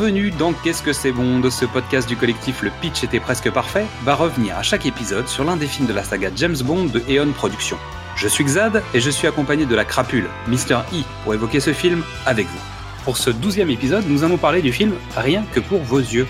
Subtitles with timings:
[0.00, 3.50] Bienvenue dans Qu'est-ce que c'est bon de ce podcast du collectif Le Pitch était presque
[3.50, 6.86] parfait va revenir à chaque épisode sur l'un des films de la saga James Bond
[6.86, 7.76] de Eon Productions.
[8.16, 10.78] Je suis Xad et je suis accompagné de la crapule, Mr.
[10.94, 12.60] E, pour évoquer ce film avec vous.
[13.04, 16.26] Pour ce douzième épisode, nous allons parler du film Rien que pour vos yeux.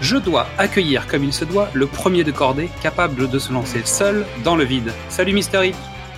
[0.00, 3.82] Je dois accueillir comme il se doit le premier de cordée capable de se lancer
[3.84, 4.92] seul dans le vide.
[5.08, 5.70] Salut Mr.
[5.70, 5.72] E.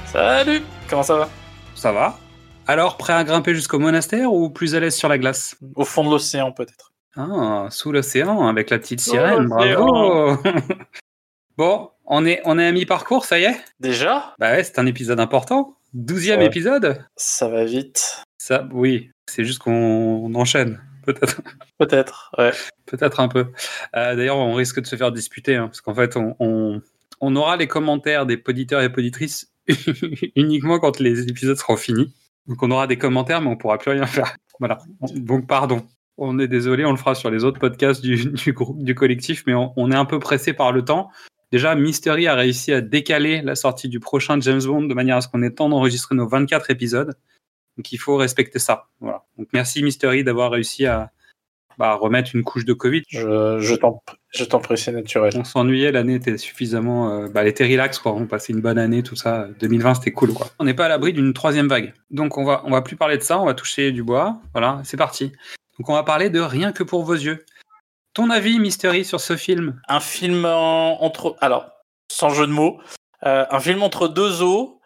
[0.05, 0.61] Salut
[0.91, 1.31] Comment ça va?
[1.75, 2.19] Ça va?
[2.67, 5.57] Alors, prêt à grimper jusqu'au monastère ou plus à l'aise sur la glace?
[5.75, 6.93] Au fond de l'océan peut-être.
[7.17, 10.37] Ah, sous l'océan avec la petite sirène, bravo
[11.57, 13.57] Bon, on est, on est à mi-parcours, ça y est?
[13.79, 14.35] Déjà?
[14.41, 15.77] Bah ouais, c'est un épisode important.
[15.93, 16.47] Douzième Ouais.
[16.47, 18.25] épisode Ça va vite.
[18.39, 20.81] Ça, oui, c'est juste qu'on enchaîne.
[21.07, 21.41] Peut-être,
[21.79, 22.51] Peut-être, ouais.
[22.87, 23.47] peut-être un peu.
[23.95, 26.81] Euh, D'ailleurs, on risque de se faire disputer, hein, parce qu'en fait, on, on,
[27.21, 29.53] on aura les commentaires des poditeurs et poditrices
[30.35, 32.13] uniquement quand les épisodes seront finis.
[32.47, 34.37] Donc, on aura des commentaires, mais on pourra plus rien faire.
[34.61, 34.79] Voilà.
[35.17, 35.83] Donc, pardon.
[36.17, 39.43] On est désolé, on le fera sur les autres podcasts du, du groupe, du collectif,
[39.49, 41.11] mais on, on est un peu pressé par le temps.
[41.51, 45.21] Déjà, Mystery a réussi à décaler la sortie du prochain James Bond de manière à
[45.21, 47.17] ce qu'on ait le temps d'enregistrer nos 24 épisodes.
[47.77, 48.89] Donc il faut respecter ça.
[49.01, 49.25] Voilà.
[49.39, 51.13] Donc merci Mystery d'avoir réussi à
[51.79, 53.03] bah, remettre une couche de Covid.
[53.09, 54.01] Je, je t'en
[54.33, 55.33] je t'en prie, c'est naturel.
[55.37, 57.11] On s'ennuyait, l'année était suffisamment.
[57.11, 58.13] Euh, bah, elle était relax, quoi.
[58.13, 59.47] On passait une bonne année, tout ça.
[59.61, 60.49] 2020, c'était cool, quoi.
[60.59, 61.95] On n'est pas à l'abri d'une troisième vague.
[62.11, 64.41] Donc on va, on va plus parler de ça, on va toucher du bois.
[64.53, 65.33] Voilà, c'est parti.
[65.79, 67.45] Donc on va parler de Rien que pour vos yeux.
[68.13, 69.81] Ton avis, Mystery, sur ce film?
[69.89, 71.37] Un film en- entre...
[71.41, 71.67] Alors,
[72.11, 72.79] sans jeu de mots,
[73.25, 74.81] euh, un film entre deux eaux,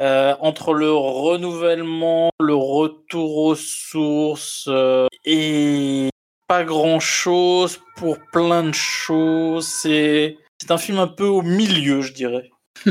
[0.00, 6.08] euh, entre le renouvellement, le retour aux sources euh, et
[6.52, 9.66] pas grand-chose pour plein de choses.
[9.66, 12.50] C'est c'est un film un peu au milieu, je dirais.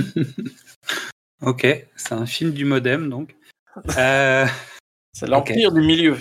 [1.44, 3.36] Ok, c'est un film du modem, donc.
[3.98, 4.46] Euh,
[5.14, 6.16] C'est l'empire du milieu.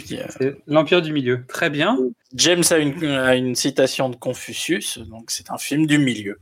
[0.67, 1.45] l'Empire du Milieu.
[1.47, 1.99] Très bien.
[2.35, 6.41] James a une, a une citation de Confucius, donc c'est un film du milieu.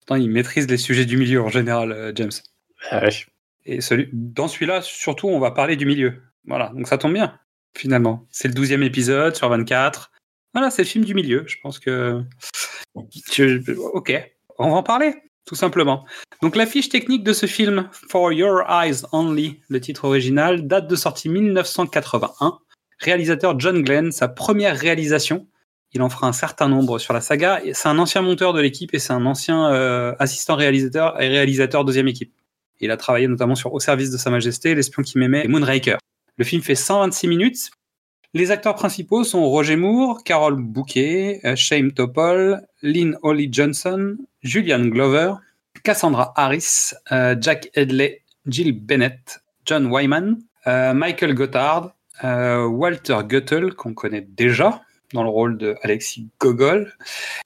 [0.00, 2.32] Pourtant, il maîtrise les sujets du milieu en général, euh, James.
[2.90, 3.08] Ah.
[3.66, 6.22] Et celui, dans celui-là, surtout, on va parler du milieu.
[6.46, 7.38] Voilà, donc ça tombe bien,
[7.76, 8.26] finalement.
[8.30, 10.10] C'est le 12e épisode sur 24.
[10.54, 11.44] Voilà, c'est le film du milieu.
[11.46, 12.22] Je pense que.
[12.94, 14.14] Ok,
[14.58, 16.04] on va en parler, tout simplement.
[16.42, 20.86] Donc, la fiche technique de ce film, For Your Eyes Only, le titre original, date
[20.86, 22.58] de sortie 1981.
[23.00, 25.46] Réalisateur John Glenn, sa première réalisation.
[25.92, 27.60] Il en fera un certain nombre sur la saga.
[27.72, 31.84] C'est un ancien monteur de l'équipe et c'est un ancien euh, assistant réalisateur et réalisateur
[31.84, 32.32] deuxième équipe.
[32.80, 35.98] Il a travaillé notamment sur Au service de Sa Majesté, L'espion qui m'aimait et Moonraker.
[36.36, 37.70] Le film fait 126 minutes.
[38.36, 44.86] Les acteurs principaux sont Roger Moore, Carol Bouquet, euh, Shane Topol, Lynn Holly Johnson, Julian
[44.86, 45.34] Glover,
[45.84, 51.94] Cassandra Harris, euh, Jack Hedley, Jill Bennett, John Wyman, euh, Michael Gothard,
[52.24, 56.92] euh, Walter Guttel, qu'on connaît déjà dans le rôle de Alexis Gogol,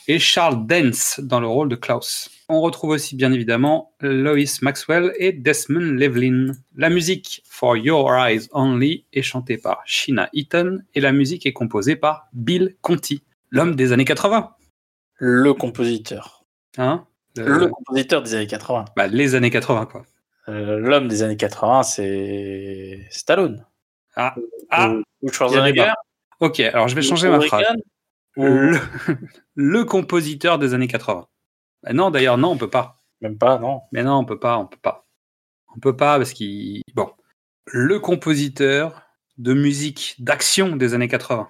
[0.06, 2.30] et Charles Dance dans le rôle de Klaus.
[2.50, 6.52] On retrouve aussi bien évidemment Lois Maxwell et Desmond Levlin.
[6.76, 11.52] La musique For Your Eyes Only est chantée par Sheena Eaton et la musique est
[11.52, 14.54] composée par Bill Conti, l'homme des années 80.
[15.16, 16.46] Le compositeur.
[16.78, 17.04] Hein?
[17.36, 18.86] Le compositeur des années 80.
[18.96, 20.06] bah, les années 80 quoi.
[20.48, 23.66] Euh, L'homme des années 80, c'est Stallone.
[24.16, 24.34] Ah,
[24.70, 25.92] ah, Ou- Schwarzenegger.
[26.40, 27.62] ok, alors je vais changer ma phrase.
[27.66, 27.80] Reagan.
[28.38, 28.78] Ou Le,
[29.54, 31.26] le compositeur des années 80.
[31.82, 33.02] Bah non, d'ailleurs, non, on peut pas.
[33.20, 33.82] même pas, non.
[33.92, 35.06] Mais non, on peut pas, on peut pas.
[35.74, 36.82] On peut pas parce qu'il.
[36.94, 37.10] Bon.
[37.66, 39.02] Le compositeur
[39.36, 41.48] de musique d'action des années 80.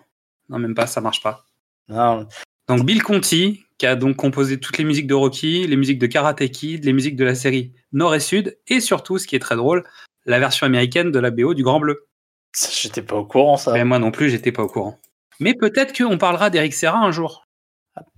[0.48, 1.44] Non, même pas, ça marche pas.
[1.88, 2.26] Non,
[2.68, 6.06] Donc Bill Conti, qui a donc composé toutes les musiques de Rocky, les musiques de
[6.06, 9.40] Karate Kid, les musiques de la série Nord et Sud, et surtout, ce qui est
[9.40, 9.84] très drôle,
[10.26, 12.06] la version américaine de la BO du Grand Bleu.
[12.54, 13.72] j'étais pas au courant, ça.
[13.72, 14.98] Mais moi non plus, j'étais pas au courant.
[15.40, 17.47] Mais peut-être qu'on parlera d'Eric Serra un jour.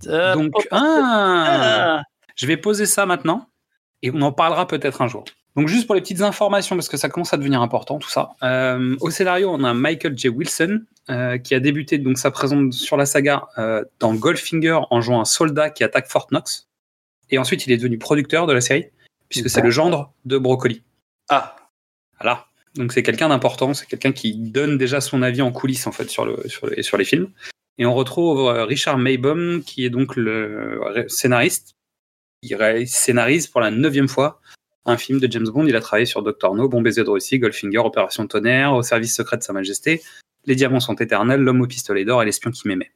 [0.07, 1.45] Euh, Donc, oh, ah,
[1.99, 2.03] ah.
[2.35, 3.47] Je vais poser ça maintenant
[4.01, 5.25] et on en parlera peut-être un jour.
[5.55, 8.31] Donc juste pour les petites informations, parce que ça commence à devenir important tout ça.
[8.41, 10.29] Euh, au scénario, on a Michael J.
[10.29, 15.01] Wilson euh, qui a débuté donc sa présence sur la saga euh, dans Goldfinger en
[15.01, 16.69] jouant un soldat qui attaque Fort Knox.
[17.31, 18.85] Et ensuite, il est devenu producteur de la série
[19.29, 20.83] puisque c'est le gendre de Brocoli.
[21.29, 21.55] Ah,
[22.19, 22.45] Voilà.
[22.75, 26.09] Donc c'est quelqu'un d'important, c'est quelqu'un qui donne déjà son avis en coulisses en fait
[26.09, 27.27] sur, le, sur, le- sur les films.
[27.77, 31.75] Et on retrouve euh, Richard Maybaum qui est donc le ré- scénariste.
[32.43, 34.41] Il scénarise pour la neuvième fois
[34.85, 35.65] un film de James Bond.
[35.67, 39.15] Il a travaillé sur Doctor No, Bon baiser de Russie, Goldfinger, Opération Tonnerre, Au service
[39.15, 40.01] secret de Sa Majesté,
[40.45, 42.91] Les diamants sont éternels, L'homme au pistolet d'or et L'espion qui m'aimait.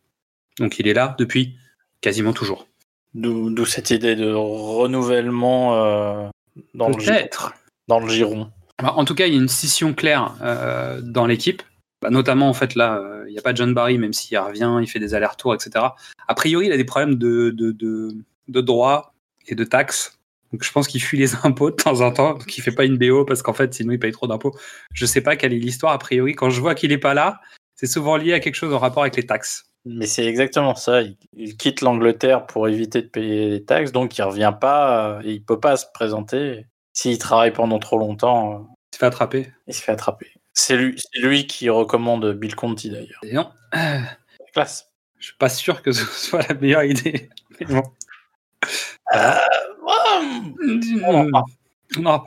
[0.60, 1.56] Donc il est là depuis
[2.02, 2.68] quasiment toujours.
[3.14, 6.28] d'où cette idée de renouvellement euh,
[6.74, 7.54] dans, le, gi- Peut-être.
[7.88, 8.50] dans le giron.
[8.84, 11.62] En tout cas, il y a une scission claire euh, dans l'équipe.
[12.06, 14.88] Bah, notamment, en fait, là, il n'y a pas John Barry, même s'il revient, il
[14.88, 15.86] fait des allers-retours, etc.
[16.28, 18.16] A priori, il a des problèmes de, de, de,
[18.48, 19.16] de droit
[19.48, 20.20] et de taxes.
[20.52, 22.86] Donc je pense qu'il fuit les impôts de temps en temps, donc il fait pas
[22.86, 24.56] une BO parce qu'en fait sinon il paye trop d'impôts.
[24.94, 26.34] Je sais pas quelle est l'histoire a priori.
[26.34, 27.42] Quand je vois qu'il est pas là,
[27.74, 29.66] c'est souvent lié à quelque chose en rapport avec les taxes.
[29.86, 31.02] Mais c'est exactement ça.
[31.34, 35.20] Il, quitte l'Angleterre pour éviter de payer les taxes, donc il revient pas.
[35.24, 36.66] Et il peut pas se présenter.
[36.94, 39.52] S'il travaille pendant trop longtemps, il se fait attraper.
[39.68, 40.32] Il se fait attraper.
[40.56, 43.22] C'est lui, lui, qui recommande Bill Conti d'ailleurs.
[43.32, 43.52] Non.
[44.54, 44.90] Classe.
[45.20, 47.30] Je suis pas sûr que ce soit la meilleure idée.
[47.60, 47.84] Mais bon.
[49.14, 49.34] Euh,
[51.04, 52.24] on en.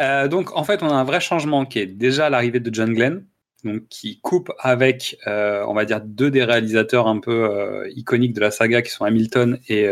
[0.00, 2.92] Euh, donc, en fait, on a un vrai changement qui est déjà l'arrivée de John
[2.94, 3.26] Glenn,
[3.64, 8.40] donc qui coupe avec, euh, on va dire, deux des réalisateurs un peu iconiques de
[8.40, 9.88] la saga, qui sont Hamilton et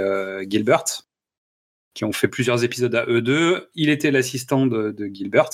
[0.49, 0.85] Gilbert,
[1.93, 3.69] qui ont fait plusieurs épisodes à eux deux.
[3.75, 5.51] Il était l'assistant de, Gilbert,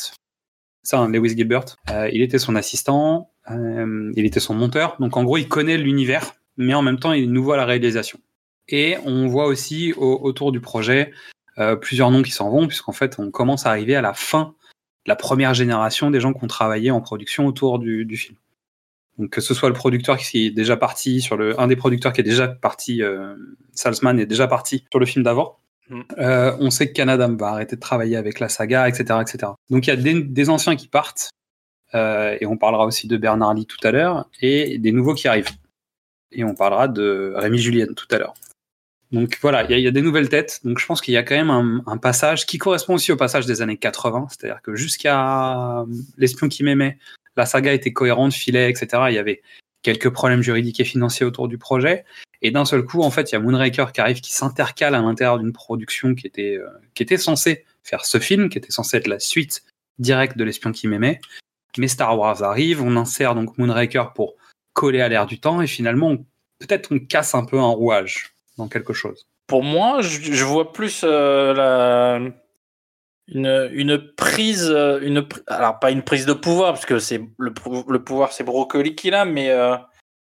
[0.83, 1.77] ça, hein, Lewis Gilbert.
[2.13, 4.97] il était son assistant, il était son monteur.
[5.01, 7.65] Donc, en gros, il connaît l'univers, mais en même temps, il est nouveau à la
[7.65, 8.19] réalisation.
[8.69, 11.13] Et on voit aussi autour du projet
[11.59, 14.55] euh, plusieurs noms qui s'en vont, puisqu'en fait, on commence à arriver à la fin
[15.05, 18.37] de la première génération des gens qui ont travaillé en production autour du, film.
[19.19, 22.13] Donc, que ce soit le producteur qui est déjà parti sur le, un des producteurs
[22.13, 23.35] qui est déjà parti, euh,
[23.73, 25.59] Salzman est déjà parti sur le film d'avant.
[25.91, 26.01] Mm.
[26.19, 29.53] Euh, on sait que Canada va arrêter de travailler avec la saga, etc., etc.
[29.69, 31.31] Donc, il y a des, anciens qui partent,
[31.93, 35.51] et on parlera aussi de Bernard Lee tout à l'heure, et des nouveaux qui arrivent.
[36.33, 38.35] Et on parlera de Rémi Julien tout à l'heure.
[39.13, 40.61] Donc voilà, il y, a des nouvelles têtes.
[40.63, 43.45] Donc je pense qu'il y a quand même un, passage qui correspond aussi au passage
[43.45, 44.29] des années 80.
[44.31, 45.85] C'est-à-dire que jusqu'à
[46.17, 46.97] L'espion qui m'aimait,
[47.37, 49.05] la saga était cohérente, filait, etc.
[49.09, 49.43] Il y avait
[49.83, 52.05] quelques problèmes juridiques et financiers autour du projet.
[52.43, 55.01] Et d'un seul coup, en fait, il y a Moonraker qui arrive, qui s'intercale à
[55.01, 58.97] l'intérieur d'une production qui était, euh, qui était censée faire ce film, qui était censée
[58.97, 59.65] être la suite
[59.99, 61.21] directe de L'espion qui m'aimait.
[61.79, 64.35] Mais Star Wars arrive, on insère donc Moonraker pour
[64.73, 66.17] coller à l'air du temps, et finalement,
[66.59, 68.35] peut-être on casse un peu un rouage
[68.69, 72.21] quelque chose Pour moi, je, vois plus euh, la,
[73.29, 76.99] une, prise, euh, une, alors pas une prise de pouvoir, parce que
[77.39, 79.51] le, pouvoir c'est Brocoli qui l'a, mais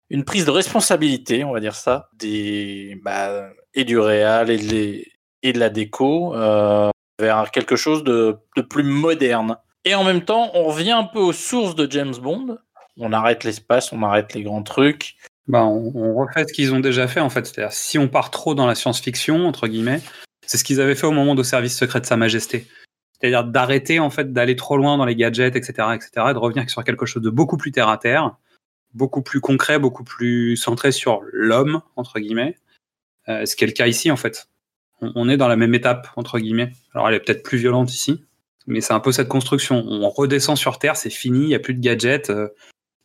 [0.10, 4.58] une prise de responsabilité, on va dire ça, des, bah, et du réal et
[5.44, 6.34] de, la déco
[7.20, 9.58] vers quelque chose de, de plus moderne.
[9.86, 12.58] Et en même temps, on revient un peu aux sources de James Bond.
[12.98, 15.16] On arrête l'espace, on arrête les grands trucs
[15.48, 17.46] bah, on, refait ce qu'ils ont déjà fait en fait.
[17.46, 20.02] C'est-à-dire si on part trop dans la science-fiction entre guillemets,
[20.46, 22.68] c'est ce qu'ils avaient fait au moment de service secret de Sa Majesté.
[23.14, 26.70] C'est-à-dire d'arrêter en fait d'aller trop loin dans les gadgets, etc., etc., et de revenir
[26.70, 28.36] sur quelque chose de beaucoup plus terre à terre,
[28.94, 32.58] beaucoup plus concret, beaucoup plus centré sur l'homme entre guillemets.
[33.30, 34.50] Euh, ce qui est le cas ici en fait.
[35.00, 36.72] On, est dans la même étape entre guillemets.
[36.94, 38.26] Alors elle est peut-être plus violente ici,
[38.66, 39.84] mais c'est un peu cette construction.
[39.88, 42.32] On redescend sur Terre, c'est fini, il n'y a plus de gadgets.
[42.32, 42.50] Euh,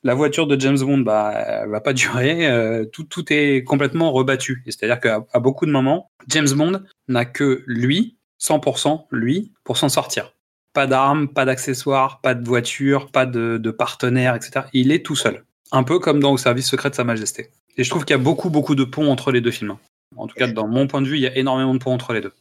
[0.03, 4.63] la voiture de James Bond bah, va pas durer, euh, tout, tout est complètement rebattu.
[4.67, 10.35] C'est-à-dire qu'à beaucoup de moments, James Bond n'a que lui, 100% lui, pour s'en sortir.
[10.73, 14.67] Pas d'armes, pas d'accessoires, pas de voiture, pas de, de partenaire, etc.
[14.73, 15.45] Il est tout seul.
[15.73, 17.51] Un peu comme dans Au service secret de Sa Majesté.
[17.77, 19.77] Et je trouve qu'il y a beaucoup, beaucoup de ponts entre les deux films.
[20.17, 22.13] En tout cas, dans mon point de vue, il y a énormément de ponts entre
[22.13, 22.33] les deux.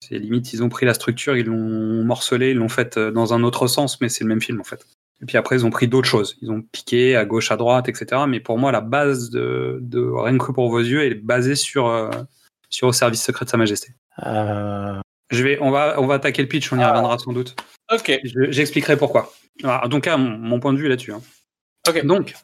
[0.00, 3.34] C'est limite, ils ont pris la structure, ils l'ont morcelé, ils l'ont fait euh, dans
[3.34, 4.86] un autre sens, mais c'est le même film en fait.
[5.22, 6.36] Et puis après, ils ont pris d'autres choses.
[6.42, 8.22] Ils ont piqué à gauche, à droite, etc.
[8.28, 11.88] Mais pour moi, la base de, de Rien que pour vos yeux est basée sur,
[11.88, 12.10] euh,
[12.68, 13.88] sur le service secret de Sa Majesté.
[14.24, 15.00] Euh...
[15.30, 16.90] Je vais, on, va, on va attaquer le pitch, on y ah.
[16.90, 17.56] reviendra sans doute.
[17.92, 18.20] Ok.
[18.22, 19.32] J'expliquerai pourquoi.
[19.64, 21.12] En cas, mon, point de vue là-dessus.
[21.12, 21.22] Hein.
[21.88, 22.04] Ok.
[22.04, 22.34] Donc,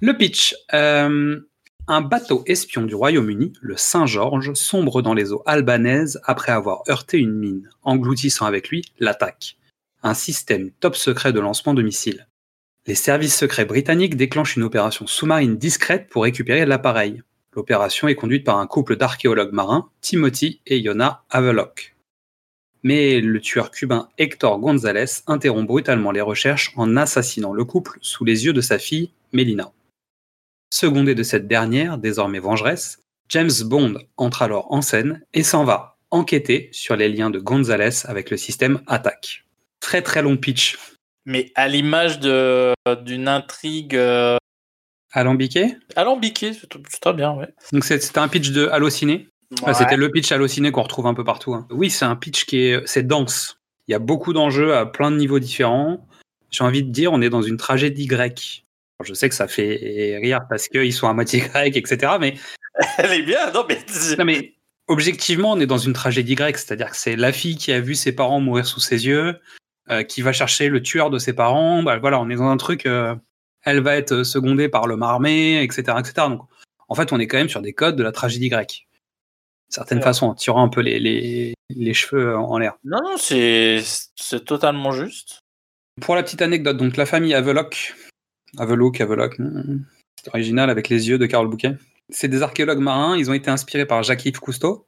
[0.00, 0.54] le pitch.
[0.74, 1.40] Euh,
[1.86, 7.18] un bateau espion du Royaume-Uni, le Saint-Georges, sombre dans les eaux albanaises après avoir heurté
[7.18, 9.56] une mine, engloutissant avec lui l'attaque
[10.02, 12.26] un système top secret de lancement de missiles.
[12.86, 17.22] Les services secrets britanniques déclenchent une opération sous-marine discrète pour récupérer l'appareil.
[17.54, 21.96] L'opération est conduite par un couple d'archéologues marins, Timothy et Yona Havelock.
[22.82, 28.24] Mais le tueur cubain Hector González interrompt brutalement les recherches en assassinant le couple sous
[28.24, 29.72] les yeux de sa fille, Melina.
[30.70, 35.98] Secondé de cette dernière, désormais vengeresse, James Bond entre alors en scène et s'en va
[36.10, 39.44] enquêter sur les liens de González avec le système Attack
[39.80, 40.78] très très long pitch.
[41.26, 43.96] Mais à l'image d'une intrigue.
[43.96, 44.36] Euh...
[45.12, 47.48] Alambiquée Alambiquée, c'est très bien, ouais.
[47.72, 49.28] Donc c'était un pitch de Allociné?
[49.74, 51.54] C'était le pitch Allociné qu'on retrouve un peu partout.
[51.54, 51.66] Hein.
[51.70, 53.58] Oui, c'est un pitch qui est, c'est dense.
[53.88, 56.06] Il y a beaucoup d'enjeux à plein de niveaux différents.
[56.52, 58.64] J'ai envie de dire, on est dans une tragédie grecque.
[59.04, 62.12] Je sais que ça fait rire parce qu'ils sont à moitié grecs, etc.
[62.20, 62.34] Mais.
[62.98, 63.78] Elle est bien, non mais.
[64.18, 64.54] non mais
[64.88, 66.58] objectivement, on est dans une tragédie grecque.
[66.58, 69.40] C'est-à-dire que c'est la fille qui a vu ses parents mourir sous ses yeux.
[69.90, 71.82] Euh, qui va chercher le tueur de ses parents.
[71.82, 72.86] Bah, voilà, on est dans un truc.
[72.86, 73.16] Euh,
[73.64, 76.28] elle va être secondée par l'homme armé, etc., etc.
[76.28, 76.42] Donc,
[76.88, 78.86] en fait, on est quand même sur des codes de la tragédie grecque.
[79.68, 82.74] Certaines façons, en tirant un peu les, les, les cheveux en l'air.
[82.84, 83.80] Non, non, c'est
[84.14, 85.40] c'est totalement juste.
[86.00, 87.94] Pour la petite anecdote, donc la famille Havelock,
[88.58, 89.38] Havelock, Havelock,
[90.22, 91.74] c'est original avec les yeux de Carole Bouquet.
[92.10, 94.86] C'est des archéologues marins, ils ont été inspirés par Jacques-Yves Cousteau.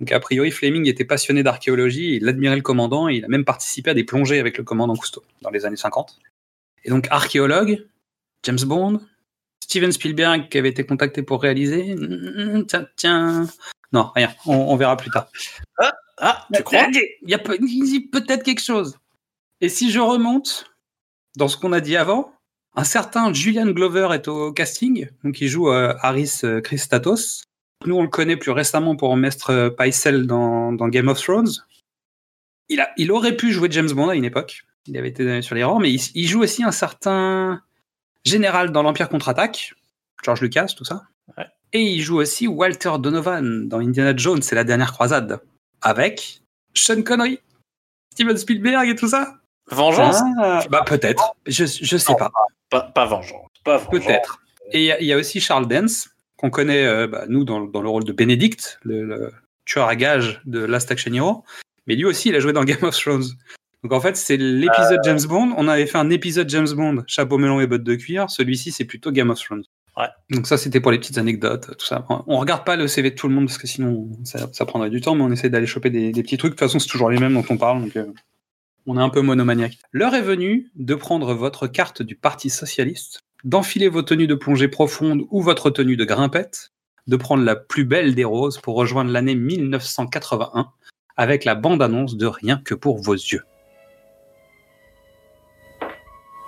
[0.00, 3.44] Donc a priori, Fleming était passionné d'archéologie, il admirait le commandant et il a même
[3.44, 6.18] participé à des plongées avec le commandant Cousteau dans les années 50.
[6.84, 7.86] Et donc archéologue,
[8.44, 9.00] James Bond,
[9.62, 11.94] Steven Spielberg qui avait été contacté pour réaliser.
[11.94, 13.46] Hmm, Tiens, tiens.
[13.92, 14.34] Non, rien.
[14.46, 15.28] On, on verra plus tard.
[16.18, 16.86] Ah, tu crois?
[16.92, 18.98] Il y a peut-être quelque chose.
[19.60, 20.66] Et si je remonte
[21.36, 22.32] dans ce qu'on a dit avant,
[22.74, 27.44] un certain Julian Glover est au casting, donc il joue euh, Harris euh, Christatos.
[27.84, 31.50] Nous, on le connaît plus récemment pour Maître euh, Pycelle dans, dans Game of Thrones.
[32.68, 34.64] Il, a, il aurait pu jouer James Bond à une époque.
[34.86, 37.60] Il avait été sur les rangs, mais il, il joue aussi un certain
[38.24, 39.74] général dans l'Empire contre-attaque,
[40.24, 41.02] George Lucas, tout ça.
[41.36, 41.46] Ouais.
[41.72, 45.40] Et il joue aussi Walter Donovan dans Indiana Jones, c'est la dernière croisade,
[45.80, 46.42] avec
[46.74, 47.40] Sean Connery,
[48.12, 49.41] Steven Spielberg et tout ça.
[49.70, 52.30] Vengeance Ah, bah peut-être, je, je sais pas,
[52.70, 53.46] pas, pas vengeance.
[53.64, 53.90] Pas vengeance.
[54.04, 54.38] peut-être.
[54.72, 57.44] Et il y a- il y, a aussi Charles Dance, qu'on connaît, euh, bah, nous,
[57.44, 59.32] dans, dans le rôle de Benedict, le, le
[59.64, 61.44] tueur à gages de Last Action Hero.
[61.86, 63.24] Mais lui aussi, il a joué dans Game of Thrones.
[63.82, 65.54] Donc en fait, c'est l'épisode James Bond.
[65.56, 68.30] On avait fait un épisode James Bond, chapeau melon et bottes de cuir.
[68.30, 69.64] Celui-ci, c'est plutôt Game of Thrones.
[69.96, 70.06] Ouais.
[70.30, 72.06] Donc ça, c'était pour les petites anecdotes, tout ça.
[72.26, 74.88] On regarde pas le CV de tout le monde parce que sinon, ça, ça prendrait
[74.90, 76.52] du temps, mais on essaie d'aller choper des, des petits trucs.
[76.52, 78.06] De toute façon, c'est toujours les mêmes dont on parle, donc euh,
[78.86, 79.78] on est un peu monomaniaque.
[79.92, 84.68] L'heure est venue de prendre votre carte du Parti Socialiste, d'enfiler vos tenues de plongée
[84.68, 86.72] profonde ou votre tenue de grimpette,
[87.06, 90.70] de prendre la plus belle des roses pour rejoindre l'année 1981
[91.16, 93.42] avec la bande-annonce de Rien que pour vos yeux.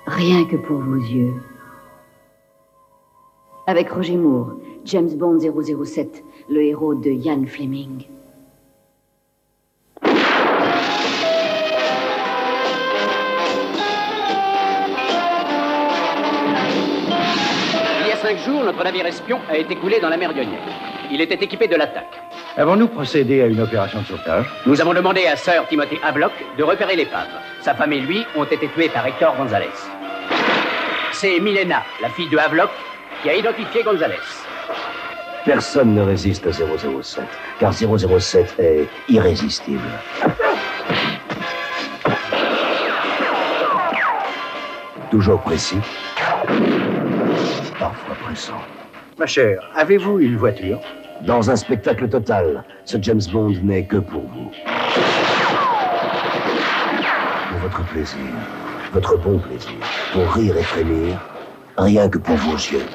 [0.06, 1.34] Rien que pour vos yeux.
[3.66, 8.06] Avec Roger Moore, James Bond 007, le héros de Ian Fleming.
[18.34, 20.58] Cinq jours, notre navire espion a été coulé dans la mer Ionienne.
[21.10, 22.20] Il était équipé de l'attaque.
[22.56, 26.62] Avons-nous procédé à une opération de sauvetage Nous avons demandé à Sir Timothy Hablock de
[26.62, 27.28] repérer l'épave.
[27.60, 29.68] Sa femme et lui ont été tués par Hector Gonzalez.
[31.12, 32.70] C'est Milena, la fille de Havelock,
[33.22, 34.14] qui a identifié Gonzalez.
[35.44, 37.24] Personne ne résiste à 007,
[37.60, 39.80] car 007 est irrésistible.
[45.10, 45.78] Toujours précis,
[49.18, 50.80] Ma chère, avez-vous une voiture?
[51.24, 54.50] Dans un spectacle total, ce James Bond n'est que pour vous.
[57.48, 58.18] Pour votre plaisir,
[58.92, 59.78] votre bon plaisir,
[60.12, 61.20] pour rire et frémir,
[61.78, 62.86] rien que pour vos yeux.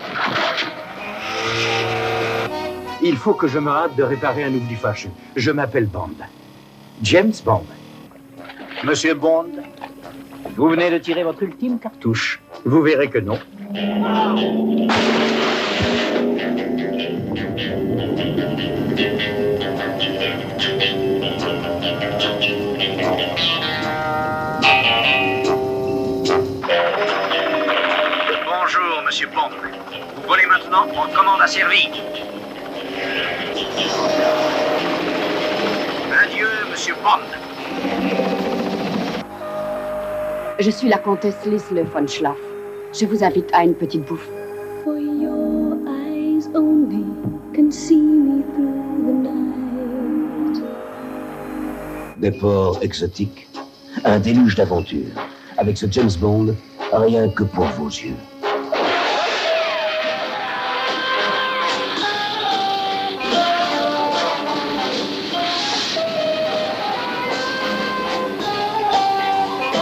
[3.01, 5.11] Il faut que je me hâte de réparer un oubli fâcheux.
[5.37, 6.17] Je m'appelle Bond.
[7.01, 7.65] James Bond.
[8.83, 9.51] Monsieur Bond,
[10.57, 12.41] vous venez de tirer votre ultime cartouche.
[12.65, 13.39] Vous verrez que non.
[13.71, 13.81] Bonjour,
[29.05, 29.51] monsieur Bond.
[30.15, 31.91] Vous volez maintenant, votre commande à servir.
[36.23, 37.21] Adieu, monsieur Bond.
[40.57, 42.48] Je suis la comtesse Lisle von Schlaff.
[42.91, 44.27] Je vous invite à une petite bouffe.
[44.83, 47.05] For your eyes only
[47.53, 50.63] can see me through the night.
[52.17, 53.47] Des ports exotiques,
[54.03, 55.13] un déluge d'aventures.
[55.57, 56.55] Avec ce James Bond,
[56.91, 58.15] rien que pour vos yeux.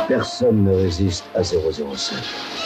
[0.09, 2.56] Personne ne résiste à 007.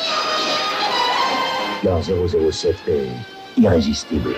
[1.82, 3.10] Car 007 est
[3.58, 4.36] irrésistible.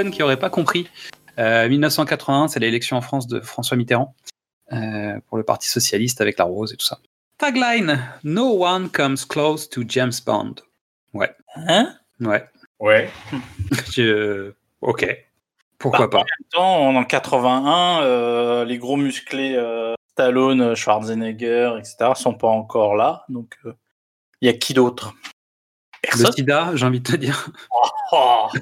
[0.00, 0.88] Jeunes qui n'auraient pas compris,
[1.38, 4.14] euh, 1981, c'est l'élection en France de François Mitterrand
[4.72, 6.98] euh, pour le Parti socialiste avec la rose et tout ça.
[7.38, 10.54] Tagline No one comes close to James Bond.
[11.14, 11.94] Ouais, Hein?
[12.20, 12.44] Ouais.
[12.78, 13.10] Ouais.
[13.92, 15.06] Je- Ok.
[15.78, 16.18] Pourquoi Bah, pas?
[16.18, 16.48] En même
[16.94, 22.12] temps, en 81, euh, les gros musclés euh, Stallone, Schwarzenegger, etc.
[22.14, 23.24] sont pas encore là.
[23.28, 23.72] Donc, euh,
[24.40, 25.14] il y a qui d'autre?
[26.04, 26.32] Le Personne.
[26.32, 27.50] sida, j'ai envie de te dire.
[28.12, 28.46] Oh,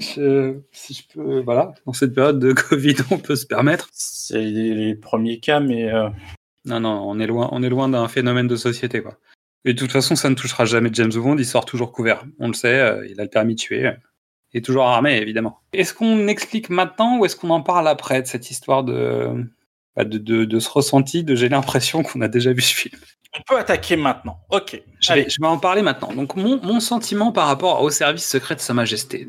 [0.00, 3.88] Je- si je peux, voilà, dans cette période de Covid, on peut se permettre.
[3.92, 6.08] c'est les, premiers cas, mais euh,
[6.64, 9.16] Non, non, on est loin, on est loin d'un phénomène de société, quoi.
[9.64, 12.24] Et de toute façon, ça ne touchera jamais James Bond, il sort toujours couvert.
[12.38, 13.86] On le sait, euh, il a le permis de tuer.
[13.86, 13.92] euh,
[14.54, 15.60] est toujours armé, évidemment.
[15.72, 19.46] Est-ce qu'on explique maintenant ou est-ce qu'on en parle après de cette histoire de,
[19.96, 22.98] de, de, de ce ressenti de j'ai l'impression qu'on a déjà vu ce film
[23.34, 24.40] on peut attaquer maintenant.
[24.50, 24.80] Ok.
[25.00, 26.12] je vais, je vais en parler maintenant.
[26.12, 29.26] Donc, mon, mon sentiment par rapport au service secret de Sa Majesté.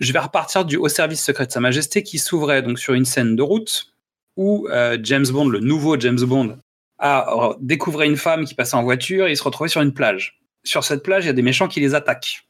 [0.00, 3.04] Je vais repartir du Haut service secret de Sa Majesté qui s'ouvrait donc sur une
[3.04, 3.94] scène de route
[4.36, 6.58] où euh, James Bond, le nouveau James Bond,
[6.98, 9.94] a euh, découvert une femme qui passait en voiture et il se retrouvait sur une
[9.94, 10.40] plage.
[10.64, 12.46] Sur cette plage, il y a des méchants qui les attaquent.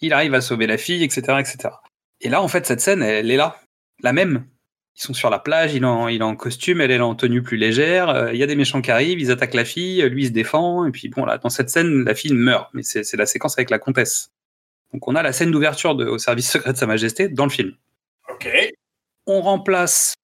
[0.00, 1.74] Il arrive à sauver la fille, etc., etc.
[2.20, 3.60] Et là, en fait, cette scène, elle, est là,
[4.00, 4.46] la même.
[4.96, 7.14] Ils sont sur la plage, il est en, il est en costume, elle est en
[7.16, 8.08] tenue plus légère.
[8.10, 10.32] euh, Il y a des méchants qui arrivent, ils attaquent la fille, lui il se
[10.32, 10.86] défend.
[10.86, 12.70] Et puis bon, là, dans cette scène, la fille meurt.
[12.74, 14.30] Mais c'est la séquence avec la comtesse.
[14.92, 17.72] Donc on a la scène d'ouverture au service secret de Sa Majesté dans le film
[18.30, 18.48] Ok.
[19.26, 20.14] on remplace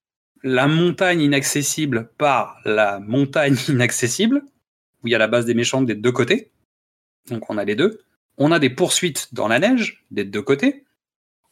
[0.45, 4.43] la montagne inaccessible par la montagne inaccessible,
[5.03, 6.53] où il y a la base des méchants des deux côtés.
[7.29, 8.01] Donc on a les deux.
[8.39, 10.85] On a des poursuites dans la neige des deux côtés.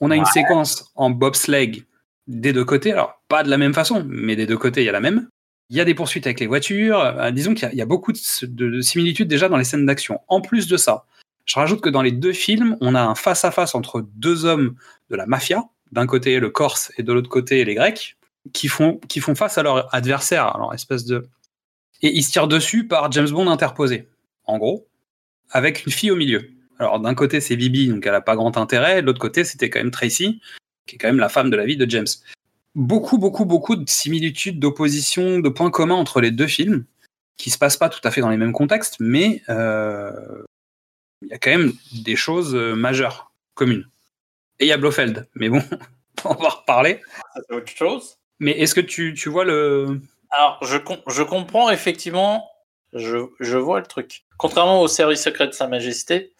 [0.01, 1.85] On a une séquence en bobsleigh
[2.29, 2.93] des deux côtés.
[2.93, 5.29] Alors pas de la même façon, mais des deux côtés il y a la même.
[5.71, 6.99] Il y a des poursuites avec les voitures.
[7.01, 10.21] Euh, disons qu'il y a- beaucoup de, de- de similitudes déjà dans les scènes d'action.
[10.29, 11.05] En plus de ça,
[11.45, 14.77] je rajoute que dans les deux films, on a un face-à-face entre deux hommes
[15.11, 18.17] de la mafia, d'un côté le Corse et de l'autre côté les Grecs,
[18.53, 21.27] qui font, qui font face à leur adversaire, alors espèce de...
[22.01, 24.07] Et ils se tirent dessus par James Bond interposé,
[24.45, 24.87] en gros,
[25.51, 26.49] avec une fille au milieu.
[26.79, 29.69] Alors d'un côté c'est Bibi, donc elle a pas grand intérêt, de l'autre côté c'était
[29.69, 30.41] quand même Tracy,
[30.89, 32.07] qui est quand même la femme de la vie de James.
[32.75, 36.85] Beaucoup, beaucoup, beaucoup de similitudes, d'opposition, de points communs entre les deux films,
[37.37, 40.43] qui se passent pas tout à fait dans les mêmes contextes, mais euh,
[41.23, 41.73] il y a quand même
[42.05, 43.89] des choses euh, majeures, communes.
[44.59, 45.63] Et il y a Blofeld, mais bon,
[46.25, 47.01] on va en reparler.
[47.49, 48.17] C'est autre chose.
[48.41, 50.01] Mais est-ce que tu, tu vois le...
[50.31, 52.49] Alors, je, com- je comprends effectivement,
[52.93, 54.25] je, je vois le truc.
[54.37, 56.33] Contrairement au service secret de Sa Majesté,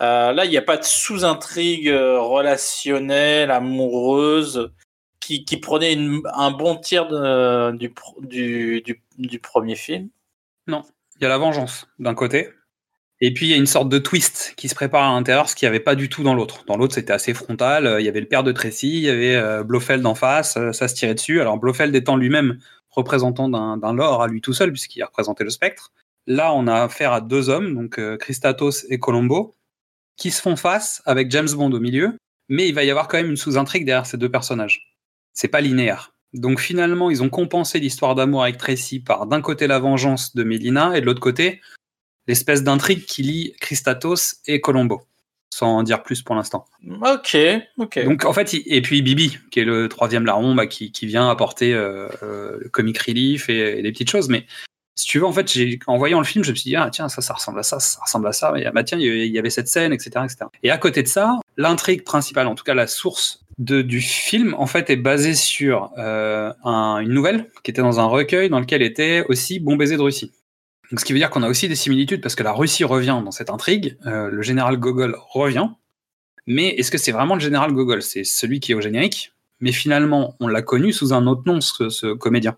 [0.00, 4.72] euh, là, il n'y a pas de sous-intrigue euh, relationnelle, amoureuse,
[5.20, 5.96] qui, prenait
[6.34, 6.74] un bon
[7.08, 10.08] de- du, pr- du, du, du premier film.
[10.66, 12.48] Il y a la vengeance d'un côté,
[13.20, 15.54] et puis il y a une sorte de twist qui se prépare à l'intérieur, ce
[15.54, 16.64] qu'il n'y avait pas du tout dans l'autre.
[16.66, 17.86] Dans l'autre, c'était assez frontal.
[17.86, 20.88] euh, Il y avait le père de Tracy, il y avait Blofeld en face, ça
[20.88, 21.40] se tirait dessus.
[21.40, 22.58] Alors Blofeld étant lui-même
[22.90, 25.92] représentant d'un lore à lui tout seul, puisqu'il a représenté le spectre.
[26.26, 29.54] Là, on a affaire à deux hommes, donc Christatos et Colombo,
[30.20, 32.16] qui se font face avec James Bond au milieu,
[32.48, 34.94] mais il va y avoir quand même une sous-intrigue derrière ces deux personnages.
[35.32, 36.12] C'est pas linéaire.
[36.34, 40.44] Donc finalement, ils ont compensé l'histoire d'amour avec Tracy par d'un côté la vengeance de
[40.44, 41.60] Melina et de l'autre côté
[42.28, 45.00] l'espèce d'intrigue qui lie Christatos et Colombo,
[45.52, 46.66] sans en dire plus pour l'instant.
[47.00, 47.36] Ok,
[47.78, 48.04] ok.
[48.04, 51.30] Donc en fait, et puis Bibi, qui est le troisième larron, bah, qui, qui vient
[51.30, 54.28] apporter euh, euh, le comic relief et, et des petites choses.
[54.28, 54.44] Mais
[55.00, 55.50] si tu veux, en fait,
[55.86, 57.80] en voyant le film, je me suis dit, ah tiens, ça, ça ressemble à ça,
[57.80, 58.52] ça ressemble à ça.
[58.56, 60.36] Et, bah tiens, il y- avait cette scène, etc., etc.
[60.62, 64.54] Et à côté de ça, l'intrigue principale, en tout cas la source de, du film,
[64.58, 68.60] en fait, est basée sur euh, un- une nouvelle qui était dans un recueil dans
[68.60, 70.32] lequel était aussi Bon baiser de Russie.
[70.90, 73.20] Donc, ce qui veut dire qu'on a aussi des similitudes parce que la Russie revient
[73.24, 75.68] dans cette intrigue, euh, le général Gogol revient,
[76.46, 78.02] mais est-ce que c'est vraiment le général Gogol?
[78.02, 81.60] C'est celui qui est au générique, mais finalement, on l'a connu sous un autre nom,
[81.60, 82.56] ce comédien.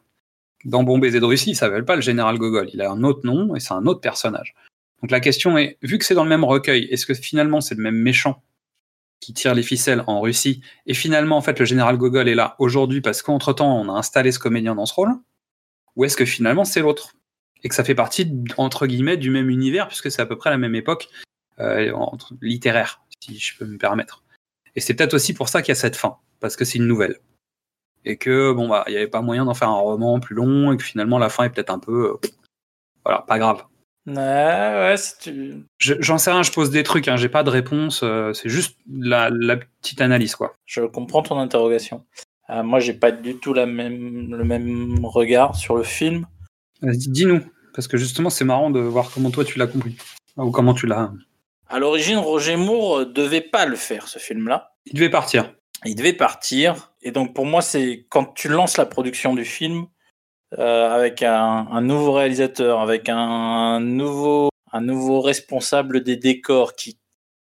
[0.65, 3.27] Dans Bon baiser de Russie, il s'appelle pas le général Gogol, il a un autre
[3.27, 4.55] nom et c'est un autre personnage.
[5.01, 7.75] Donc la question est, vu que c'est dans le même recueil, est-ce que finalement c'est
[7.75, 8.43] le même méchant
[9.21, 12.57] qui tire les ficelles en Russie et finalement en fait le général Gogol est là
[12.59, 15.11] aujourd'hui parce qu'entre-temps on a installé ce comédien dans ce rôle?
[15.97, 17.15] Ou est-ce que finalement c'est l'autre?
[17.65, 20.51] Et que ça fait partie, entre guillemets, du même univers puisque c'est à peu près
[20.51, 21.09] la même époque
[21.61, 21.93] euh,
[22.41, 24.23] littéraire, si je peux me permettre.
[24.75, 26.87] Et c'est peut-être aussi pour ça qu'il y a cette fin, parce que c'est une
[26.87, 27.19] nouvelle.
[28.05, 30.73] Et que, bon, bah, il n'y avait pas moyen d'en faire un roman plus long,
[30.73, 32.11] et que finalement, la fin est peut-être un peu.
[32.11, 32.29] euh,
[33.05, 33.65] voilà, pas grave.
[34.07, 37.45] Ouais, ouais, c'est tu- Je- J'en sais rien, je pose des trucs, hein, j'ai pas
[37.45, 40.57] de réponse, euh, c'est juste la, la petite analyse, quoi.
[40.67, 42.05] je comprends ton interrogation.
[42.51, 46.27] Euh, moi, j'ai pas du tout la même, le même regard sur le film.
[46.81, 47.41] Vas-y, Dis-nous,
[47.75, 49.97] parce que justement, c'est marrant de voir comment toi tu l'as compris.
[50.37, 51.13] Ou comment tu l'as.
[51.69, 54.73] À l'origine, Roger Moore euh, devait pas le faire, ce film-là.
[54.87, 55.55] Il devait partir.
[55.85, 56.93] Il devait partir.
[57.03, 59.87] Et donc, pour moi, c'est quand tu lances la production du film
[60.59, 66.99] euh, avec un, un nouveau réalisateur, avec un nouveau, un nouveau responsable des décors qui,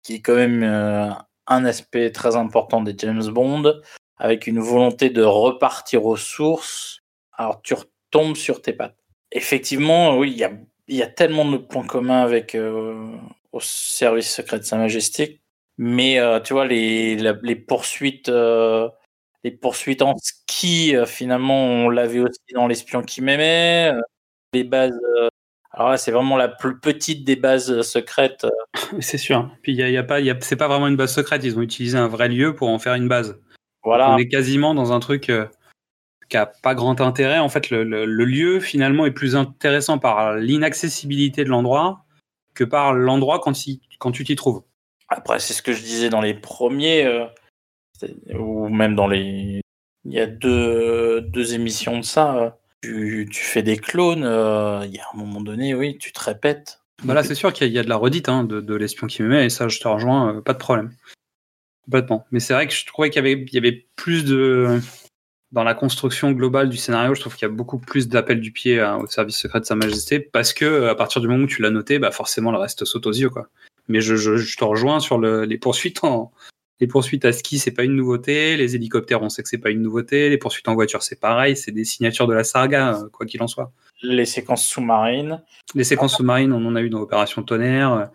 [0.03, 1.11] qui est quand même euh,
[1.47, 3.81] un aspect très important des James Bond,
[4.19, 7.01] avec une volonté de repartir aux sources.
[7.33, 8.99] Alors, tu retombes sur tes pattes.
[9.33, 10.53] Effectivement, oui, il y a,
[10.89, 13.17] y a tellement de points communs avec euh,
[13.53, 15.41] au service secret de Sa Majesté,
[15.79, 18.89] mais euh, tu vois les, la- les poursuites, euh,
[19.45, 23.93] les poursuites en ski, euh, finalement, on l'avait aussi dans l'espion qui m'aimait.
[24.53, 24.99] les bases.
[25.73, 28.47] alors là, c'est vraiment la plus petite des bases secrètes.
[29.01, 29.51] C'est sûr.
[29.63, 31.45] Puis il y a, y a pas, c'est pas vraiment une base secrète.
[31.45, 33.39] Ils ont utilisé un vrai lieu pour en faire une base.
[33.85, 34.11] Voilà.
[34.13, 35.31] On est quasiment dans un truc
[36.29, 37.39] qui a pas grand intérêt.
[37.39, 42.05] En fait, le, le- le lieu finalement est plus intéressant par l'inaccessibilité de l'endroit
[42.55, 43.53] que par l'endroit quand,
[43.99, 44.63] quand tu t'y trouves.
[45.09, 47.27] Après, c'est ce que je disais dans les premiers, euh,
[48.35, 49.61] ou même dans les.
[50.05, 52.37] Il y a deux, émissions de ça.
[52.37, 52.51] euh,
[52.83, 56.81] Tu, fais des clones, euh, il y a un moment donné, oui, tu te répètes.
[57.05, 59.47] Bah là, c'est sûr qu'il y, a- de la redite hein, de, l'espion qui m'aimait,
[59.47, 60.93] et ça, je te rejoins, pas de problème.
[61.85, 62.27] Complètement.
[62.31, 64.81] Mais c'est vrai que je trouvais qu'il y avait, plus de.
[65.53, 68.51] Dans la construction globale du scénario, je trouve qu'il y a beaucoup plus d'appels du
[68.51, 71.47] pied à- au service secret de Sa Majesté, parce que à partir du moment où
[71.47, 73.31] tu l'as noté, bah forcément le reste saute aux yeux.
[73.31, 73.49] Quoi.
[73.89, 76.33] Mais je, je, je te rejoins sur le, les poursuites en.
[76.79, 78.57] Les poursuites à ski, c'est pas une nouveauté.
[78.57, 80.29] Les hélicoptères, on sait que c'est pas une nouveauté.
[80.29, 81.57] Les poursuites en voiture, c'est pareil.
[81.57, 83.73] C'est des signatures de la saga, euh, quoi qu'il en soit.
[84.03, 85.43] Les séquences sous-marines.
[85.75, 88.11] Les séquences sous-marines, on en a eu dans Opération Tonnerre.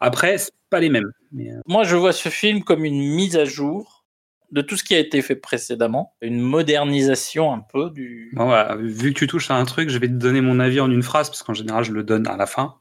[0.00, 1.10] Après, c'est pas les mêmes.
[1.32, 4.04] Mais, euh, Moi, je vois ce film comme une mise à jour
[4.52, 8.30] de tout ce qui a été fait précédemment, une modernisation un peu du.
[8.34, 10.80] bon, voilà, vu que tu touches à un truc, je vais te donner mon avis
[10.80, 12.76] en une phrase, parce qu'en général, je le donne à la fin.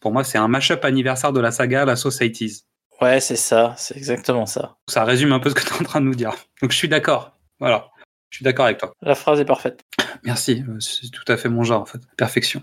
[0.00, 2.62] Pour moi, c'est un mash-up anniversaire de la saga La Societies.
[3.00, 4.76] Ouais, c'est ça, c'est exactement ça.
[4.88, 6.32] Ça résume un peu ce que tu es en train de nous dire.
[6.62, 7.32] Donc, je suis d'accord.
[7.60, 7.88] Voilà.
[8.30, 8.92] Je suis d'accord avec toi.
[9.02, 9.80] La phrase est parfaite.
[10.24, 10.64] Merci.
[10.68, 12.00] euh, C'est tout à fait mon genre, en fait.
[12.16, 12.62] Perfection.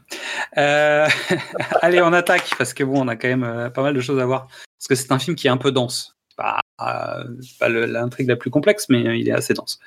[0.58, 1.08] Euh,
[1.82, 4.19] Allez, on attaque, parce que bon, on a quand même euh, pas mal de choses
[4.19, 4.48] à voir.
[4.48, 6.15] Parce que c'est un film qui est un peu dense.
[6.38, 9.80] Pas, pas l'intrigue la plus complexe, mais il est assez dense.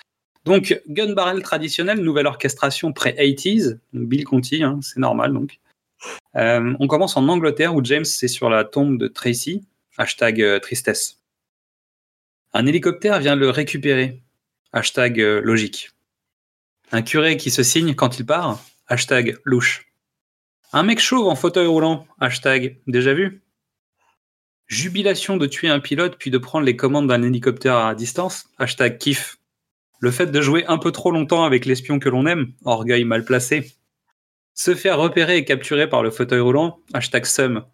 [0.45, 3.79] Donc, gun barrel traditionnel, nouvelle orchestration pré-80s.
[3.93, 5.59] Donc, Bill Conti, hein, c'est normal, donc.
[6.37, 9.67] Euh, on commence en Angleterre, où James est sur la tombe de Tracy.
[9.97, 11.19] Hashtag euh, tristesse.
[12.53, 14.23] Un hélicoptère vient le récupérer.
[14.73, 15.91] Hashtag euh, logique.
[16.93, 18.65] Un curé qui se signe quand il part.
[18.87, 19.93] Hashtag louche.
[20.73, 22.07] Un mec chauve en fauteuil roulant.
[22.21, 23.43] Hashtag déjà vu.
[24.67, 28.49] Jubilation de tuer un pilote puis de prendre les commandes d'un hélicoptère à distance.
[28.59, 29.39] Hashtag kiff.
[30.01, 32.53] Le fait de jouer un peu trop longtemps avec l'espion que l'on aime.
[32.65, 33.78] Orgueil mal placé.
[34.59, 36.81] Se faire repérer et capturer par le fauteuil roulant.
[36.93, 37.65] Hashtag sum.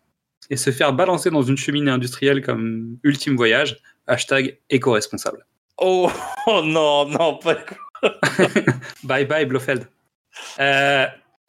[0.50, 3.80] Et se faire balancer dans une cheminée industrielle comme ultime voyage.
[4.06, 5.46] Hashtag éco-responsable.
[5.78, 6.10] Oh,
[6.46, 7.56] oh non, non, pas.
[9.02, 9.88] Bye bye Blofeld.
[10.60, 11.06] Euh,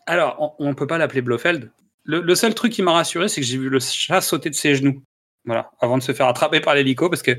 [0.08, 1.70] alors, on, on peut pas l'appeler Blofeld.
[2.06, 4.56] Le, le seul truc qui m'a rassuré, c'est que j'ai vu le chat sauter de
[4.56, 5.04] ses genoux.
[5.44, 7.34] Voilà, avant de se faire attraper par l'hélico, parce que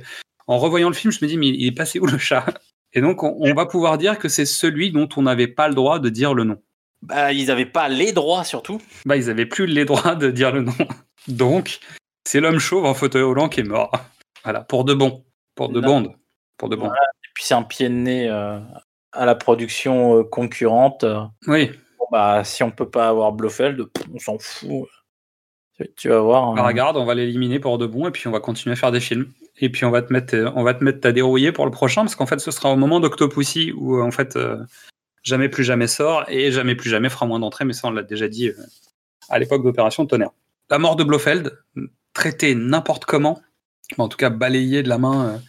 [0.46, 2.44] en revoyant le film, je me dis, mais il est passé où le chat?
[2.92, 5.74] Et donc, on, on va pouvoir dire que c'est celui dont on n'avait pas le
[5.74, 6.60] droit de dire le nom.
[7.02, 8.80] Bah, ils avaient pas les droits surtout.
[9.04, 10.72] Bah, ils avaient plus les droits de dire le nom.
[11.28, 11.78] Donc,
[12.24, 13.92] c'est l'homme chauve en fauteuil roulant qui est mort.
[14.44, 15.24] Voilà, pour de bon.
[15.54, 16.00] Pour de Non.
[16.02, 16.14] bon.
[16.56, 16.86] Pour de bon.
[16.86, 18.58] Et puis c'est un pied de nez euh,
[19.12, 21.04] à la production euh, concurrente.
[21.46, 24.88] Oui, Bon, bah, si on peut pas avoir Blofeld, on s'en fout.
[25.96, 26.54] Tu- vas voir.
[26.54, 26.66] Bah, hein.
[26.66, 29.00] regarde, on va l'éliminer pour de bon et puis on va continuer à faire des
[29.00, 29.30] films.
[29.58, 31.70] Et puis on va te mettre, euh, on va te mettre à dérouiller pour le
[31.70, 34.58] prochain parce qu'en fait ce sera au moment d'Octopussy où en fait euh,
[35.26, 37.66] jamais plus jamais sort et jamais plus jamais fera moins d'entrées.
[37.66, 38.54] Mais ça on l'a déjà dit euh,
[39.28, 40.30] à l'époque d'Opération Tonnerre.
[40.70, 41.58] La mort de Blofeld,
[42.14, 43.40] traitée n'importe comment,
[43.98, 45.40] en tout cas balayée de la main,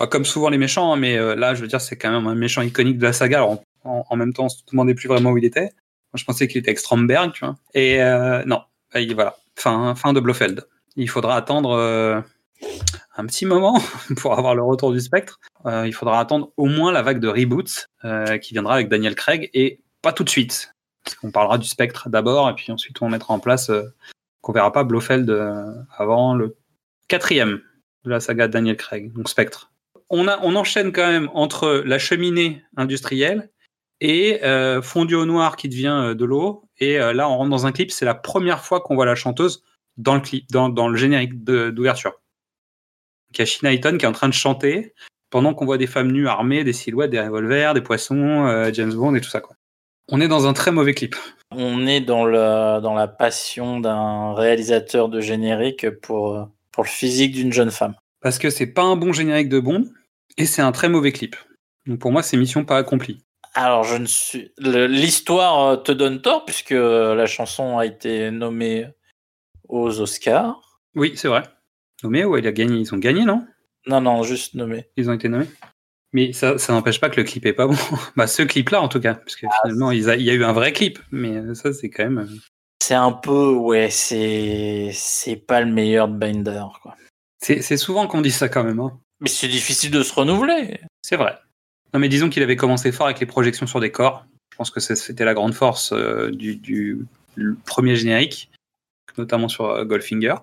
[0.00, 2.26] euh, comme souvent les méchants, hein, mais euh, là je veux dire c'est quand même
[2.26, 3.38] un méchant iconique de la saga.
[3.38, 5.70] Alors, en, même temps on se demandait plus vraiment où il était.
[6.14, 7.56] Je pensais qu'il était avec Stromberg, tu vois.
[7.74, 7.98] Et
[8.46, 8.62] non,
[9.14, 10.64] voilà, fin, fin de Blofeld.
[10.96, 12.24] Il faudra attendre
[13.16, 13.80] un petit moment
[14.16, 15.40] pour avoir le retour du spectre.
[15.66, 19.14] Euh, il faudra attendre au moins la vague de reboots euh, qui viendra avec Daniel
[19.14, 20.74] Craig et pas tout de suite.
[21.04, 23.82] Parce qu'on parlera du spectre d'abord et puis ensuite on mettra en place euh,
[24.40, 26.56] qu'on verra pas Blofeld euh, avant le
[27.08, 27.60] quatrième
[28.04, 29.72] de la saga de Daniel Craig, donc spectre.
[30.10, 33.50] On, a, on enchaîne quand même entre la cheminée industrielle
[34.00, 34.40] et
[34.82, 36.68] fondu au noir qui devient de l'eau.
[36.78, 37.90] Et là, on rentre dans un clip.
[37.90, 39.62] C'est la première fois qu'on voit la chanteuse
[39.96, 42.20] dans le clip, dans, le générique d'ouverture.
[43.38, 44.94] Y a qui est en train de chanter
[45.30, 48.92] pendant qu'on voit des femmes nues armées, des silhouettes, des revolvers, des poissons, euh, James
[48.92, 49.40] Bond et tout ça.
[49.40, 49.56] Quoi.
[50.08, 51.16] On est dans un très mauvais clip.
[51.50, 57.32] On est dans, le, dans la passion d'un réalisateur de générique pour, pour le physique
[57.32, 57.94] d'une jeune femme.
[58.20, 59.86] Parce que c'est pas un bon générique de Bond.
[60.36, 61.36] Et c'est un très mauvais clip.
[61.86, 63.22] Donc pour moi, c'est mission pas accomplie.
[63.54, 64.52] Alors, je ne suis.
[64.58, 68.88] L'histoire euh, te donne tort, puisque euh, la chanson a été nommée
[69.68, 70.80] aux Oscars.
[70.96, 71.44] Oui, c'est vrai.
[72.02, 72.78] Nommé, ouais, il a gagné?
[72.80, 73.46] Ils ont gagné, non?
[73.86, 74.88] Non, non, juste nommée.
[74.96, 75.46] Ils ont été nommés.
[76.12, 77.74] Mais ça, ça n'empêche pas que le clip est pas bon.
[78.16, 79.14] bah, ce clip-là, en tout cas.
[79.14, 80.98] Parce que finalement, il, a- il y a eu un vrai clip.
[81.10, 82.18] Mais ça, c'est quand même.
[82.18, 82.36] euh,
[82.82, 83.50] C'est un peu.
[83.52, 84.90] Ouais, c'est.
[84.92, 86.96] C'est pas le meilleur de Binder, quoi.
[87.40, 88.80] C'est souvent qu'on dit ça quand même.
[88.80, 88.98] hein.
[89.20, 90.80] Mais c'est difficile de se renouveler.
[91.02, 91.36] C'est vrai.
[91.92, 94.24] Non, mais disons qu'il avait commencé fort avec les projections sur des corps.
[94.52, 97.04] Je pense que c'était la grande force euh, du, du
[97.66, 98.50] premier générique,
[99.18, 100.36] notamment sur euh, Goldfinger.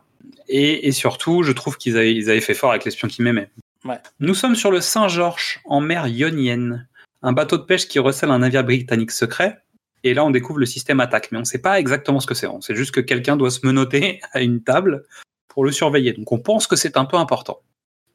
[0.48, 3.50] Et, et surtout, je trouve qu'ils avaient, ils avaient fait fort avec l'espion qui m'aimait.
[3.86, 4.00] Ouais.
[4.20, 6.88] Nous sommes sur le Saint-Georges, en mer Ionienne.
[7.24, 9.60] Un bateau de pêche qui recèle un navire britannique secret.
[10.04, 11.32] Et là, on découvre le système attaque.
[11.32, 12.48] Mais on ne sait pas exactement ce que c'est.
[12.48, 15.04] On sait juste que quelqu'un doit se menotter à une table
[15.48, 16.14] pour le surveiller.
[16.14, 17.60] Donc on pense que c'est un peu important.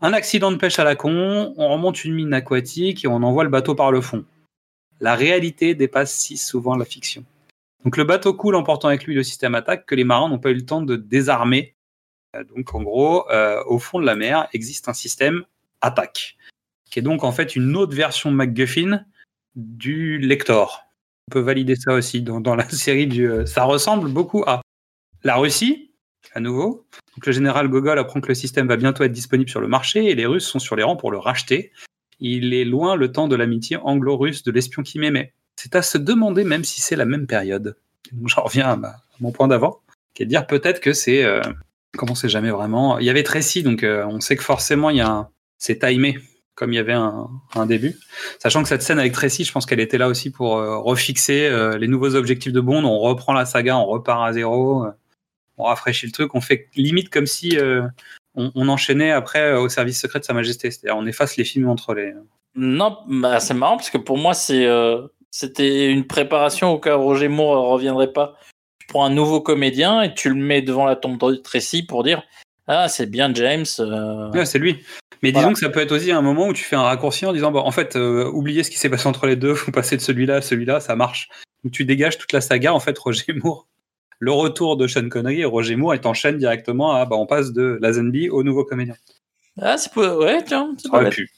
[0.01, 3.45] Un accident de pêche à la con, on remonte une mine aquatique et on envoie
[3.45, 4.25] le bateau par le fond.
[5.01, 7.25] La réalité dépasse si souvent la fiction.
[7.85, 10.51] Donc le bateau coule emportant avec lui le système attaque que les marins n'ont pas
[10.51, 11.76] eu le temps de désarmer.
[12.37, 15.45] Euh, Donc en gros, euh, au fond de la mer existe un système
[15.81, 16.37] attaque,
[16.91, 19.05] qui est donc en fait une autre version MacGuffin
[19.55, 20.83] du Lector.
[21.29, 23.29] On peut valider ça aussi dans, la série du.
[23.29, 24.63] euh, Ça ressemble beaucoup à
[25.25, 25.93] la Russie,
[26.35, 26.87] à nouveau.
[27.17, 30.07] Donc le général Gogol apprend que le système va bientôt être disponible sur le marché
[30.11, 31.73] et les Russes sont sur les rangs pour le racheter.
[32.21, 35.33] Il est loin le temps de l'amitié anglo-russe de l'espion qui m'aimait.
[35.57, 37.77] C'est à se demander même si c'est la même période.
[38.25, 39.81] J'en reviens à, mon point d'avant,
[40.15, 41.25] qui est de dire peut-être que c'est...
[41.97, 42.99] comment c'est jamais vraiment...
[42.99, 45.29] Il y avait Tracy, donc euh, on sait que forcément il y a
[45.59, 46.19] c'est timé,
[46.55, 47.97] comme il y avait un, début.
[48.39, 51.47] Sachant que cette scène avec Tracy, je pense qu'elle était là aussi pour euh, refixer
[51.47, 52.85] euh, les nouveaux objectifs de Bond.
[52.85, 54.87] On reprend la saga, on repart à zéro,
[55.57, 57.59] on rafraîchit le truc, on fait limite comme si
[58.35, 60.71] on, on enchaînait après au service secret de Sa Majesté.
[60.71, 62.13] C'est-à-dire on efface les films entre les...
[62.55, 67.29] Non, bah, c'est marrant parce que pour moi, c'était une préparation au cas où Roger
[67.29, 68.37] Moore ne reviendrait pas.
[68.87, 72.05] Tu prends un nouveau comédien et tu le mets devant la tombe de Tracy pour
[72.05, 72.23] dire
[72.69, 73.65] Ah, c'est bien James.
[73.81, 74.85] euh, Ouais, c'est lui.
[75.23, 75.49] Mais Voilà.
[75.49, 77.51] disons que ça peut être aussi un moment où tu fais un raccourci en disant
[77.51, 80.03] bon, en fait, euh, oubliez ce qui s'est passé entre les deux, vous passez de
[80.03, 81.29] celui-là à celui-là, ça marche.
[81.65, 83.67] Donc tu dégages toute la saga, en fait, Roger Moore.
[84.19, 87.53] Le retour de Sean Connery et Roger Moore et t'enchaînes directement à bah, on passe
[87.53, 88.95] de Lazenby au nouveau comédien.
[89.61, 90.17] Ah, c'est pas...
[90.17, 91.31] Ouais, tiens, c'est pas pu.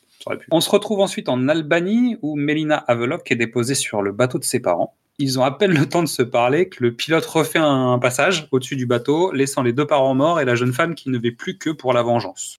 [0.51, 4.45] On se retrouve ensuite en Albanie où Melina Havelock est déposée sur le bateau de
[4.45, 4.95] ses parents.
[5.21, 8.47] Ils ont à peine le temps de se parler que le pilote refait un passage
[8.53, 11.33] au-dessus du bateau, laissant les deux parents morts et la jeune femme qui ne vit
[11.33, 12.59] plus que pour la vengeance.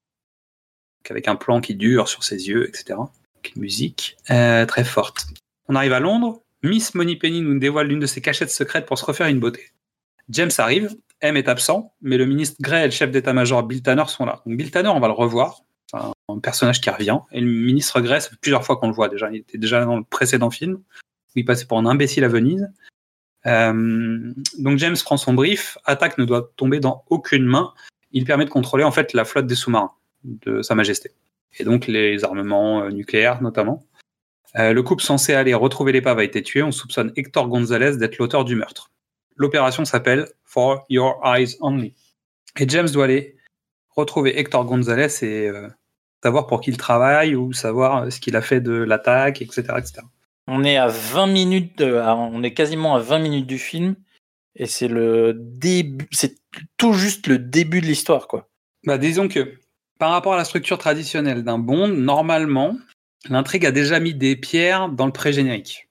[1.10, 3.00] Avec un plan qui dure sur ses yeux, etc.
[3.56, 5.28] Musique euh, très forte.
[5.69, 6.41] On arrive à Londres.
[6.62, 9.72] Miss Moneypenny nous dévoile l'une de ses cachettes secrètes pour se refaire une beauté.
[10.28, 14.04] James arrive, M est absent, mais le ministre Gray et le chef d'état-major Bill Tanner
[14.08, 14.41] sont là.
[14.45, 15.62] Donc Bill Tanner, on va le revoir.
[15.88, 17.17] C'est un, personnage qui revient.
[17.32, 19.10] Et le ministre Gray, ça fait plusieurs fois qu'on le voit.
[19.32, 20.80] Il était déjà dans le précédent film,
[21.39, 22.69] il passait pour un imbécile à Venise.
[23.45, 25.78] Euh, donc James prend son brief.
[25.86, 27.73] Attaque ne doit tomber dans aucune main.
[28.12, 29.91] Il permet de contrôler en fait la flotte des sous-marins
[30.23, 31.12] de Sa Majesté.
[31.58, 33.84] Et donc les armements euh, nucléaires notamment.
[34.58, 36.63] Euh, le couple censé aller retrouver l'épave a été tué.
[36.63, 38.91] On soupçonne Hector Gonzalez d'être l'auteur du meurtre.
[39.36, 41.93] L'opération s'appelle For Your Eyes Only.
[42.60, 43.38] Et James doit aller
[43.95, 45.49] retrouver Hector Gonzalez et
[46.21, 49.63] savoir pour qui il travaille ou savoir ce qu'il a fait de l'attaque, etc.
[50.51, 53.95] On est à 20 minutes, de- on est quasiment à 20 minutes du film
[54.55, 56.38] et c'est le début, c'est
[56.77, 58.49] tout juste le début de l'histoire, quoi.
[58.85, 59.53] Bah, disons que
[59.99, 62.77] par rapport à la structure traditionnelle d'un Bond, normalement,
[63.29, 65.88] l'intrigue a déjà mis des pierres dans le pré-générique.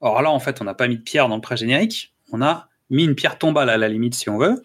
[0.00, 2.68] Or là, en fait, on n'a pas mis de pierre dans le pré-générique, on a
[2.90, 4.62] mis une pierre tombale à la limite si on veut,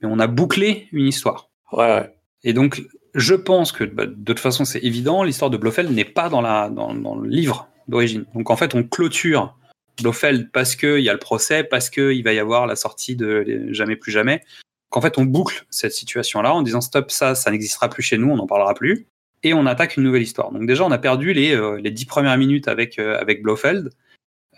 [0.00, 1.48] mais on a bouclé une histoire.
[1.72, 2.14] Ouais, ouais.
[2.42, 2.82] Et donc,
[3.14, 6.40] je pense que bah, de toute façon, c'est évident, l'histoire de Blofeld n'est pas dans,
[6.40, 8.24] la, dans, dans le livre d'origine.
[8.34, 9.56] Donc, en fait, on clôture
[10.00, 13.68] Blofeld parce qu'il y a le procès, parce qu'il va y avoir la sortie de
[13.70, 14.42] Jamais plus jamais.
[14.88, 18.30] Qu'en fait, on boucle cette situation-là en disant stop, ça, ça n'existera plus chez nous,
[18.30, 19.06] on n'en parlera plus.
[19.42, 20.50] Et on attaque une nouvelle histoire.
[20.52, 23.90] Donc, déjà, on a perdu les, euh, les dix premières minutes avec, euh, avec Blofeld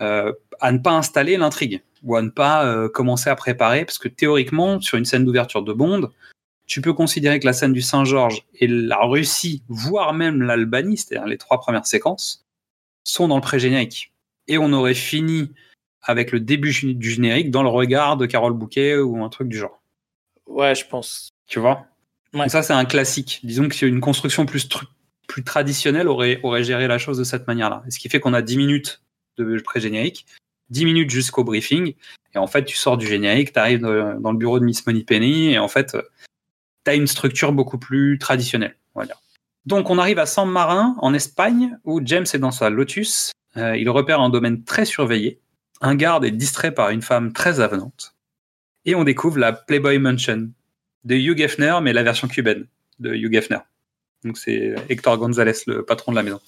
[0.00, 4.08] euh, à ne pas installer l'intrigue ou à ne pas commencer à préparer, parce que
[4.08, 6.10] théoriquement, sur une scène d'ouverture de Bond,
[6.66, 11.28] tu peux considérer que la scène du Saint-Georges et la Russie, voire même l'Albanie, c'est-à-dire
[11.28, 12.41] les trois premières séquences,
[13.04, 14.12] sont dans le pré-générique.
[14.48, 15.52] Et on aurait fini
[16.02, 19.56] avec le début du générique dans le regard de Carole Bouquet ou un truc du
[19.56, 19.80] genre.
[20.46, 21.30] Ouais, je pense.
[21.46, 21.86] Tu vois?
[22.32, 22.40] Ouais.
[22.40, 23.40] Donc Ça, c'est un classique.
[23.44, 24.68] Disons que une construction plus,
[25.44, 27.84] traditionnelle aurait, aurait géré la chose de cette manière-là.
[27.88, 29.02] Ce qui fait qu'on a 10 minutes
[29.38, 30.26] de pré-générique,
[30.70, 31.94] 10 minutes jusqu'au briefing,
[32.34, 35.52] et en fait, tu sors du générique, tu arrives dans le bureau de Miss Moneypenny,
[35.52, 35.96] et en fait,
[36.84, 39.20] tu as une structure beaucoup plus traditionnelle, on va dire.
[39.66, 43.32] Donc on arrive à San Marin, en Espagne, où James est dans sa Lotus.
[43.56, 45.40] Euh, il repère un domaine très surveillé.
[45.80, 48.14] Un garde est distrait par une femme très avenante.
[48.84, 50.50] Et on découvre la Playboy Mansion
[51.04, 52.66] de Hugh Hefner, mais la version cubaine
[52.98, 53.58] de Hugh Hefner.
[54.24, 56.40] Donc c'est Hector Gonzalez, le patron de la maison.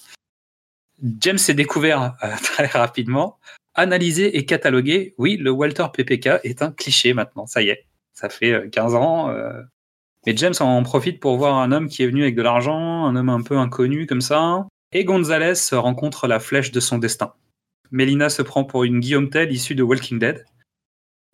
[1.19, 3.37] James s'est découvert euh, très rapidement,
[3.73, 5.13] analysé et catalogué.
[5.17, 7.85] Oui, le Walter PPK est un cliché maintenant, ça y est.
[8.13, 9.29] Ça fait euh, 15 ans.
[9.29, 9.61] euh.
[10.25, 13.15] Mais James en profite pour voir un homme qui est venu avec de l'argent, un
[13.15, 14.65] homme un peu inconnu comme ça.
[14.91, 17.33] Et Gonzalez rencontre la flèche de son destin.
[17.91, 20.45] Melina se prend pour une Guillaume Tell issue de Walking Dead.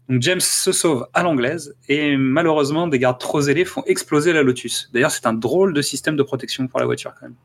[0.09, 4.43] Donc James se sauve à l'anglaise et malheureusement des gardes trop zélés font exploser la
[4.43, 4.89] Lotus.
[4.93, 7.35] D'ailleurs c'est un drôle de système de protection pour la voiture quand même.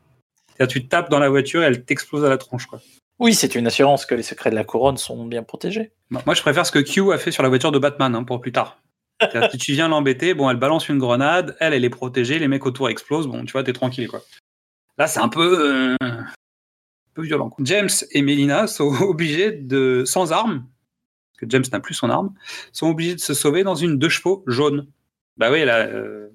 [0.49, 2.81] C'est-à-dire, tu tapes dans la voiture et elle t'explose à la tronche quoi.
[3.19, 5.91] Oui, c'est une assurance que les secrets de la couronne sont bien protégés.
[6.09, 8.41] Moi je préfère ce que Q a fait sur la voiture de Batman hein, pour
[8.41, 8.79] plus tard.
[9.51, 12.65] Si tu viens l'embêter, bon elle balance une grenade, elle elle est protégée, les mecs
[12.65, 14.21] autour explosent, bon tu vois t'es tranquille quoi.
[14.97, 16.27] Là c'est un peu, euh, un
[17.13, 17.51] peu violent.
[17.59, 20.65] James et Melina sont obligés de, sans armes,
[21.33, 22.33] parce que James n'a plus son arme,
[22.71, 24.87] sont obligés de se sauver dans une deux chevaux jaune.
[25.37, 25.85] Bah oui, là.
[25.87, 26.29] euh,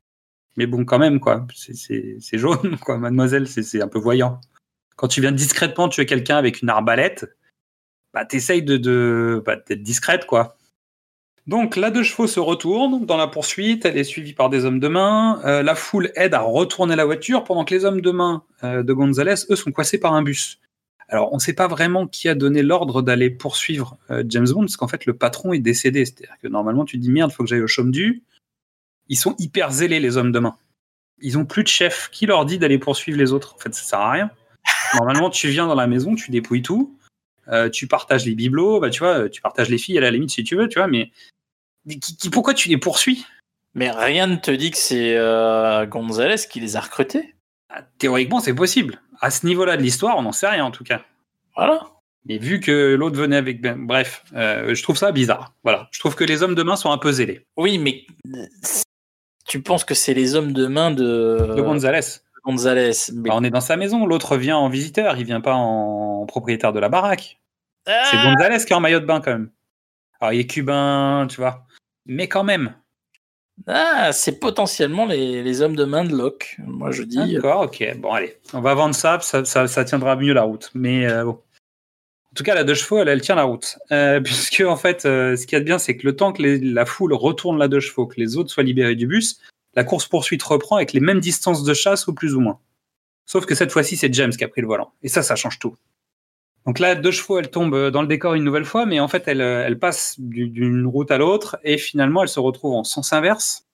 [0.56, 1.46] Mais bon, quand même, quoi.
[1.54, 3.48] C'est- jaune, quoi, mademoiselle.
[3.48, 4.40] C'est un peu voyant.
[4.96, 7.26] Quand tu viens discrètement tuer quelqu'un avec une arbalète,
[8.14, 10.56] bah t'essayes de bah, d'être discrète, quoi.
[11.46, 14.78] Donc la deux chevaux se retourne dans la poursuite, elle est suivie par des hommes
[14.78, 15.40] de main.
[15.44, 18.84] Euh, la foule aide à retourner la voiture pendant que les hommes de main euh,
[18.84, 20.60] de Gonzalez, eux, sont coincés par un bus.
[21.08, 24.60] Alors on ne sait pas vraiment qui a donné l'ordre d'aller poursuivre euh, James Bond,
[24.60, 26.04] parce qu'en fait le patron est décédé.
[26.04, 28.22] C'est-à-dire que normalement tu dis merde, faut que j'aille au chaume du.
[29.08, 30.56] Ils sont hyper zélés les hommes de main.
[31.20, 32.08] Ils ont plus de chef.
[32.12, 33.54] Qui leur dit d'aller poursuivre les autres?
[33.56, 34.30] En fait, ça sert à rien.
[34.94, 36.96] Normalement, tu viens dans la maison, tu dépouilles tout,
[37.48, 40.30] euh, tu partages les bibelots, bah tu vois, tu partages les filles à la limite
[40.30, 41.10] si tu veux, tu vois, mais
[41.84, 43.26] mais qui- qui- pourquoi tu les poursuis?
[43.74, 47.34] Mais rien ne te dit que c'est euh, Gonzalez qui les a recrutés.
[47.70, 49.00] Ah, Théoriquement, c'est possible.
[49.20, 51.02] À ce niveau-là de l'histoire, on n'en sait rien en tout cas.
[51.56, 51.86] Voilà.
[52.26, 55.54] Mais vu que l'autre venait avec, ben, bref, euh, je trouve ça bizarre.
[55.64, 57.44] Voilà, je trouve que les hommes de main sont un peu zélés.
[57.56, 58.46] Oui, mais euh,
[59.46, 62.00] tu penses que c'est les hommes de main de, De Gonzalez.
[62.44, 62.92] Gonzalez.
[63.14, 63.28] Mais...
[63.30, 66.72] Bah, on est dans sa maison, l'autre vient en visiteur, il vient pas en propriétaire
[66.72, 67.40] de la baraque.
[67.86, 69.50] Ah C'est Gonzalez qui est en maillot de bain quand même.
[70.20, 71.64] Alors il est cubain, tu vois.
[72.06, 72.74] Mais quand même.
[73.66, 76.56] Ah, c'est potentiellement les, les hommes de main de Locke.
[76.58, 77.34] Moi, je dis.
[77.34, 77.96] D'accord, ok.
[77.98, 78.36] Bon, allez.
[78.54, 80.70] On va vendre ça, ça, ça, ça tiendra mieux la route.
[80.74, 81.32] Mais euh, bon.
[81.32, 83.78] En tout cas, la deux chevaux, elle, elle tient la route.
[83.92, 86.32] Euh, puisque, en fait, euh, ce qu'il y a de bien, c'est que le temps
[86.32, 89.38] que les- la foule retourne la deux chevaux, que les autres soient libérés du bus,
[89.74, 92.58] la course-poursuite reprend avec les mêmes distances de chasse ou plus ou moins.
[93.26, 94.92] Sauf que cette fois-ci, c'est James qui a pris le volant.
[95.02, 95.76] Et ça, ça change tout.
[96.66, 99.24] Donc là, deux chevaux, elle tombe dans le décor une nouvelle fois, mais en fait,
[99.26, 103.12] elle, euh, passe du- d'une route à l'autre et finalement, elle se retrouve en sens
[103.12, 103.66] inverse.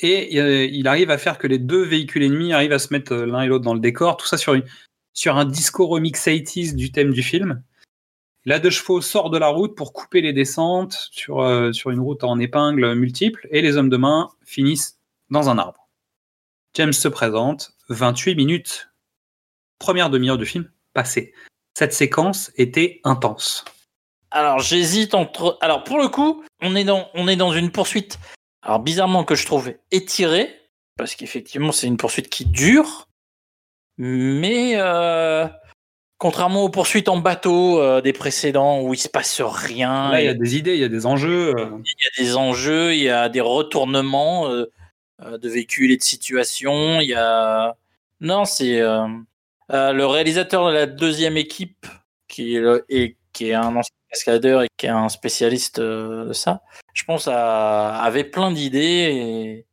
[0.00, 3.12] Et euh, il arrive à faire que les deux véhicules ennemis arrivent à se mettre
[3.12, 4.56] euh, l'un et l'autre dans le décor, tout ça sur,
[5.12, 7.62] sur un disco remix 80s du thème du film.
[8.46, 12.00] La deux chevaux sort de la route pour couper les descentes sur, euh, sur une
[12.00, 14.98] route en épingles multiples et les hommes de main finissent
[15.28, 15.88] dans un arbre.
[16.74, 18.90] James se présente, 28 minutes,
[19.78, 21.34] première demi-heure du film passée.
[21.76, 23.64] Cette séquence était intense.
[24.30, 25.58] Alors, j'hésite entre.
[25.60, 28.18] Alors, pour le coup, on est dans, on est dans une poursuite.
[28.62, 30.48] Alors, bizarrement, que je trouve étirée,
[30.96, 33.08] parce qu'effectivement, c'est une poursuite qui dure.
[33.98, 35.48] Mais, euh,
[36.20, 40.26] contrairement aux poursuites en bateau euh, des précédents où il se passe rien, Là, il
[40.26, 41.54] y a des idées, il y a des enjeux.
[41.58, 44.66] euh, il y a des enjeux, il y a des retournements euh,
[45.22, 47.00] euh, de véhicules et de situations.
[47.00, 47.74] Il y a.
[48.20, 48.80] Non, c'est.
[48.80, 49.06] euh,
[49.72, 51.86] euh, le réalisateur de la deuxième équipe,
[52.28, 56.26] qui est, le- et, qui est un ancien cascadeur et qui est un spécialiste euh,
[56.26, 56.60] de ça,
[56.92, 59.64] je pense, avait plein d'idées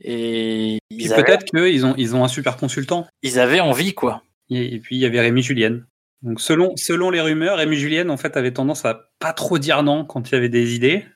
[0.00, 3.06] et, et peut-être qu'ils ont, ils ont un super consultant.
[3.22, 4.22] ils avaient envie, quoi.
[4.50, 5.86] Et, et puis il y avait Rémi Julienne.
[6.22, 9.82] Donc selon, selon les rumeurs, Rémi Julienne en fait avait tendance à pas trop dire
[9.82, 11.06] non quand il y avait des idées,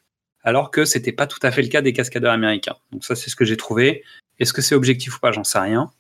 [0.42, 2.76] alors que c'était pas tout à fait le cas des cascadeurs américains.
[2.92, 4.02] Donc ça c'est ce que j'ai trouvé.
[4.38, 5.30] Est-ce que c'est objectif ou pas?
[5.32, 5.90] J'en sais rien.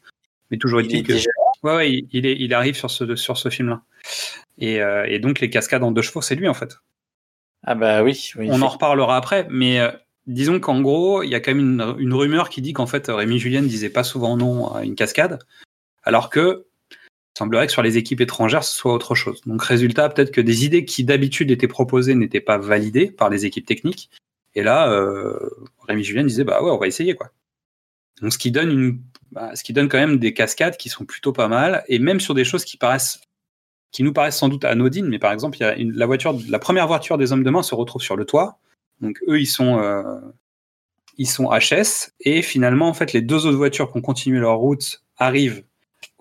[0.50, 1.30] Mais toujours Il est est-il que déjà-
[1.62, 3.82] ouais, ouais, il, il est, il arrive sur ce, sur ce film-là.
[4.58, 6.78] Et, euh, et donc les cascades en deux chevaux, c'est lui en fait.
[7.66, 8.30] Ah bah oui.
[8.36, 9.90] oui On en reparlera après, mais euh,
[10.26, 13.06] disons qu'en gros, il y a quand même une, une rumeur qui dit qu'en fait
[13.08, 15.38] Rémi Julien disait pas souvent non à une cascade,
[16.02, 16.73] alors que il
[17.36, 19.40] semblerait que sur les équipes étrangères ce soit autre chose.
[19.46, 23.46] Donc résultat, peut-être que des idées qui d'habitude étaient proposées n'étaient pas validées par les
[23.46, 24.10] équipes techniques,
[24.54, 25.38] et là euh,
[25.88, 27.30] Rémi Julien disait bah ouais on va essayer quoi.
[28.22, 29.00] Donc ce qui donne une,
[29.32, 32.20] bah, ce qui donne quand même des cascades qui sont plutôt pas mal, et même
[32.20, 33.20] sur des choses qui paraissent
[33.94, 36.58] qui nous paraissent sans doute anodines, mais par exemple, il y a la voiture, la
[36.58, 38.58] première voiture des hommes de main se retrouve sur le toit.
[39.00, 40.20] Donc eux, ils sont, euh,
[41.16, 44.56] ils sont HS, et finalement, en fait, les deux autres voitures qui ont continué leur
[44.56, 45.62] route arrive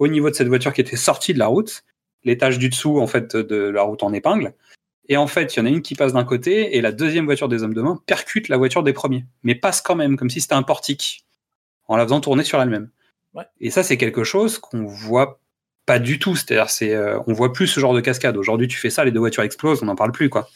[0.04, 1.84] au niveau de cette voiture qui était sortie de la route.
[2.24, 4.54] L'étage du dessous, en fait, de la route en épingle.
[5.10, 7.26] Et en fait, il y en a une qui passe d'un côté et la deuxième
[7.26, 10.30] voiture des hommes de main percute la voiture des premiers, mais passe quand même, comme
[10.30, 11.26] si c'était un portique,
[11.88, 12.90] en la faisant tourner sur elle-même.
[13.34, 13.44] Ouais.
[13.60, 15.42] Et ça, c'est quelque chose qu'on voit
[15.86, 16.36] pas du tout.
[16.36, 18.38] C'est-à-dire, c'est, euh, on voit plus ce genre de cascade.
[18.38, 20.48] Aujourd'hui, tu fais ça, les deux voitures explosent, on n'en parle plus, quoi.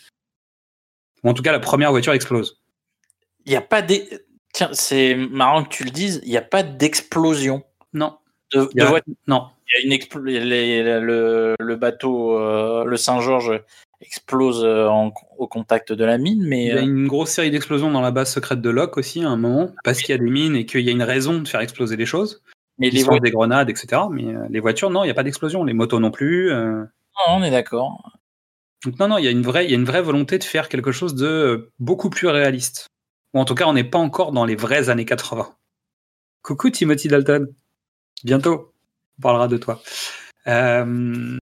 [1.24, 2.62] Ou en tout cas, la première voiture explose.
[3.46, 4.08] Il n'y a pas des.
[4.54, 6.22] Tiens, c'est marrant que tu le dises.
[6.24, 8.18] Il n'y a pas d'explosion Non.
[8.54, 9.14] De, de a- voiture.
[9.28, 9.48] Non.
[9.70, 13.62] Il y a une les- le, le bateau, euh, le Saint-Georges,
[14.00, 17.32] explose euh, en- au contact de la mine, mais Il y a euh, une grosse
[17.32, 20.18] série d'explosions dans la base secrète de Locke aussi, à un moment, parce qu'il y
[20.18, 22.42] a des mines et qu'il y a une raison de faire exploser les choses.
[22.78, 24.04] mais les voitures, des grenades, etc.
[24.12, 25.64] Mais euh, les voitures, non, il n'y a pas d'explosion.
[25.64, 26.52] Les motos non plus.
[26.52, 26.84] euh.
[27.28, 28.12] on est d'accord.
[28.86, 30.44] Donc non, non, il y a une vraie, il y a une vraie volonté de
[30.44, 32.88] faire quelque chose de euh, beaucoup plus réaliste.
[33.34, 35.50] Ou en tout cas, on n'est pas encore dans les vraies années 80.
[36.44, 37.48] Coucou Timothy Dalton.
[38.24, 38.74] Bientôt,
[39.20, 39.82] on parlera de toi.
[40.48, 41.38] Euh,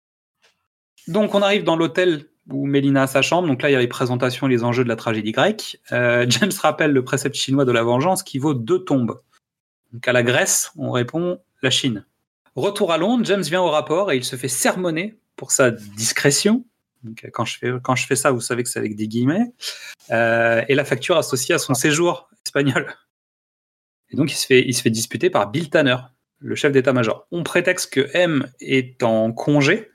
[1.06, 3.48] Donc on arrive dans l'hôtel où Mélina a sa chambre.
[3.48, 5.80] Donc là, il y a les présentations et les enjeux de la tragédie grecque.
[5.92, 9.20] Euh, James rappelle le précepte chinois de la vengeance qui vaut deux tombes.
[9.92, 12.04] Donc à la Grèce, on répond la Chine.
[12.54, 16.64] Retour à Londres, James vient au rapport et il se fait sermonner pour sa discrétion.
[17.02, 19.52] Donc, quand, je fais, quand je fais ça, vous savez que c'est avec des guillemets.
[20.10, 22.94] Euh, et la facture associée à son séjour espagnol.
[24.10, 25.96] Et donc il se fait, il se fait disputer par Bill Tanner,
[26.38, 27.26] le chef d'état-major.
[27.30, 29.90] On prétexte que M est en congé,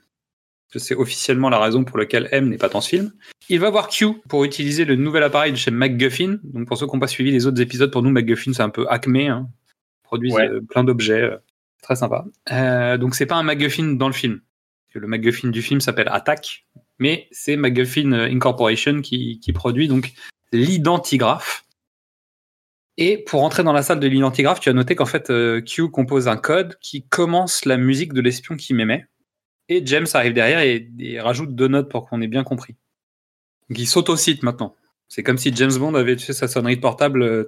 [0.72, 3.12] que c'est officiellement la raison pour laquelle M n'est pas dans ce film.
[3.48, 6.38] Il va voir Q pour utiliser le nouvel appareil de chez MacGuffin.
[6.44, 8.70] Donc pour ceux qui n'ont pas suivi les autres épisodes, pour nous MacGuffin c'est un
[8.70, 9.48] peu Acme, hein.
[9.50, 10.48] Ils produisent Ouais.
[10.48, 11.36] euh, plein d'objets, euh,
[11.82, 12.24] très sympa.
[12.50, 14.40] Euh, donc c'est pas un MacGuffin dans le film.
[14.94, 16.66] Le MacGuffin du film s'appelle Attack,
[16.98, 20.12] mais c'est MacGuffin euh, Incorporation qui, qui produit donc
[20.52, 21.64] l'identigraphe.
[22.98, 25.90] Et pour entrer dans la salle de l'identigraphe, tu as noté qu'en fait, euh, Q
[25.90, 29.06] compose un code qui commence la musique de l'espion qui m'aimait.
[29.68, 32.76] Et James arrive derrière et, et rajoute deux notes pour qu'on ait bien compris.
[33.70, 34.76] Donc il s'auto-cite maintenant.
[35.14, 37.46] C'est comme si James Bond avait tu sais, sa sonnerie de portable.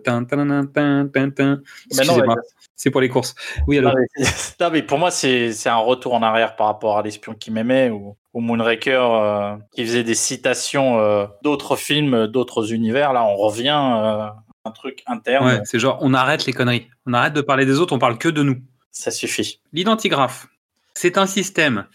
[1.90, 2.36] Excusez-moi,
[2.76, 3.34] c'est pour les courses.
[3.66, 3.94] Oui, alors.
[4.60, 7.88] Non, mais, pour moi, c'est un retour en arrière par rapport à l'espion qui m'aimait
[7.88, 13.14] ou, ou Moonraker euh, qui faisait des citations euh, d'autres films, d'autres univers.
[13.14, 14.26] Là, on revient euh,
[14.64, 15.46] un truc interne.
[15.46, 16.88] Ouais, c'est genre, on arrête les conneries.
[17.06, 18.56] On arrête de parler des autres, on parle que de nous.
[18.90, 19.60] Ça suffit.
[19.72, 20.46] L'identigraphe,
[20.94, 21.86] c'est un système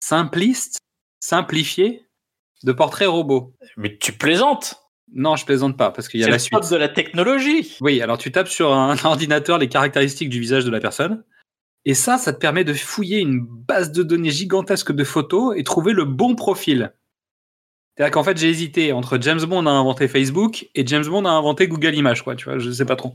[0.00, 0.78] simpliste,
[1.20, 2.06] simplifié,
[2.64, 3.54] de portraits robots.
[3.76, 4.76] Mais tu plaisantes
[5.12, 6.70] Non, je plaisante pas, parce qu'il y a la le suite.
[6.70, 7.76] de la technologie.
[7.80, 11.22] Oui, alors tu tapes sur un ordinateur les caractéristiques du visage de la personne,
[11.84, 15.62] et ça, ça te permet de fouiller une base de données gigantesque de photos et
[15.62, 16.92] trouver le bon profil.
[17.96, 21.30] C'est-à-dire qu'en fait, j'ai hésité entre James Bond a inventé Facebook et James Bond a
[21.30, 23.14] inventé Google Images, quoi, tu vois, je sais pas trop.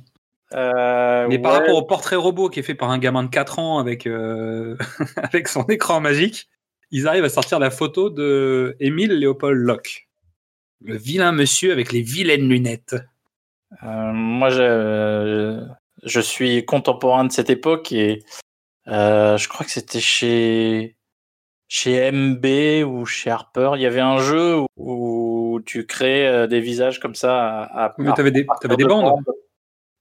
[0.54, 3.60] Euh, Mais par rapport au portrait robot qui est fait par un gamin de 4
[3.60, 4.76] ans avec, euh,
[5.18, 6.50] avec son écran magique,
[6.90, 10.10] ils arrivent à sortir la photo de Émile Léopold Locke.
[10.84, 12.96] Le vilain monsieur avec les vilaines lunettes.
[13.84, 15.64] Euh, moi, je,
[16.04, 18.24] je suis contemporain de cette époque et
[18.88, 20.96] je crois que c'était chez
[21.72, 23.72] chez MB ou chez Harper.
[23.76, 27.64] Il y avait un jeu où, tu créais euh, des visages comme ça.
[27.64, 29.24] À, Mais t'avais des, t'avais des de bandes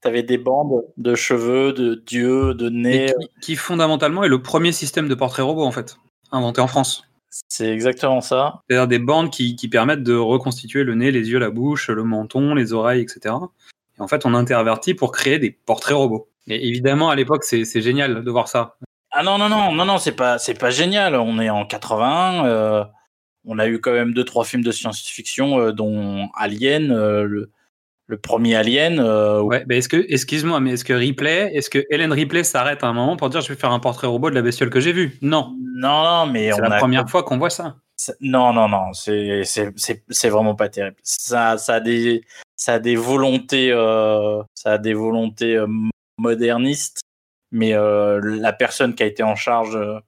[0.01, 3.13] T'avais des bandes de cheveux, de dieux, de nez.
[3.19, 5.97] qui, qui fondamentalement est le premier système de portrait robot en fait,
[6.31, 7.07] inventé en France.
[7.29, 8.61] C'est exactement ça.
[8.67, 12.03] C'est-à-dire des bandes qui, qui permettent de reconstituer le nez, les yeux, la bouche, le
[12.03, 13.35] menton, les oreilles, etc.
[13.97, 16.27] Et en fait, on intervertit pour créer des portraits robots.
[16.47, 18.75] Et évidemment, à l'époque, c'est génial de voir ça.
[19.11, 21.15] Ah non non non non non, c'est pas c'est pas génial.
[21.15, 22.45] On est en 81.
[22.45, 22.83] euh,
[23.45, 27.51] on a eu quand même deux trois films de science-fiction, euh, dont Alien, euh, le,
[28.07, 28.99] le premier Alien.
[28.99, 32.83] euh, Ouais, mais est-ce que, excuse-moi, mais est-ce que Ripley, est-ce que Helen Ripley s'arrête
[32.83, 34.79] à un moment pour dire je vais faire un portrait robot de la bestiole que
[34.79, 35.17] j'ai vue?
[35.21, 37.75] Non, Non non, mais c'est la a première fois qu'on voit ça.
[38.21, 40.95] Non, non, non, c'est c'est- c'est- c'est vraiment pas terrible.
[41.03, 42.23] Ça, ça, a, des,
[42.55, 43.69] ça a des volontés,
[44.55, 45.59] ça a des volontés
[46.17, 47.01] modernistes,
[47.51, 49.99] mais euh, la personne qui a été en charge euh,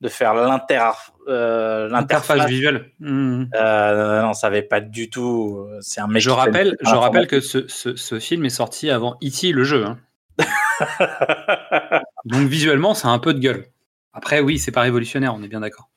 [0.00, 0.90] de faire l'inter,
[1.28, 2.90] euh, L'interface visuelle.
[3.00, 5.66] Euh, non, ça avait pas du tout.
[5.80, 6.22] C'est un mec.
[6.22, 9.52] Je rappelle, je rappelle que ce, ce, ce film est sorti avant E.T.
[9.52, 9.84] le jeu.
[9.86, 9.98] hein.
[12.24, 13.66] Donc visuellement, ça a un peu de gueule.
[14.12, 15.88] Après, oui, c'est pas révolutionnaire, on est bien d'accord.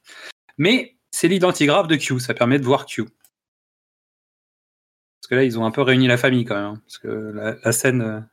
[0.58, 3.04] Mais c'est l'identigraphe de Q, ça permet de voir Q.
[3.06, 3.14] Parce
[5.30, 6.64] que là, ils ont un peu réuni la famille quand même.
[6.66, 6.82] hein.
[6.86, 8.28] Parce que la, la scène,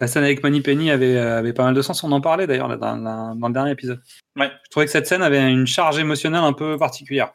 [0.00, 2.02] la scène avec Moneypenny avait, euh, avait pas mal de sens.
[2.04, 4.00] On en parlait d'ailleurs dans, le dernier épisode.
[4.36, 4.50] Ouais.
[4.64, 7.32] Je trouvais que cette scène avait une charge émotionnelle un peu particulière.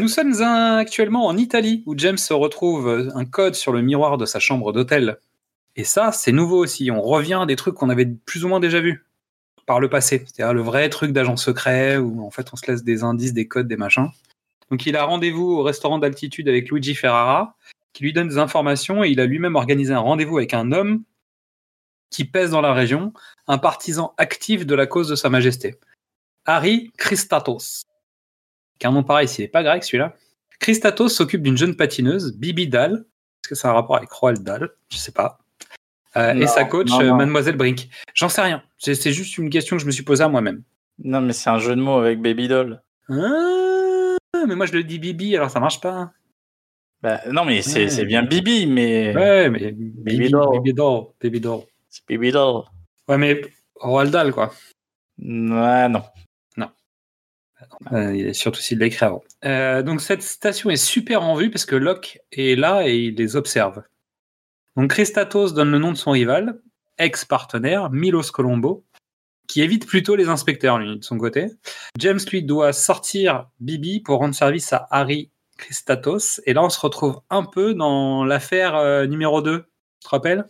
[0.00, 3.82] Nous sommes un- actuellement en Italie où James se retrouve euh, un code sur le
[3.82, 5.18] miroir de sa chambre d'hôtel.
[5.76, 6.90] Et ça, c'est nouveau aussi.
[6.90, 9.04] On revient à des trucs qu'on avait plus ou moins déjà vus.
[9.66, 10.24] par le passé.
[10.26, 13.46] C'est-à-dire le vrai truc d'agent secret où en fait on se laisse des indices, des
[13.46, 14.08] codes, des machins.
[14.70, 17.56] Donc il a rendez-vous au restaurant d'altitude avec Luigi Ferrara,
[17.92, 21.04] qui lui donne des informations et il a lui-même organisé un rendez-vous avec un homme
[22.10, 23.12] qui pèse dans la région,
[23.46, 25.78] un partisan actif de la cause de Sa Majesté.
[26.44, 27.84] Harry Christatos.
[28.78, 30.14] Qu'un nom pareil, s'il n'est pas grec celui-là.
[30.58, 33.04] Christatos s'occupe d'une jeune patineuse, Bibi Dahl.
[33.42, 34.70] Est-ce que ça a un rapport avec Roald Dahl?
[34.90, 35.38] Je sais pas.
[36.16, 37.16] Euh, et Non, sa coach, non, euh, non.
[37.16, 37.88] Mademoiselle Brink.
[38.14, 38.62] J'en sais rien.
[38.78, 40.62] C'est c'est juste une question que je me suis posée à moi-même.
[41.02, 42.82] Non, mais c'est un jeu de mots avec Baby Doll.
[43.08, 46.12] Ah, mais moi je le dis Bibi, alors ça marche pas.
[47.02, 47.88] Bah, non, mais c'est Ouais.
[47.90, 50.56] c'est bien Bibi, mais Ouais, mais Bibi, doll.
[50.58, 51.60] Baby doll, Baby doll.
[51.90, 52.64] C'est Baby Doll.
[53.08, 53.42] Ouais, mais
[53.74, 54.52] Roald Dahl, quoi.
[55.18, 56.02] Ouais, non.
[57.92, 59.22] Euh, il est surtout s'il l'a écrit avant.
[59.44, 63.14] Euh, donc cette station est super en vue parce que Locke est là et il
[63.14, 63.82] les observe.
[64.76, 66.60] Donc Christatos donne le nom de son rival,
[66.98, 68.84] ex-partenaire, Milos Colombo,
[69.48, 71.48] qui évite plutôt les inspecteurs, lui, de son côté.
[71.98, 76.40] James, lui, doit sortir Bibi pour rendre service à Harry Christatos.
[76.46, 79.66] Et là, on se retrouve un peu dans l'affaire euh, numéro 2, tu
[80.00, 80.46] te rappelles?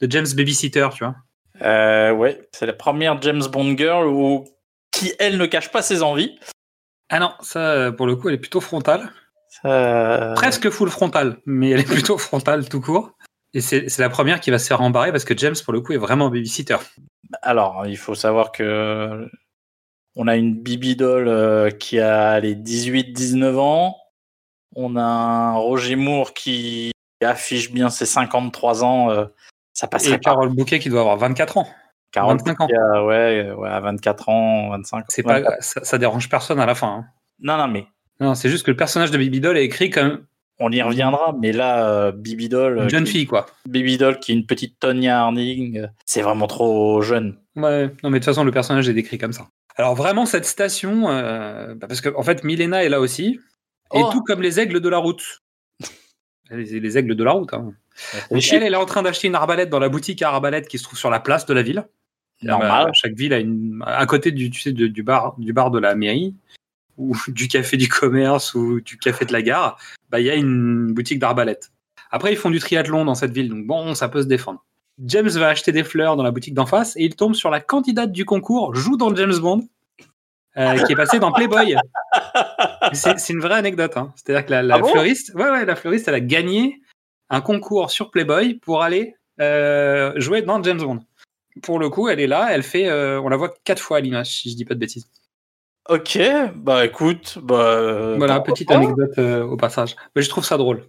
[0.00, 1.16] De James Babysitter, tu vois.
[1.62, 4.44] Euh, ouais, c'est la première James Bond girl où...
[4.92, 6.38] qui, elle, ne cache pas ses envies.
[7.08, 9.10] Ah non, ça, euh, pour le coup, elle est plutôt frontale.
[9.64, 13.12] Euh, presque full frontal, mais elle est plutôt frontale tout court.
[13.54, 15.80] Et c'est c'est la première qui va se faire embarrer parce que James, pour le
[15.80, 16.76] coup, est vraiment babysitter.
[17.42, 19.28] Alors, il faut savoir que
[20.16, 23.96] on a une Bibi Doll euh, qui a les 18-19 ans.
[24.76, 26.92] On a un Roger Moore qui
[27.24, 29.28] affiche bien ses 53 ans.
[29.78, 30.30] Euh, ça passerait Et pas.
[30.30, 31.68] Carole Bouquet qui doit avoir 24 ans.
[32.12, 32.66] 40 25 ans.
[32.94, 35.44] a- ouais, euh, ouais, à 24 ans, 25 C'est 24.
[35.56, 36.88] pas, ça, ça dérange personne à la fin.
[36.88, 37.04] hein.
[37.40, 37.86] Non, non, mais
[38.20, 40.24] Non, c'est juste que le personnage de Baby Doll est écrit comme
[40.58, 41.34] on y reviendra.
[41.40, 43.46] Mais là, euh, Doll, une euh, jeune qui- fille, quoi.
[43.68, 47.36] Bibi Doll qui est une petite Tonya Harding, euh, c'est vraiment trop jeune.
[47.54, 49.46] Ouais, non, mais de toute façon, le personnage est décrit comme ça.
[49.76, 53.38] Alors, vraiment, cette station, euh, bah, parce que, en fait, Milena est là aussi,
[53.94, 54.08] et Oh.
[54.10, 55.22] tout comme les aigles de la route.
[56.50, 57.72] Les, les aigles de la route, hein.
[58.30, 60.84] Elle, elle est en train d'acheter une arbalète dans la boutique à arbalète qui se
[60.84, 61.86] trouve sur la place de la ville.
[62.42, 62.88] Normal.
[62.88, 65.70] Euh, chaque ville a une, à côté du, tu sais, de- du bar, du bar
[65.70, 66.34] de la mairie
[66.96, 69.78] ou du café du commerce ou du café de la gare,
[70.10, 71.70] bah il y a une boutique d'arbalète.
[72.10, 74.64] Après, ils font du triathlon dans cette ville, donc bon, ça peut se défendre.
[75.04, 77.60] James va acheter des fleurs dans la boutique d'en face et il tombe sur la
[77.60, 79.68] candidate du concours, joue dans James Bond,
[80.56, 81.76] euh, qui est passée dans Playboy.
[82.92, 83.96] C'est une vraie anecdote.
[83.96, 84.12] Hein.
[84.16, 84.88] C'est-à-dire que la, la Ah bon?
[84.88, 86.80] fleuriste, ouais, ouais, la fleuriste, elle a gagné
[87.30, 91.00] un concours sur Playboy pour aller euh, jouer dans James Bond.
[91.62, 94.00] Pour le coup, elle est là, elle fait, euh, on la voit quatre fois à
[94.00, 95.08] l'image, si je dis pas de bêtises.
[95.88, 96.18] Ok,
[96.54, 98.14] bah écoute, bah.
[98.16, 99.96] voilà, petite anecdote au passage.
[100.14, 100.84] Mais je trouve ça drôle.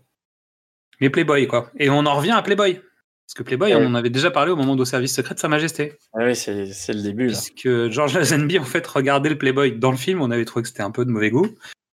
[1.01, 1.71] Mais Playboy, quoi.
[1.77, 2.81] Et on en revient à Playboy.
[3.29, 3.79] Parce que Playboy, Ouais.
[3.79, 5.93] on en avait déjà parlé au moment de service secret de Sa Majesté.
[6.15, 7.37] Ah oui, c'est le début là.
[7.37, 10.69] Puisque George Lazenby, en fait, regardait le Playboy dans le film, on avait trouvé que
[10.69, 11.45] c'était un peu de mauvais goût.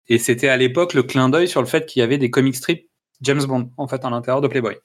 [0.07, 2.55] Et c'était à l'époque le clin d'œil sur le fait qu'il y avait des comic
[2.55, 2.87] strips
[3.21, 4.77] James Bond, en fait, à l'intérieur de Playboy.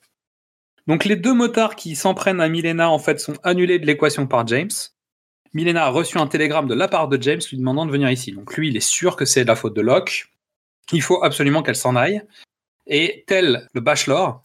[0.86, 4.26] Donc les deux motards qui s'en prennent à Milena, en fait, sont annulés de l'équation
[4.26, 4.70] par James.
[5.52, 8.32] Milena a reçu un télégramme de la part de James lui demandant de venir ici.
[8.32, 10.32] Donc lui, il est sûr que c'est de la faute de Locke.
[10.92, 12.22] Il faut absolument qu'elle s'en aille.
[12.86, 14.40] Et tel le bachelor,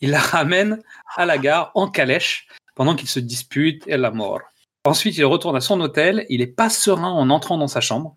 [0.00, 0.82] il la ramène
[1.16, 4.40] à la gare en calèche pendant qu'ils se disputent et la mort.
[4.84, 6.24] Ensuite, il retourne à son hôtel.
[6.28, 8.16] Il est pas serein en entrant dans sa chambre.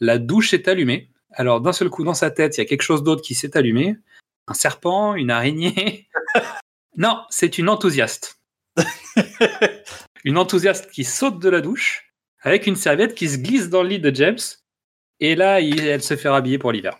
[0.00, 1.10] La douche est allumée.
[1.30, 3.56] Alors, d'un seul coup, dans sa tête, il y a quelque chose d'autre qui s'est
[3.56, 3.96] allumé.
[4.48, 6.08] Un serpent, une araignée.
[6.96, 8.40] non, c'est une enthousiaste.
[10.24, 12.12] une enthousiaste qui saute de la douche
[12.42, 14.38] avec une serviette qui se glisse dans le lit de James.
[15.20, 16.98] Et là, il- elle se fait rhabiller pour l'hiver.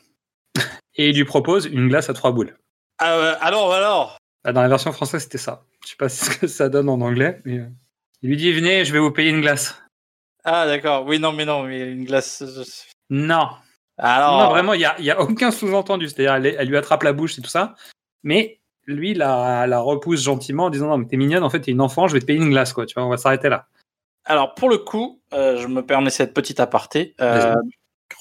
[0.94, 2.56] Et il lui propose une glace à trois boules.
[3.04, 5.64] Ah, euh, alors, alors Ah, Dans la version française, c'était ça.
[5.84, 7.66] Je sais pas ce que ça donne en anglais, mais euh,
[8.22, 9.76] il lui dit venez, je vais vous payer une glace.
[10.44, 11.04] Ah, d'accord.
[11.06, 12.42] Oui, non, mais non, mais une glace.
[12.42, 12.64] euh,
[13.10, 13.48] Non,
[13.98, 16.08] Alors, non, vraiment, il y a, y a aucun sous-entendu.
[16.08, 17.74] C'est-à-dire, elle, elle lui attrape la bouche et tout ça,
[18.22, 21.70] mais lui la, la repousse gentiment en disant non, mais t'es mignonne, en fait, t'es
[21.72, 22.86] une enfant, je vais te payer une glace, quoi.
[22.86, 23.66] Tu vois, on va s'arrêter là.
[24.24, 27.14] alors, pour le coup, euh, je me permets cette petite aparté.
[27.20, 27.54] Euh,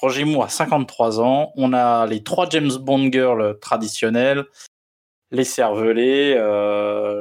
[0.00, 1.52] Roger Moore a 53 ans.
[1.56, 4.44] On a les trois James Bond girls traditionnels.
[5.32, 7.20] Les cervelés, euh,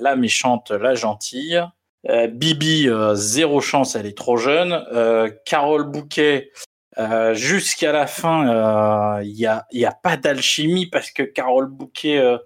[0.00, 1.60] la méchante, la gentille.
[2.08, 4.84] Euh, Bibi, euh, zéro chance, elle est trop jeune.
[4.92, 6.52] Euh, Carole Bouquet,
[6.98, 12.18] euh, jusqu'à la fin, il n'y a, y a pas d'alchimie parce que Carole Bouquet,
[12.18, 12.36] euh,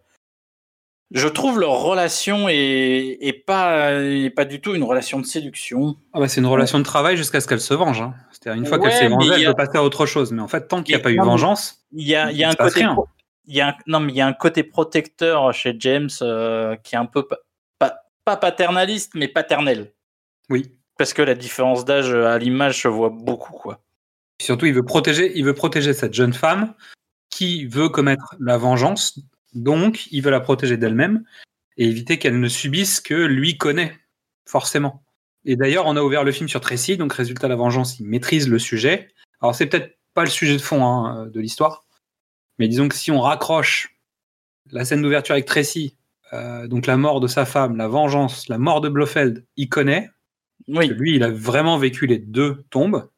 [1.13, 5.97] je trouve leur relation est, est pas, est pas du tout une relation de séduction.
[6.13, 8.01] Ah bah, c'est une relation de travail jusqu'à ce qu'elle se venge.
[8.01, 8.15] hein.
[8.31, 10.31] C'est-à-dire, une fois Ouais, qu'elle s'est vengée, elle peut passer à autre chose.
[10.31, 12.51] Mais en fait, tant qu'il n'y a pas eu vengeance, Il y a, y a
[12.51, 12.97] un côté, rien.
[13.51, 16.77] Il y a un, non mais il y a un côté protecteur chez James euh,
[16.77, 17.41] qui est un peu pa-
[17.79, 19.93] pas, pas paternaliste mais paternel.
[20.49, 20.73] oui.
[20.99, 23.81] Parce que la différence d'âge à l'image se voit beaucoup, quoi.
[24.39, 26.75] Surtout, il veut protéger, il veut protéger cette jeune femme
[27.31, 29.19] qui veut commettre la vengeance.
[29.55, 31.25] Donc, il veut la protéger d'elle-même
[31.79, 33.99] et éviter qu'elle ne subisse ce que lui connaît,
[34.47, 35.03] forcément.
[35.47, 38.47] Et d'ailleurs, on a ouvert le film sur Tracy, donc résultat, la vengeance, il maîtrise
[38.47, 39.09] le sujet.
[39.41, 41.87] Alors, c'est peut-être pas le sujet de fond hein, de l'histoire,
[42.61, 43.97] mais disons que si on raccroche
[44.71, 45.97] la scène d'ouverture avec Tracy,
[46.35, 50.11] euh, donc la mort de sa femme, la vengeance, la mort de Blofeld, il connaît.
[50.69, 50.89] Oui.
[50.89, 53.09] Lui, il a vraiment vécu les deux tombes.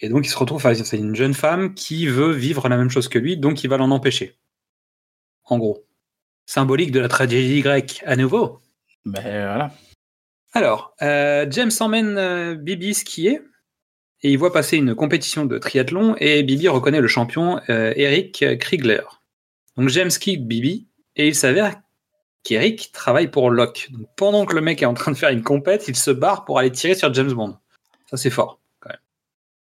[0.00, 2.90] Et donc, il se retrouve face à une jeune femme qui veut vivre la même
[2.90, 4.36] chose que lui, donc il va l'en empêcher.
[5.44, 5.86] En gros.
[6.44, 8.58] Symbolique de la tragédie grecque, à nouveau.
[9.04, 9.72] Ben voilà.
[10.54, 13.42] Alors, euh, James emmène euh, Bibi skier
[14.22, 18.44] et il voit passer une compétition de triathlon et Bibi reconnaît le champion euh, Eric
[18.58, 19.02] Kriegler.
[19.76, 21.80] Donc James quitte Bibi et il s'avère
[22.42, 23.88] qu'Eric travaille pour Locke.
[23.90, 26.44] Donc, pendant que le mec est en train de faire une compète, il se barre
[26.44, 27.56] pour aller tirer sur James Bond.
[28.10, 28.98] Ça c'est fort quand même.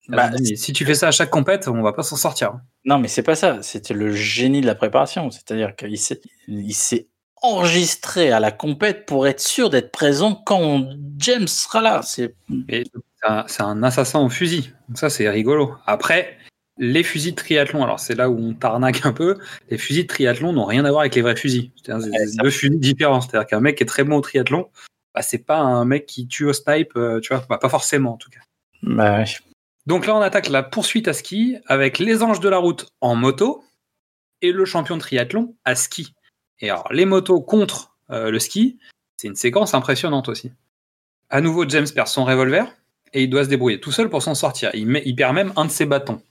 [0.09, 2.49] Bah, Alors, mais si tu fais ça à chaque compète, on va pas s'en sortir.
[2.49, 2.61] hein.
[2.83, 3.61] Non, mais c'est pas ça.
[3.61, 5.29] C'était le génie de la préparation.
[5.31, 7.07] C'est-à-dire qu'il s'est,
[7.43, 10.87] enregistré à la compète pour être sûr d'être présent quand
[11.17, 12.01] James sera là.
[12.03, 12.35] C'est
[13.47, 14.73] c'est un- assassin au fusil.
[14.89, 15.75] Donc ça, c'est rigolo.
[15.85, 16.37] Après,
[16.77, 19.37] les fusils de triathlon, alors c'est là où on tarnaque un peu,
[19.69, 21.71] les fusils de triathlon n'ont rien à voir avec les vrais fusils.
[21.83, 23.21] C'est deux fusils différents.
[23.21, 24.69] C'est-à-dire qu'un mec qui est très bon au triathlon,
[25.13, 28.13] bah, c'est pas un mec qui tue au snipe, euh, tu vois, bah, pas forcément
[28.13, 28.39] en tout cas.
[28.81, 29.25] bah, ouais.
[29.87, 33.15] Donc là, on attaque la poursuite à ski avec les anges de la route en
[33.15, 33.63] moto
[34.41, 36.13] et le champion de triathlon à ski.
[36.59, 38.77] Et alors, les motos contre euh, le ski,
[39.17, 40.51] c'est une séquence impressionnante aussi.
[41.29, 42.71] À nouveau, James perd son revolver
[43.13, 44.71] et il doit se débrouiller tout seul pour s'en sortir.
[44.73, 46.21] Il, met- il perd même un de ses bâtons.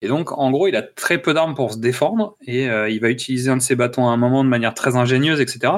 [0.00, 3.00] Et donc, en gros, il a très peu d'armes pour se défendre et euh, il
[3.00, 5.72] va utiliser un de ses bâtons à un moment de manière très ingénieuse, etc.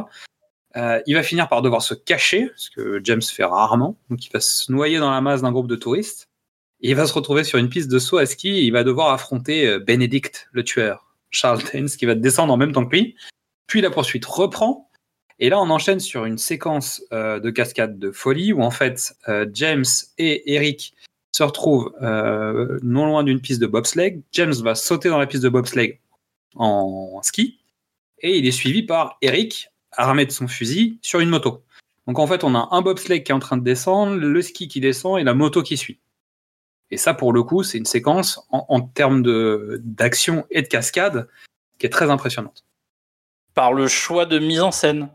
[0.76, 3.96] Euh, il va finir par devoir se cacher, ce que James fait rarement.
[4.10, 6.28] Donc, il va se noyer dans la masse d'un groupe de touristes.
[6.82, 9.10] Et il va se retrouver sur une piste de saut à ski il va devoir
[9.10, 13.16] affronter euh, Benedict, le tueur, Charles Dance, qui va descendre en même temps que lui.
[13.66, 14.89] Puis la poursuite reprend.
[15.42, 19.16] Et là, on enchaîne sur une séquence euh, de cascade de folie où en fait
[19.28, 19.86] euh, James
[20.18, 20.94] et Eric
[21.32, 24.20] se retrouvent euh, non loin d'une piste de bobsleigh.
[24.32, 25.98] James va sauter dans la piste de bobsleigh
[26.56, 27.58] en ski
[28.18, 31.62] et il est suivi par Eric armé de son fusil sur une moto.
[32.06, 34.68] Donc en fait, on a un bobsleigh qui est en train de descendre, le ski
[34.68, 36.00] qui descend et la moto qui suit.
[36.90, 39.22] Et ça, pour le coup, c'est une séquence en, en termes
[39.78, 41.28] d'action et de cascade
[41.78, 42.64] qui est très impressionnante.
[43.54, 45.08] Par le choix de mise en scène.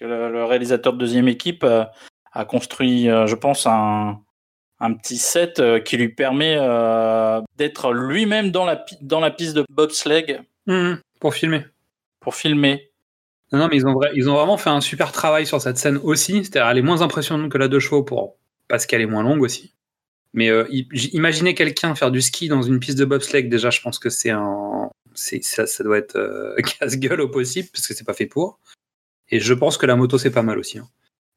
[0.00, 1.84] Que le, le réalisateur de deuxième équipe euh,
[2.32, 4.18] a construit, euh, je pense, un,
[4.80, 6.56] un petit set euh, qui lui permet
[7.58, 10.40] d'être lui-même dans la, pi- dans la piste de bobsleigh
[11.20, 11.66] pour filmer.
[12.20, 12.90] pour filmer.
[13.52, 15.76] Non, non, mais ils ont, vra- ils ont vraiment fait un super travail sur cette
[15.76, 16.44] scène aussi.
[16.44, 18.36] C'est-à-dire, elle est moins impressionnante que la de chevaux pour,
[18.68, 19.74] parce qu'elle est moins longue aussi.
[20.32, 23.68] Mais euh, i- j- imaginez quelqu'un faire du ski dans une piste de bobsleigh, déjà,
[23.70, 24.88] je pense que c'est un.
[25.14, 28.60] Ça, ça doit être euh, casse-gueule au possible, parce que c'est pas fait pour.
[29.30, 30.78] Et je pense que la moto, c'est pas mal aussi.
[30.78, 30.88] hein.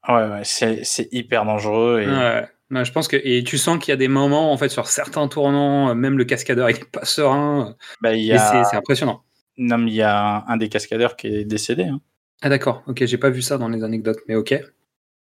[0.07, 2.01] Ouais, ouais, c'est hyper dangereux.
[2.01, 2.07] Et...
[2.07, 2.47] Ouais.
[2.71, 3.17] Ouais, je pense que.
[3.23, 6.17] Et tu sens qu'il y a des moments, en fait, sur certains tournants, euh, même
[6.17, 7.75] le cascadeur, il est pas serein.
[8.01, 9.23] Bah, a, c'est impressionnant.
[9.57, 11.83] non, mais il y a un des cascadeurs qui est décédé.
[11.83, 12.01] Hein.
[12.41, 12.83] Ah, d'accord.
[12.87, 14.55] Ok, j'ai pas vu ça dans les anecdotes, mais ok.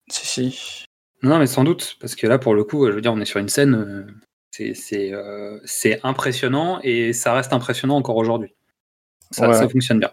[0.09, 0.85] Si, si.
[1.23, 3.25] Non, mais sans doute, parce que là, pour le coup, je veux dire, on est
[3.25, 4.05] sur une scène, euh,
[4.51, 8.53] c'est euh, c'est impressionnant et ça reste impressionnant encore aujourd'hui.
[9.33, 10.11] Ça, ça fonctionne bien.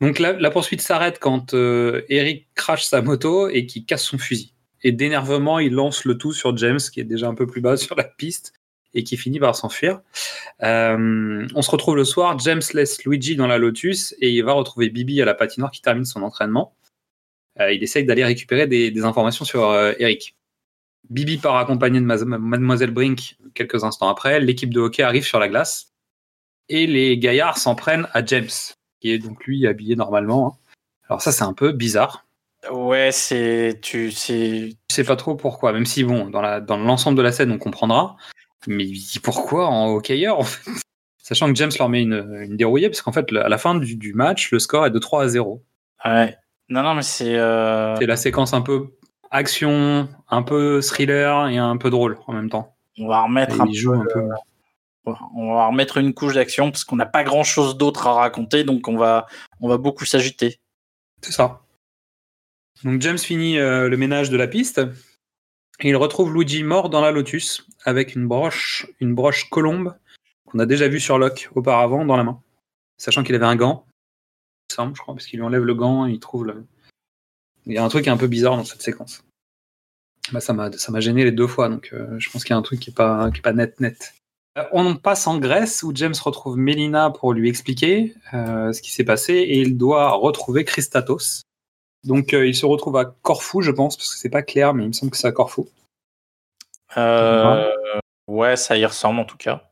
[0.00, 4.18] Donc la, la poursuite s'arrête quand euh, Eric crache sa moto et qu'il casse son
[4.18, 4.54] fusil.
[4.82, 7.76] Et d'énervement, il lance le tout sur James, qui est déjà un peu plus bas
[7.78, 8.52] sur la piste
[8.94, 10.00] et qui finit par s'enfuir.
[10.62, 14.52] Euh, on se retrouve le soir, James laisse Luigi dans la Lotus et il va
[14.52, 16.76] retrouver Bibi à la patinoire qui termine son entraînement.
[17.60, 20.36] Euh, il essaye d'aller récupérer des, des informations sur euh, Eric.
[21.10, 24.40] Bibi part accompagné de Mademoiselle Brink quelques instants après.
[24.40, 25.93] L'équipe de hockey arrive sur la glace
[26.68, 28.48] et les gaillards s'en prennent à James,
[29.00, 30.46] qui est donc lui habillé normalement.
[30.48, 30.58] hein.
[31.08, 32.24] Alors ça, c'est un peu bizarre.
[32.72, 33.78] Ouais, c'est.
[33.82, 34.70] Tu c'est.
[34.90, 37.50] Je sais pas trop pourquoi, même si bon, dans la dans l'ensemble de la scène,
[37.52, 38.16] on comprendra.
[38.66, 38.86] Mais
[39.22, 40.70] pourquoi en hockeyeur en fait?
[41.22, 43.96] Sachant que James leur met une, une dérouillée, parce qu'en fait, à la fin du,
[43.96, 45.62] du match, le score est de 3 à 0.
[46.04, 46.36] Ouais.
[46.70, 47.36] Non, non, mais c'est.
[47.36, 48.88] euh, C'est la séquence un peu
[49.30, 52.74] action, un peu thriller et un peu drôle en même temps.
[52.98, 54.22] On va remettre Et un il joue un peu.
[55.06, 58.64] On va remettre une couche d'action parce qu'on n'a pas grand chose d'autre à raconter,
[58.64, 59.26] donc on va,
[59.60, 60.60] on va beaucoup s'agiter.
[61.20, 61.62] C'est ça.
[62.84, 64.80] Donc James finit euh, le ménage de la piste
[65.80, 69.94] et il retrouve Luigi mort dans la Lotus avec une broche, une broche colombe
[70.46, 72.40] qu'on a déjà vue sur Locke auparavant dans la main,
[72.96, 73.86] sachant qu'il avait un gant.
[74.70, 76.64] Il semble, je crois, parce qu'il lui enlève le gant et il trouve le.
[77.66, 79.24] Il y a un truc un peu bizarre dans cette séquence.
[80.32, 82.62] Bah, ça m'a gêné les deux fois, donc euh, je pense qu'il y a un
[82.62, 84.14] truc qui est pas pas net net.
[84.56, 88.92] Euh, on passe en Grèce où James retrouve Mélina pour lui expliquer euh, ce qui
[88.92, 91.42] s'est passé et il doit retrouver Christatos.
[92.04, 94.84] Donc euh, il se retrouve à Corfou, je pense, parce que c'est pas clair, mais
[94.84, 95.68] il me semble que c'est à Corfou.
[96.96, 97.70] Euh,
[98.28, 99.70] ouais, ça y ressemble en tout cas.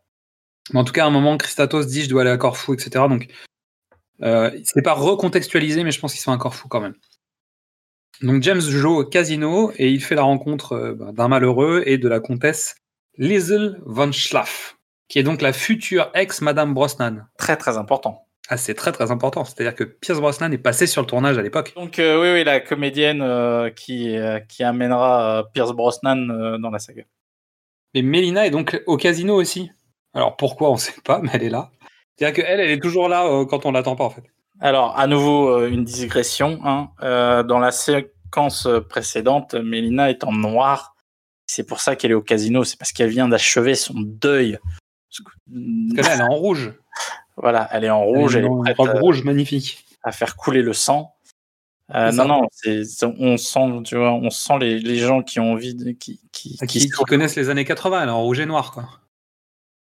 [0.72, 3.04] Mais en tout cas, à un moment, Christatos dit je dois aller à Corfou, etc.
[3.08, 3.28] Donc
[4.64, 6.94] c'est pas recontextualisé, mais je pense qu'ils sont à Corfou quand même.
[8.20, 12.08] Donc James joue au casino et il fait la rencontre bah, d'un malheureux et de
[12.08, 12.76] la comtesse
[13.18, 14.76] Liesel von Schlaff,
[15.08, 17.26] qui est donc la future ex-Madame Brosnan.
[17.38, 18.26] Très très important.
[18.48, 19.44] Ah, c'est très très important.
[19.44, 21.72] C'est-à-dire que Pierce Brosnan est passé sur le tournage à l'époque.
[21.76, 26.58] Donc euh, oui, oui, la comédienne euh, qui, euh, qui amènera euh, Pierce Brosnan euh,
[26.58, 27.04] dans la saga.
[27.94, 29.70] Et Mélina est donc au casino aussi.
[30.14, 31.70] Alors pourquoi, on sait pas, mais elle est là.
[32.16, 34.24] C'est-à-dire qu'elle, elle est toujours là euh, quand on l'attend pas en fait.
[34.60, 36.60] Alors, à nouveau, euh, une digression.
[36.64, 36.90] Hein.
[37.02, 40.91] Euh, dans la séquence précédente, Mélina est en noir.
[41.54, 42.64] C'est pour ça qu'elle est au casino.
[42.64, 44.58] C'est parce qu'elle vient d'achever son deuil.
[45.10, 46.72] Parce que- là, elle est en rouge.
[47.36, 48.36] Voilà, elle est en rouge.
[48.36, 49.84] Elle, Elle est prête robe euh, rouge magnifique.
[50.02, 51.14] à faire couler le sang.
[51.94, 55.52] Euh, non, non, c'est, on sent, tu vois, on sent les, les gens qui ont
[55.52, 58.22] envie, de, qui, qui, qui Qui, se- qui connaissent les années 80, elle est en
[58.22, 58.88] rouge et noir, quoi.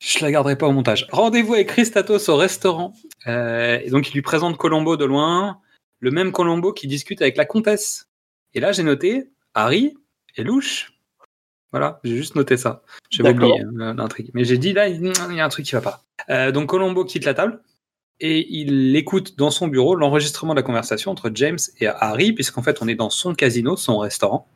[0.01, 1.05] Je la garderai pas au montage.
[1.11, 2.93] Rendez-vous avec Christatos au restaurant.
[3.27, 5.59] Euh, et donc, il lui présente Colombo de loin,
[5.99, 8.07] le même Colombo qui discute avec la comtesse.
[8.55, 9.93] Et là, j'ai noté Harry
[10.35, 10.93] et louche.
[11.71, 12.81] Voilà, j'ai juste noté ça.
[13.23, 13.49] D'accord.
[13.49, 14.31] oublié hein, l'intrigue.
[14.33, 15.05] Mais j'ai dit là, il
[15.35, 16.03] y a un truc qui va pas.
[16.29, 17.61] Euh, donc, Colombo quitte la table
[18.19, 22.63] et il écoute dans son bureau l'enregistrement de la conversation entre James et Harry, puisqu'en
[22.63, 24.49] fait, on est dans son casino, son restaurant.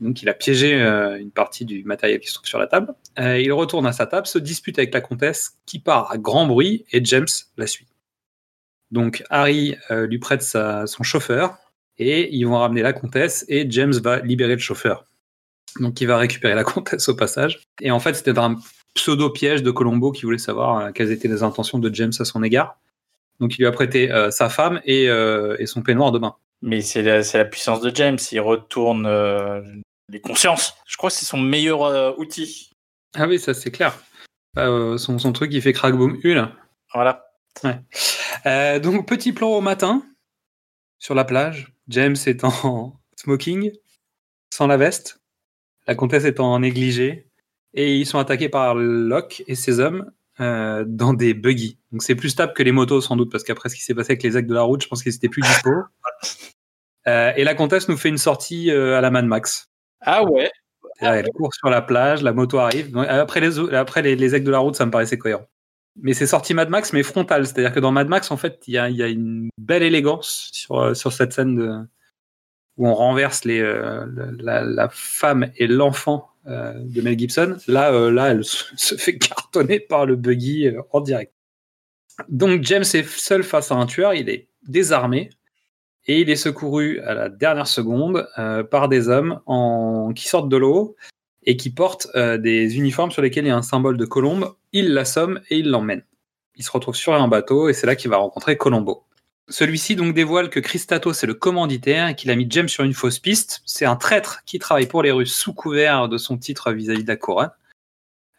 [0.00, 2.94] Donc, il a piégé euh, une partie du matériel qui se trouve sur la table.
[3.18, 6.46] Euh, il retourne à sa table, se dispute avec la comtesse, qui part à grand
[6.46, 7.86] bruit, et James la suit.
[8.90, 11.58] Donc, Harry lui prête sa- son chauffeur,
[11.98, 15.04] et ils vont ramener la comtesse, et James va libérer le chauffeur.
[15.80, 17.60] Donc, il va récupérer la comtesse au passage.
[17.80, 18.56] Et en fait, c'était un
[18.94, 22.42] pseudo-piège de Colombo qui voulait savoir euh, quelles étaient les intentions de James à son
[22.42, 22.78] égard.
[23.40, 26.34] Donc, il lui a prêté euh, sa femme et, euh, et son peignoir de bain.
[26.60, 28.18] Mais c'est la, puissance de James.
[28.32, 29.08] Il retourne
[30.08, 30.74] les consciences.
[30.86, 32.70] Je crois que c'est son meilleur outil.
[33.14, 33.96] Ah oui, ça c'est clair.
[34.56, 36.48] Euh, son, son truc, il fait crack boom hule.
[36.92, 37.30] Voilà.
[37.64, 40.02] Donc, petit plan au matin,
[40.98, 41.72] sur la plage.
[41.88, 43.72] James est en smoking,
[44.52, 45.17] sans la veste.
[45.88, 47.26] La comtesse est en négligé.
[47.74, 50.10] Et ils sont attaqués par Locke et ses hommes
[50.40, 51.78] euh, dans des buggy.
[51.92, 54.12] Donc, c'est plus stable que les motos, sans doute, parce qu'après ce qui s'est passé
[54.12, 55.70] avec les actes de la route, je pense qu'ils étaient plus dispo.
[57.06, 59.70] Euh, et la comtesse nous fait une sortie euh, à la Mad Max.
[60.02, 60.50] Ah ouais.
[61.00, 62.90] Elle court sur la plage, la moto arrive.
[62.90, 65.46] Donc, Après les, après les, de la route, ça me paraissait cohérent.
[65.96, 67.46] Mais c'est sorti Mad Max, mais frontal.
[67.46, 70.50] C'est-à-dire que dans Mad Max, en fait, il y a, y a une belle élégance
[70.52, 71.72] sur, euh, sur cette scène de,
[72.78, 74.06] où on renverse euh,
[74.38, 77.58] la, femme et l'enfant euh, de Mel Gibson.
[77.66, 81.34] Là, euh, là, elle se, fait cartonner par le buggy en direct.
[82.28, 84.14] Donc James est seul face à un tueur.
[84.14, 85.30] Il est désarmé.
[86.10, 88.26] Et il est secouru à la dernière seconde
[88.70, 89.40] par des hommes
[90.16, 90.96] qui sortent de l'eau
[91.42, 94.54] et qui portent des uniformes sur lesquels il y a un symbole de colombe.
[94.72, 96.02] Il l'assomme et il l'emmène.
[96.56, 99.04] Il se retrouve sur un bateau et c'est là qu'il va rencontrer Colombo.
[99.50, 102.92] Celui-ci donc dévoile que Christatos est le commanditaire et qu'il a mis James sur une
[102.92, 103.62] fausse piste.
[103.64, 107.08] C'est un traître qui travaille pour les Russes sous couvert de son titre vis-à-vis de
[107.08, 107.56] la.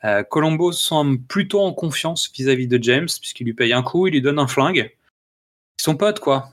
[0.04, 4.12] Euh, Colombo semble plutôt en confiance vis-à-vis de James puisqu'il lui paye un coup, il
[4.12, 4.96] lui donne un flingue.
[5.80, 6.52] Ils sont potes quoi.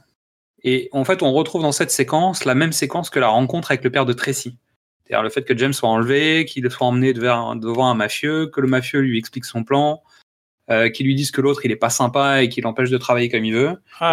[0.64, 3.84] Et en fait, on retrouve dans cette séquence la même séquence que la rencontre avec
[3.84, 4.56] le père de Tracy.
[5.04, 8.60] C'est-à-dire le fait que James soit enlevé, qu'il soit emmené devant, devant un mafieux, que
[8.60, 10.02] le mafieux lui explique son plan,
[10.70, 13.28] euh, qu'il lui dise que l'autre il est pas sympa et qu'il l'empêche de travailler
[13.28, 13.76] comme il veut.
[14.00, 14.12] Ah.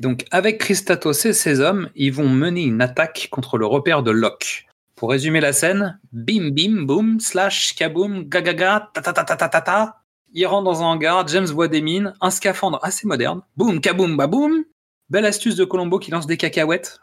[0.00, 4.10] Donc avec Christatos et ses hommes, ils vont mener une attaque contre le repère de
[4.10, 4.66] Locke.
[4.96, 9.48] Pour résumer la scène, bim bim boum slash kaboom gagaga ta ta ta ta ta
[9.48, 9.96] ta ta.
[10.32, 14.16] Il rentre dans un hangar, James voit des mines, un scaphandre assez moderne, boum kaboum
[14.16, 14.64] baboum.
[15.10, 17.00] Belle astuce de Colombo qui lance des cacahuètes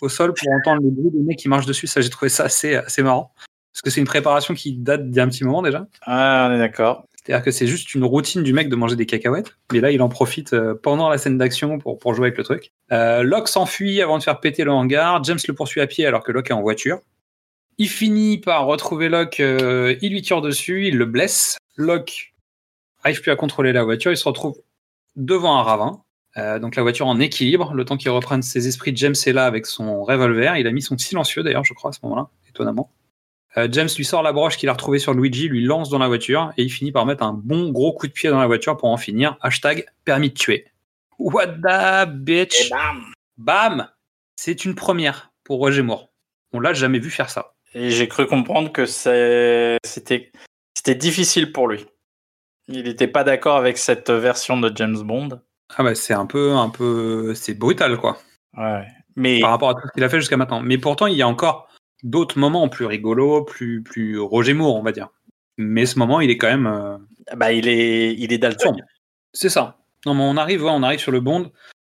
[0.00, 1.86] au sol pour entendre le bruit des mecs qui marchent dessus.
[1.86, 3.32] Ça, j'ai trouvé ça assez, assez marrant.
[3.72, 5.86] Parce que c'est une préparation qui date d'il y a un petit moment déjà.
[6.02, 7.04] Ah, on est d'accord.
[7.28, 9.58] C'est-à-dire que c'est juste une routine du mec de manger des cacahuètes.
[9.70, 12.44] Mais là, il en profite euh, pendant la scène d'action pour, pour jouer avec le
[12.44, 12.72] truc.
[12.90, 15.22] Euh, Locke s'enfuit avant de faire péter le hangar.
[15.24, 17.00] James le poursuit à pied alors que Locke est en voiture.
[17.76, 19.40] Il finit par retrouver Locke.
[19.40, 20.88] euh, il lui tire dessus.
[20.88, 21.58] Il le blesse.
[21.76, 22.32] Locke
[23.04, 24.10] arrive plus à contrôler la voiture.
[24.10, 24.58] Il se retrouve
[25.14, 26.02] devant un ravin.
[26.60, 29.66] Donc la voiture en équilibre, le temps qu'il reprenne ses esprits, James est là avec
[29.66, 30.56] son revolver.
[30.56, 32.92] Il a mis son silencieux d'ailleurs, je crois, à ce moment-là, étonnamment.
[33.56, 36.08] Euh, James lui sort la broche qu'il a retrouvée sur Luigi, lui lance dans la
[36.08, 38.76] voiture et il finit par mettre un bon gros coup de pied dans la voiture
[38.76, 39.36] pour en finir.
[39.40, 40.66] Hashtag permis de tuer.
[41.18, 42.66] What the bitch?
[42.66, 43.04] Et bam
[43.38, 43.88] Bam
[44.36, 46.10] C'est une première pour Roger Moore.
[46.52, 47.54] On l'a jamais vu faire ça.
[47.74, 49.78] Et j'ai cru comprendre que c'était
[50.94, 51.86] difficile pour lui.
[52.68, 55.40] Il n'était pas d'accord avec cette version de James Bond.
[55.76, 58.18] Ah bah c'est un peu, un peu, c'est brutal quoi,
[58.56, 58.86] Ouais.
[59.16, 60.60] Mais par rapport à tout ce qu'il a fait jusqu'à maintenant.
[60.62, 61.68] Mais pourtant, il y a encore
[62.02, 65.08] d'autres moments plus rigolos, plus, plus Roger Moore, on va dire.
[65.56, 66.66] Mais ce moment, il est quand même.
[66.66, 66.96] euh,
[67.36, 68.84] bah, il est il est daltonien.
[69.32, 69.78] C'est ça.
[70.06, 71.50] Non, mais on arrive, ouais, on arrive sur le Bond.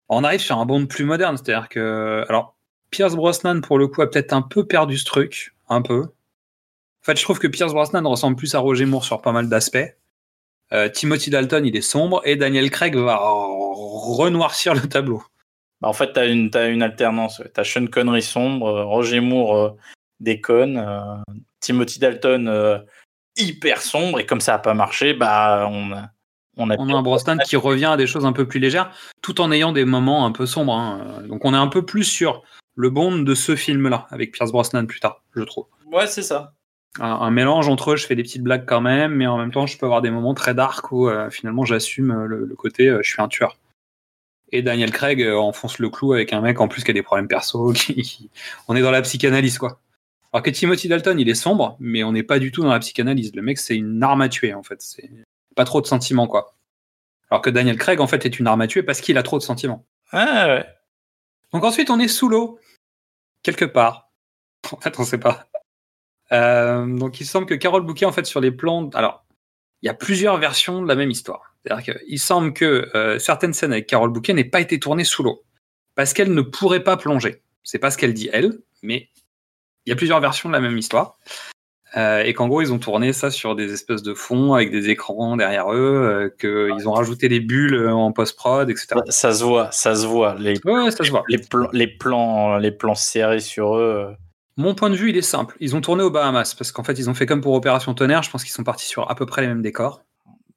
[0.09, 2.57] On arrive sur un Bond plus moderne, c'est-à-dire que, alors,
[2.91, 6.03] Pierce Brosnan pour le coup a peut-être un peu perdu ce truc, un peu.
[6.03, 9.49] En fait, je trouve que Pierce Brosnan ressemble plus à Roger Moore sur pas mal
[9.49, 9.97] d'aspects.
[10.73, 15.23] Euh, Timothy Dalton, il est sombre, et Daniel Craig va renoircir le tableau.
[15.81, 17.43] Bah, en fait, tu as une, t'as une alternance.
[17.55, 19.77] Tu as Sean Connery sombre, euh, Roger Moore
[20.21, 21.17] déconne, euh,
[21.61, 22.79] Timothy Dalton euh,
[23.37, 26.11] hyper sombre, et comme ça n'a pas marché, bah, on a,
[26.57, 28.91] on a, On a un Brosnan qui revient à des choses un peu plus légères,
[29.23, 30.75] tout en ayant des moments un peu sombres.
[30.75, 31.23] hein.
[31.29, 32.43] Donc, on est un peu plus sur
[32.77, 35.67] le Bond de ce film-là, avec Pierce Brosnan plus tard, je trouve.
[35.93, 36.55] Ouais, c'est ça.
[37.01, 39.51] un, un mélange entre eux, je fais des petites blagues quand même, mais en même
[39.53, 42.89] temps, je peux avoir des moments très dark où euh, finalement j'assume le, le côté
[42.89, 43.57] euh, je suis un tueur.
[44.53, 47.27] Et Daniel Craig enfonce le clou avec un mec en plus qui a des problèmes
[47.29, 47.73] perso.
[47.75, 48.31] Qui-
[48.69, 49.81] On est dans la psychanalyse, quoi.
[50.35, 52.81] Alors que Timothy Dalton, il est sombre, mais on n'est pas du tout dans la
[52.81, 53.33] psychanalyse.
[53.37, 54.83] Le mec, c'est une arme à tuer, en fait.
[54.83, 55.09] C'est
[55.55, 56.57] pas trop de sentiments, quoi.
[57.31, 59.39] Alors que Daniel Craig, en fait, est une arme à tuer parce qu'il a trop
[59.39, 59.87] de sentiments.
[60.11, 60.67] Ah, ouais.
[61.53, 62.59] Donc ensuite, on est sous l'eau,
[63.45, 64.11] quelque part.
[64.73, 65.47] En fait, on sait pas.
[66.33, 69.25] Euh, donc il semble que Carole Bouquet, en fait, sur les plans, alors
[69.83, 71.55] il y a plusieurs versions de la même histoire.
[71.63, 75.23] C'est-à-dire qu'il semble que euh, certaines scènes avec Carole Bouquet n'aient pas été tournées sous
[75.23, 75.45] l'eau
[75.95, 77.43] parce qu'elle ne pourrait pas plonger.
[77.63, 79.11] C'est pas ce qu'elle dit elle, mais
[79.87, 81.19] il y a plusieurs versions de la même histoire.
[81.97, 84.91] Euh, et qu'en gros, ils ont tourné ça sur des espèces de fonds avec des
[84.91, 86.29] écrans derrière eux, euh,
[86.77, 88.97] qu'ils ont rajouté des bulles euh, en post-prod, etc.
[89.11, 90.35] Ça se voit, ça se voit.
[90.39, 91.23] Les, Ouais, ça se voit.
[91.29, 94.17] les, plans, les, plans, les plans serrés sur eux.
[94.57, 95.57] Mon point de vue, il est simple.
[95.61, 98.23] Ils ont tourné aux Bahamas parce qu'en fait, ils ont fait comme pour Opération Tonnerre.
[98.23, 100.03] Je pense qu'ils sont partis sur à peu près les mêmes décors.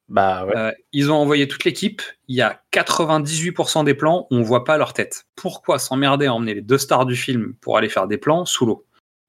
[0.10, 0.54] Bah ouais.
[0.56, 2.02] Euh, ils ont envoyé toute l'équipe.
[2.28, 5.26] Il y a 98% des plans où on voit pas leur tête.
[5.36, 8.66] Pourquoi s'emmerder à emmener les deux stars du film pour aller faire des plans sous
[8.66, 8.87] l'eau?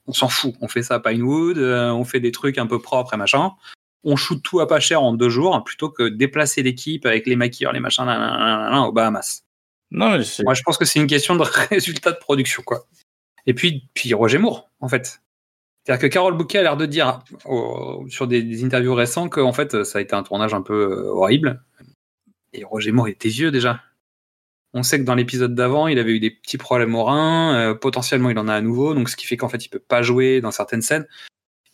[0.09, 0.55] On s'en fout.
[0.61, 3.53] On fait ça à Pinewood, euh, on fait des trucs un peu propres et machin.
[4.05, 7.37] On shoot tout à pas cher en deux jours plutôt que déplacer l'équipe avec les
[7.37, 9.43] maquilleurs, les machins, nanana, aux Bahamas.
[9.91, 12.87] Non, Moi, je pense que c'est une question de résultat de production, quoi.
[13.47, 15.21] Et puis, puis Roger Moore, en fait.
[15.85, 19.53] C'est-à-dire que Carole Bouquet a l'air de dire oh, sur des, des interviews récentes qu'en
[19.53, 21.63] fait, ça a été un tournage un peu euh, horrible.
[22.53, 23.81] Et Roger Moore était vieux déjà.
[24.75, 27.55] On sait que dans l'épisode d'avant, il avait eu des petits problèmes au rein.
[27.57, 28.95] euh, potentiellement, il en a à nouveau.
[28.95, 31.07] Donc, ce qui fait qu'en fait, il peut pas jouer dans certaines scènes.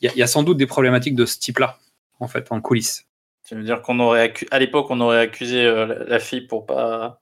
[0.01, 1.79] Il y, a- il y a sans doute des problématiques de ce type-là,
[2.21, 3.07] en fait, en coulisses.
[3.43, 6.47] Ça veut dire qu'on aurait accu- à l'époque on aurait accusé euh, la, la fille
[6.47, 7.21] pour pas.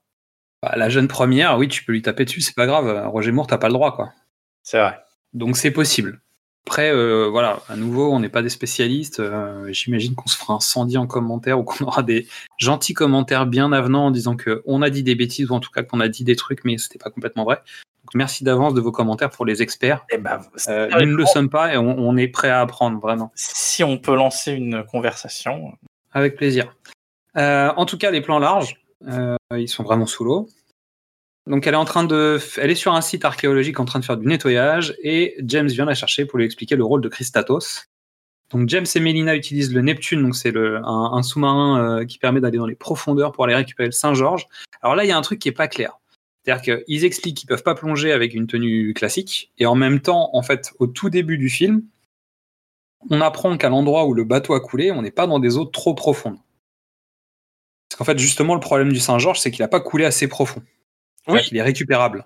[0.61, 3.07] Bah, la jeune première, oui, tu peux lui taper dessus, c'est pas grave.
[3.09, 4.13] Roger Moore, t'as pas le droit, quoi.
[4.61, 4.97] C'est vrai.
[5.33, 6.21] Donc c'est possible.
[6.65, 9.19] Après, euh, voilà, à nouveau, on n'est pas des spécialistes.
[9.19, 12.25] euh, J'imagine qu'on se fera incendier en commentaire ou qu'on aura des
[12.57, 15.71] gentils commentaires bien avenants en disant que on a dit des bêtises ou en tout
[15.71, 17.57] cas qu'on a dit des trucs, mais c'était pas complètement vrai.
[18.05, 20.05] Donc merci d'avance de vos commentaires pour les experts.
[20.09, 22.99] Et bah, Euh, nous ne le sommes pas et on, on est prêt à apprendre
[22.99, 23.31] vraiment.
[23.35, 25.73] si on peut lancer une conversation.
[26.13, 26.73] Avec plaisir.
[27.35, 28.75] En tout cas, les plans larges,
[29.55, 30.47] ils sont vraiment sous l'eau.
[31.47, 34.05] Donc elle est en train de, elle est sur un site archéologique en train de
[34.05, 37.89] faire du nettoyage et James vient la chercher pour lui expliquer le rôle de Christatos.
[38.51, 42.59] Donc James et Melina utilisent le Neptune, donc c'est un sous-marin euh, qui permet d'aller
[42.59, 44.47] dans les profondeurs pour aller récupérer le Saint-Georges.
[44.81, 45.99] Alors là, il y a un truc qui est pas clair.
[46.43, 50.29] C'est-à-dire qu'ils expliquent qu'ils peuvent pas plonger avec une tenue classique et en même temps,
[50.33, 51.83] en fait, au tout début du film,
[53.09, 55.65] on apprend qu'à l'endroit où le bateau a coulé, on n'est pas dans des eaux
[55.65, 56.37] trop profondes.
[57.89, 60.61] Parce qu'en fait, justement, le problème du Saint-Georges, c'est qu'il n'a pas coulé assez profond.
[61.27, 61.39] Oui.
[61.51, 62.25] Il est récupérable.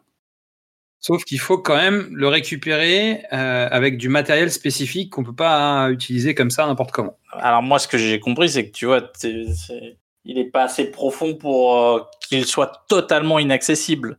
[0.99, 5.89] Sauf qu'il faut quand même le récupérer euh, avec du matériel spécifique qu'on peut pas
[5.91, 7.17] utiliser comme ça n'importe comment.
[7.33, 10.63] Alors moi, ce que j'ai compris, c'est que tu vois, t'es- c'est- il est pas
[10.63, 14.17] assez profond pour euh, qu'il soit totalement inaccessible.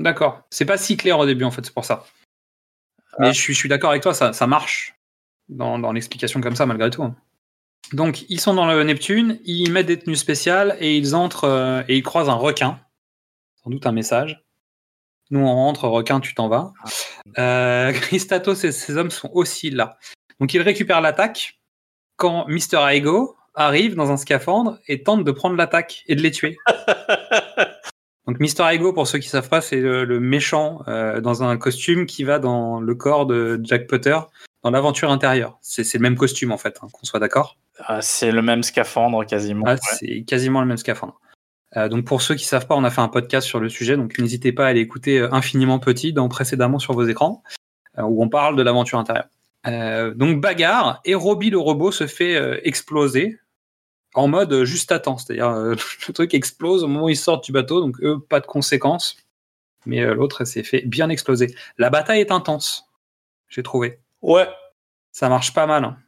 [0.00, 0.42] D'accord.
[0.50, 2.04] C'est pas si clair au début, en fait, c'est pour ça.
[3.18, 4.94] Mais je suis, je suis d'accord avec toi, ça, ça marche
[5.48, 7.10] dans, dans l'explication comme ça, malgré tout.
[7.94, 11.82] Donc, ils sont dans le Neptune, ils mettent des tenues spéciales et ils entrent euh,
[11.88, 12.78] et ils croisent un requin.
[13.68, 14.42] Sans doute un message.
[15.30, 16.72] Nous, on rentre, requin, tu t'en vas.
[17.36, 19.98] Euh, Christatos et ses hommes sont aussi là.
[20.40, 21.60] Donc, ils récupèrent l'attaque
[22.16, 22.78] quand Mr.
[22.90, 26.56] Aigo arrive dans un scaphandre et tente de prendre l'attaque et de les tuer.
[28.26, 28.72] Donc Mr.
[28.72, 32.24] Ego, pour ceux qui savent pas, c'est le, le méchant euh, dans un costume qui
[32.24, 34.18] va dans le corps de Jack Potter
[34.62, 35.58] dans l'aventure intérieure.
[35.62, 37.56] C'est c'est le même costume en fait, hein, qu'on soit d'accord.
[37.80, 39.64] Ah, c'est le même scaphandre quasiment.
[39.66, 39.78] Ah, ouais.
[39.98, 41.18] C'est quasiment le même scaphandre.
[41.76, 43.96] Euh, donc pour ceux qui savent pas, on a fait un podcast sur le sujet,
[43.96, 47.42] donc n'hésitez pas à aller écouter euh, Infiniment Petit dans précédemment sur vos écrans,
[47.98, 49.28] euh, où on parle de l'aventure intérieure.
[49.66, 53.38] Euh, donc bagarre et Robbie le robot se fait exploser
[54.14, 55.50] en mode juste à temps, c'est-à-dire
[56.08, 59.16] le truc explose au moment où ils sortent du bateau, donc eux pas de conséquences,
[59.84, 61.54] mais l'autre s'est fait bien exploser.
[61.76, 62.88] La bataille est intense,
[63.48, 63.98] j'ai trouvé.
[64.22, 64.48] Ouais.
[65.12, 65.84] Ça marche pas mal.
[65.84, 65.98] hein.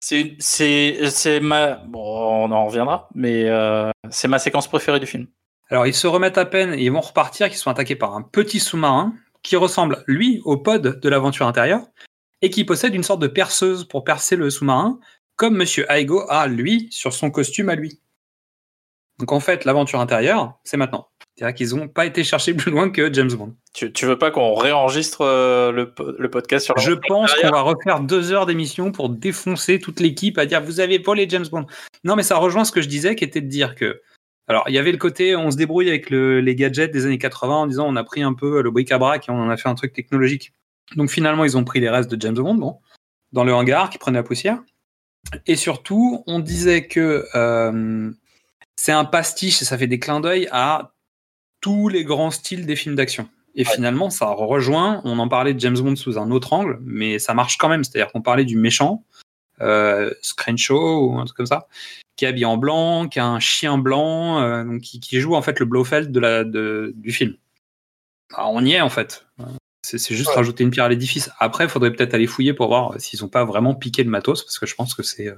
[0.00, 1.76] C'est, ma.
[1.86, 5.26] Bon, on en reviendra, mais euh, c'est ma séquence préférée du film.
[5.70, 8.22] Alors ils se remettent à peine et ils vont repartir, qu'ils sont attaqués par un
[8.22, 11.82] petit sous-marin qui ressemble, lui, au pod de l'aventure intérieure
[12.42, 14.98] et qui possède une sorte de perceuse pour percer le sous-marin,
[15.36, 18.00] comme Monsieur Aigo a, lui, sur son costume à lui.
[19.18, 21.08] Donc en fait, l'aventure intérieure, c'est maintenant.
[21.36, 23.54] C'est-à-dire qu'ils n'ont pas été chercher plus loin que James Bond.
[23.72, 27.48] Tu, tu veux pas qu'on réenregistre euh, le, po- le podcast sur Je pense qu'on
[27.50, 31.46] va refaire deux heures d'émission pour défoncer toute l'équipe à dire vous avez volé James
[31.50, 31.66] Bond.
[32.04, 34.00] Non, mais ça rejoint ce que je disais, qui était de dire que.
[34.48, 37.18] Alors, il y avait le côté, on se débrouille avec le- les gadgets des années
[37.18, 39.68] 80 en disant on a pris un peu le bric-à-brac et on en a fait
[39.68, 40.52] un truc technologique.
[40.96, 42.78] Donc finalement, ils ont pris les restes de James Bond, bon,
[43.32, 44.58] dans le hangar qui prenait la poussière.
[45.46, 48.10] Et surtout, on disait que euh,
[48.80, 50.92] c'est un pastiche et ça fait des clins d'œil à
[51.60, 53.28] tous les grands styles des films d'action.
[53.56, 57.18] Et finalement, ça rejoint, on en parlait de James Bond sous un autre angle, mais
[57.18, 57.82] ça marche quand même.
[57.82, 59.02] C'est-à-dire qu'on parlait du méchant,
[59.60, 61.66] euh, Screnshaw ou un truc comme ça,
[62.14, 65.34] qui est habillé en blanc, qui a un chien blanc, euh, donc qui, qui joue
[65.34, 67.34] en fait le Blofeld de la, de, du film.
[68.32, 69.26] Alors, on y est en fait.
[69.82, 70.36] C'est c'est juste Ouais.
[70.36, 71.28] rajouter une pierre à l'édifice.
[71.40, 74.44] Après, il faudrait peut-être aller fouiller pour voir s'ils n'ont pas vraiment piqué le matos,
[74.44, 75.26] parce que je pense que c'est.
[75.28, 75.34] euh,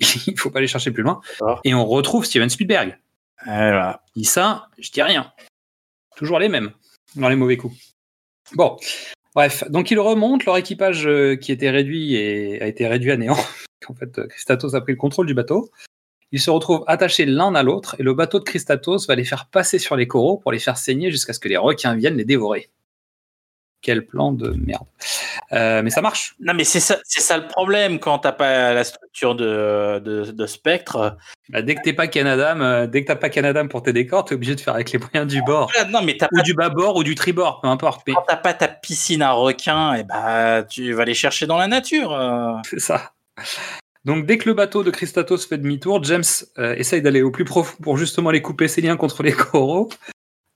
[0.00, 1.20] il faut pas aller chercher plus loin.
[1.40, 1.60] D'accord.
[1.64, 2.98] Et on retrouve Steven Spielberg.
[3.42, 4.02] Et voilà.
[4.14, 5.32] Dit ça, je dis rien.
[6.16, 6.72] Toujours les mêmes,
[7.16, 7.76] dans les mauvais coups.
[8.54, 8.76] Bon,
[9.34, 13.16] bref, donc ils remontent, leur équipage euh, qui était réduit et a été réduit à
[13.16, 13.36] néant.
[13.88, 15.70] en fait, euh, Christatos a pris le contrôle du bateau.
[16.32, 19.46] Ils se retrouvent attachés l'un à l'autre et le bateau de Christatos va les faire
[19.46, 22.24] passer sur les coraux pour les faire saigner jusqu'à ce que les requins viennent les
[22.24, 22.70] dévorer.
[23.86, 24.82] Quel plan de merde.
[25.52, 26.34] Euh, mais ça marche.
[26.40, 30.32] Non, mais c'est ça, c'est ça le problème quand t'as pas la structure de, de,
[30.32, 31.16] de spectre.
[31.50, 34.24] Bah, dès que t'es pas Canadam, euh, dès que t'as pas Canadam pour tes décors,
[34.24, 35.70] t'es obligé de faire avec les moyens du bord.
[35.72, 38.02] Voilà, non, mais t'as Ou pas, du bâbord ou du tribord, peu importe.
[38.08, 41.58] Mais quand t'as pas ta piscine à requins, et bah, tu vas les chercher dans
[41.58, 42.12] la nature.
[42.12, 42.54] euh.
[42.68, 43.12] C'est ça.
[44.04, 46.24] Donc dès que le bateau de Christatos fait demi-tour, James
[46.58, 49.90] euh, essaye d'aller au plus profond pour justement les couper ses liens contre les coraux.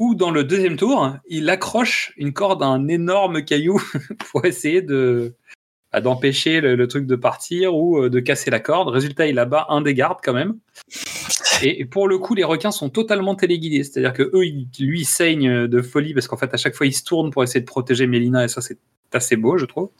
[0.00, 3.80] Ou dans le deuxième tour, il accroche une corde à un énorme caillou
[4.30, 5.34] pour essayer de
[5.92, 8.88] bah, d'empêcher le, truc de partir ou euh, de casser la corde.
[8.88, 10.56] Résultat, il abat un des gardes quand même.
[11.62, 13.84] Et, pour le coup, les requins sont totalement téléguidés.
[13.84, 14.42] C'est-à-dire que eux,
[14.78, 17.60] lui, saignent de folie parce qu'en fait, à chaque fois, ils se tournent pour essayer
[17.60, 18.78] de protéger Mélina et ça, c'est
[19.12, 19.90] assez beau, je trouve,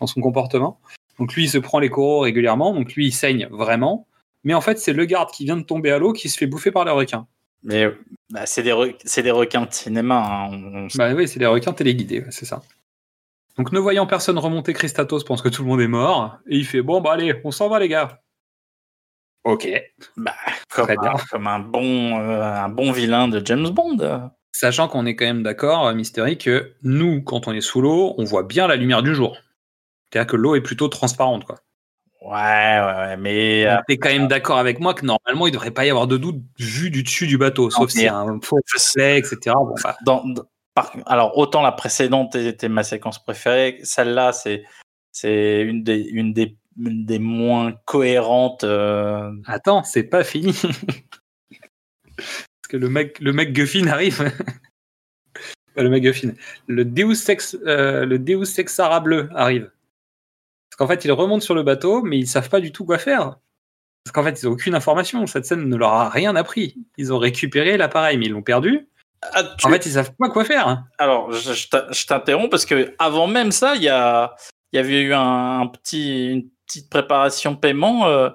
[0.00, 0.80] dans son comportement.
[1.20, 4.08] Donc lui, il se prend les coraux régulièrement, donc lui, il saigne vraiment.
[4.42, 6.48] Mais en fait, c'est le garde qui vient de tomber à l'eau qui se fait
[6.48, 7.28] bouffer par les requins.
[7.64, 7.86] Mais
[8.30, 10.22] bah, c'est des, re- c'est des requins de cinéma.
[10.24, 12.62] hein, on- Bah oui, c'est des requins téléguidés, c'est ça.
[13.56, 16.38] Donc ne voyant personne remonter, Christatos pense que tout le monde est mort.
[16.46, 18.20] Et il fait, bon, bah allez, on s'en va les gars.
[19.44, 19.68] Ok.
[20.16, 20.34] bah,
[20.70, 21.12] comme, Très bien.
[21.12, 24.30] un, comme un bon, euh, un bon vilain de James Bond.
[24.52, 28.14] Sachant qu'on est quand même d'accord, euh, Mystery, que nous, quand on est sous l'eau,
[28.18, 29.36] on voit bien la lumière du jour.
[30.12, 31.58] C'est-à-dire que l'eau est plutôt transparente, quoi.
[32.24, 35.70] Ouais, ouais, ouais, mais euh, T'es quand même d'accord avec moi que normalement, il devrait
[35.72, 38.40] pas y avoir de doute vu du dessus du bateau, sauf s'il y a un
[38.40, 38.58] faux
[38.96, 39.36] etc.
[39.46, 40.44] Bon, bah, dans, dans-
[40.74, 44.64] par- alors autant la précédente était ma séquence préférée, celle-là c'est
[45.12, 48.64] c'est une des une des une des moins cohérentes.
[48.64, 50.52] euh, Attends, c'est pas fini.
[52.16, 54.32] Parce que le mec, le mec Guffin arrive.
[55.74, 56.32] Pas le mec Guffin.
[56.66, 59.70] Le Deus Ex, euh, le Deus Exara bleu arrive.
[60.76, 62.98] Parce qu'en fait, ils remontent sur le bateau, mais ils savent pas du tout quoi
[62.98, 63.36] faire.
[64.04, 65.24] Parce qu'en fait, ils ont aucune information.
[65.28, 66.76] Cette scène ne leur a rien appris.
[66.98, 68.88] Ils ont récupéré l'appareil, mais ils l'ont perdu.
[69.22, 70.82] ah, tu- En fait, ils savent pas quoi faire.
[70.98, 74.34] alors je, je t'in- je t'interromps parce que avant même ça, il y a
[74.72, 78.28] il y avait eu un, un petit une petite préparation paiement euh,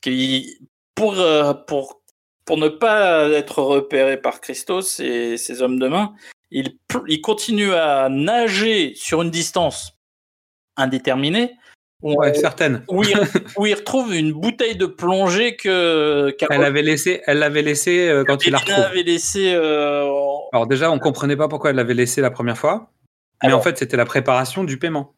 [0.00, 0.58] qui
[0.94, 2.00] pour euh, pour
[2.46, 6.14] pour ne pas être repéré par Christos et ses hommes de main,
[6.50, 9.92] il, il continue à nager sur une distance
[10.76, 11.52] indéterminée.
[12.02, 12.82] où on- Ouais, certaines.
[12.88, 13.12] où il,
[13.58, 18.24] où il retrouve une bouteille de plongée que Elle l'avait laissé, elle l'avait laissé euh,
[18.24, 18.84] quand il la retrouve.
[18.84, 19.52] avait laissé.
[19.54, 20.04] euh,
[20.52, 22.90] Alors déjà, on comprenait pas pourquoi elle l'avait laissé la première fois.
[23.42, 25.14] Mais en fait, c'était la préparation du paiement.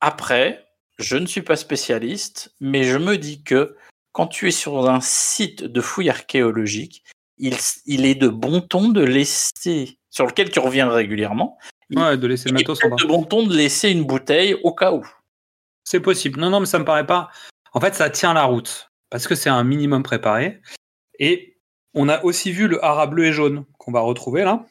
[0.00, 0.64] Après,
[0.98, 3.76] je ne suis pas spécialiste, mais je me dis que
[4.12, 7.04] quand tu es sur un site de fouilles archéologiques,
[7.38, 7.54] il,
[7.86, 11.58] il est de bon ton de laisser, sur lequel tu reviens régulièrement,
[11.94, 12.96] Ouais, de laisser le matos en bas.
[13.06, 15.06] bon ton de laisser une bouteille au cas où.
[15.84, 16.38] C'est possible.
[16.38, 17.30] Non, non, mais ça me paraît pas.
[17.72, 20.60] En fait, ça tient la route parce que c'est un minimum préparé.
[21.18, 21.58] Et
[21.94, 24.66] on a aussi vu le hara bleu et jaune qu'on va retrouver là.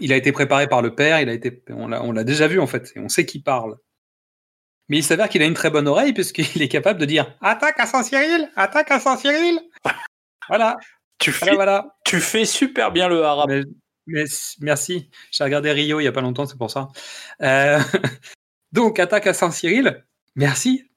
[0.00, 1.20] Il a été préparé par le père.
[1.20, 2.92] Il a été, on l'a, déjà vu en fait.
[2.96, 3.76] Et on sait qu'il parle.
[4.88, 7.78] Mais il s'avère qu'il a une très bonne oreille puisqu'il est capable de dire Attaque
[7.78, 9.60] à Saint-Cyril Attaque à Saint-Cyril
[10.48, 10.76] Voilà,
[11.18, 11.96] Tu fais, voilà.
[12.04, 13.62] tu fais super bien le mais-
[14.06, 15.10] merci.
[15.30, 16.88] J'ai regardé Rio il y a pas longtemps, c'est pour ça.
[17.42, 17.80] Euh,
[18.72, 20.04] donc, attaque à Saint-Cyril.
[20.34, 20.88] Merci.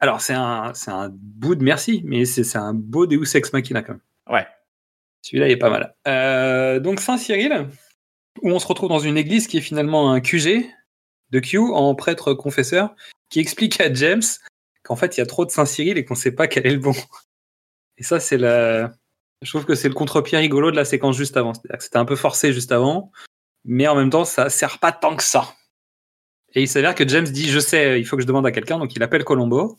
[0.00, 3.52] Alors, c'est un, c'est un bout de merci, mais c'est c'est un beau Deus Ex
[3.52, 4.02] Machina quand même.
[4.30, 4.46] Ouais.
[5.22, 5.94] Celui-là, il est pas mal.
[6.08, 7.68] Euh, donc, Saint-Cyril,
[8.42, 10.66] où on se retrouve dans une église qui est finalement un QG
[11.30, 12.94] de Q en prêtre confesseur
[13.28, 14.22] qui explique à James
[14.82, 16.78] qu'en fait, il y a trop de Saint-Cyril et qu'on sait pas quel est le
[16.78, 16.94] bon.
[17.98, 18.92] Et ça, c'est la.
[19.42, 21.54] Je trouve que c'est le contre-pied rigolo de la séquence juste avant.
[21.54, 23.10] C'est-à-dire que c'était un peu forcé juste avant,
[23.64, 25.54] mais en même temps, ça sert pas tant que ça.
[26.54, 28.78] Et il s'avère que James dit Je sais, il faut que je demande à quelqu'un,
[28.78, 29.78] donc il appelle Colombo,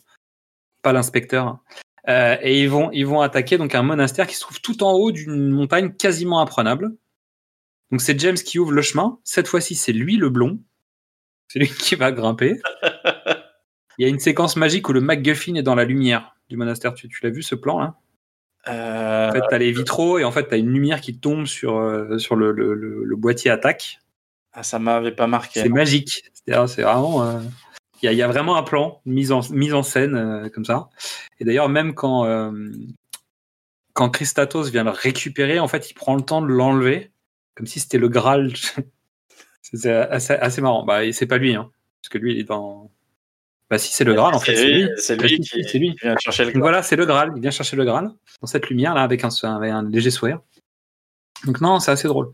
[0.82, 1.46] pas l'inspecteur.
[1.46, 1.60] hein.
[2.08, 4.92] Euh, et ils vont, ils vont attaquer donc un monastère qui se trouve tout en
[4.92, 6.96] haut d'une montagne quasiment imprenable.
[7.92, 9.20] Donc c'est James qui ouvre le chemin.
[9.22, 10.58] Cette fois-ci, c'est lui le blond.
[11.46, 12.60] C'est lui qui va grimper.
[13.98, 16.94] Il y a une séquence magique où le MacGuffin est dans la lumière du monastère.
[16.94, 17.94] Tu, tu l'as vu ce plan là?
[18.68, 21.76] Euh, En fait, t'as les vitraux et en fait, t'as une lumière qui tombe sur,
[21.76, 23.98] euh, sur le, le- le- le boîtier attaque.
[24.52, 25.60] ah, ça m'avait pas marqué.
[25.62, 26.24] C'est magique.
[26.46, 27.24] C'est vraiment.
[27.24, 27.40] euh,
[28.02, 30.14] Il y, a, il y a vraiment un plan, une mise en, mise en scène
[30.16, 30.90] euh, comme ça.
[31.40, 32.50] Et d'ailleurs, même quand, euh,
[33.94, 37.12] quand Christatos vient le récupérer, en fait, il prend le temps de l'enlever,
[37.54, 38.52] comme si c'était le Graal.
[39.62, 40.84] c'est assez, assez marrant.
[40.84, 41.70] Bah, c'est pas lui, hein,
[42.02, 42.90] parce que lui, il est dans.
[43.72, 44.54] Bah, si, c'est le Graal, en fait.
[44.54, 44.88] C'est lui.
[44.98, 45.94] C'est lui si, qui si, c'est lui.
[45.94, 47.32] qui vient chercher le Donc voilà, c'est le Graal.
[47.34, 48.10] Il vient chercher le Graal
[48.42, 50.40] dans cette lumière là avec un, avec un léger sourire.
[51.46, 52.32] Donc non, c'est assez drôle.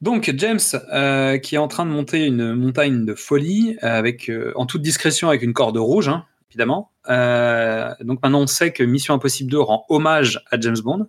[0.00, 0.60] Donc James,
[0.94, 4.64] euh, qui est en train de monter une montagne de folie euh, avec euh, en
[4.64, 6.90] toute discrétion avec une corde rouge, hein, évidemment.
[7.10, 11.06] Euh, donc maintenant on sait que Mission Impossible 2 rend hommage à James Bond.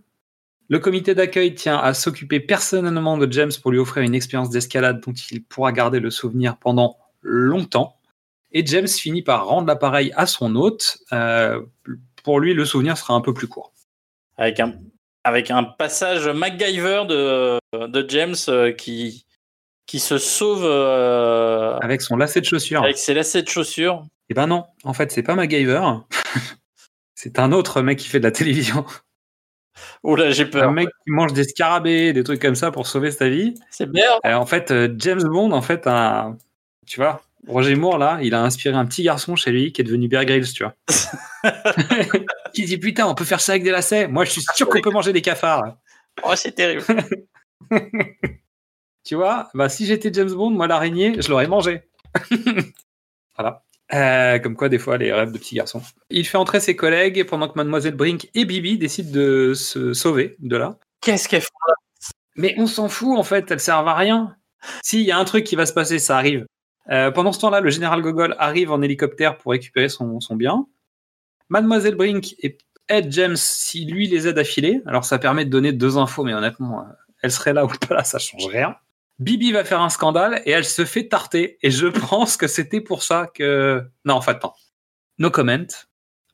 [0.68, 5.00] Le comité d'accueil tient à s'occuper personnellement de James pour lui offrir une expérience d'escalade
[5.00, 7.96] dont il pourra garder le souvenir pendant longtemps.
[8.56, 11.00] Et James finit par rendre l'appareil à son hôte.
[11.12, 11.62] Euh,
[12.24, 13.74] pour lui, le souvenir sera un peu plus court.
[14.38, 14.74] avec un
[15.26, 19.26] avec un passage MacGyver de, de James euh, qui
[19.88, 22.84] qui se sauve euh, Avec son lacet de chaussures.
[22.84, 24.06] avec ses lacets de chaussures.
[24.30, 25.82] Eh ben non, en fait, c'est pas MacGyver.
[27.16, 28.86] c'est un autre mec qui fait de la télévision.
[30.06, 30.70] Là, j'ai peur.
[30.70, 33.56] Un mec qui mange des scarabées, des trucs comme ça pour sauver sa vie.
[33.70, 34.08] C'est bien.
[34.24, 36.34] En fait, James Bond, en fait, a,
[36.88, 39.84] tu vois, Roger Moore, là, il a inspiré un petit garçon chez lui qui est
[39.84, 40.76] devenu Bear Grylls, tu vois.
[42.54, 44.08] qui dit Putain, on peut faire ça avec des lacets.
[44.08, 45.78] Moi, je suis sûr qu'on peut manger des cafards.
[46.24, 46.84] Oh, c'est terrible.
[49.06, 51.84] Tu vois, bah, si j'étais James Bond, moi, l'araignée, je l'aurais mangé.
[53.38, 53.64] voilà.
[53.94, 55.84] Euh, comme quoi, des fois, les rêves de petits garçons.
[56.10, 60.36] Il fait entrer ses collègues pendant que Mademoiselle Brink et Bibi décident de se sauver
[60.40, 60.80] de là.
[61.02, 61.50] Qu'est-ce qu'elle fait?
[62.36, 64.36] Mais on s'en fout, en fait, elles servent à rien.
[64.82, 66.48] S'il y a un truc qui va se passer, ça arrive.
[66.92, 70.68] Euh, pendant ce temps-là, le général Gogol arrive en hélicoptère pour récupérer son, son bien.
[71.50, 72.58] Mademoiselle Brink et
[72.90, 74.82] aide James si lui les aide à filer.
[74.86, 76.92] Alors ça permet de donner deux infos, mais honnêtement, euh,
[77.22, 78.76] elle serait là ou pas là, ça change rien.
[79.18, 81.58] Bibi va faire un scandale et elle se fait tarter.
[81.62, 83.84] Et je pense que c'était pour ça que...
[84.04, 84.52] Non, en fait, non.
[85.18, 85.66] No comment.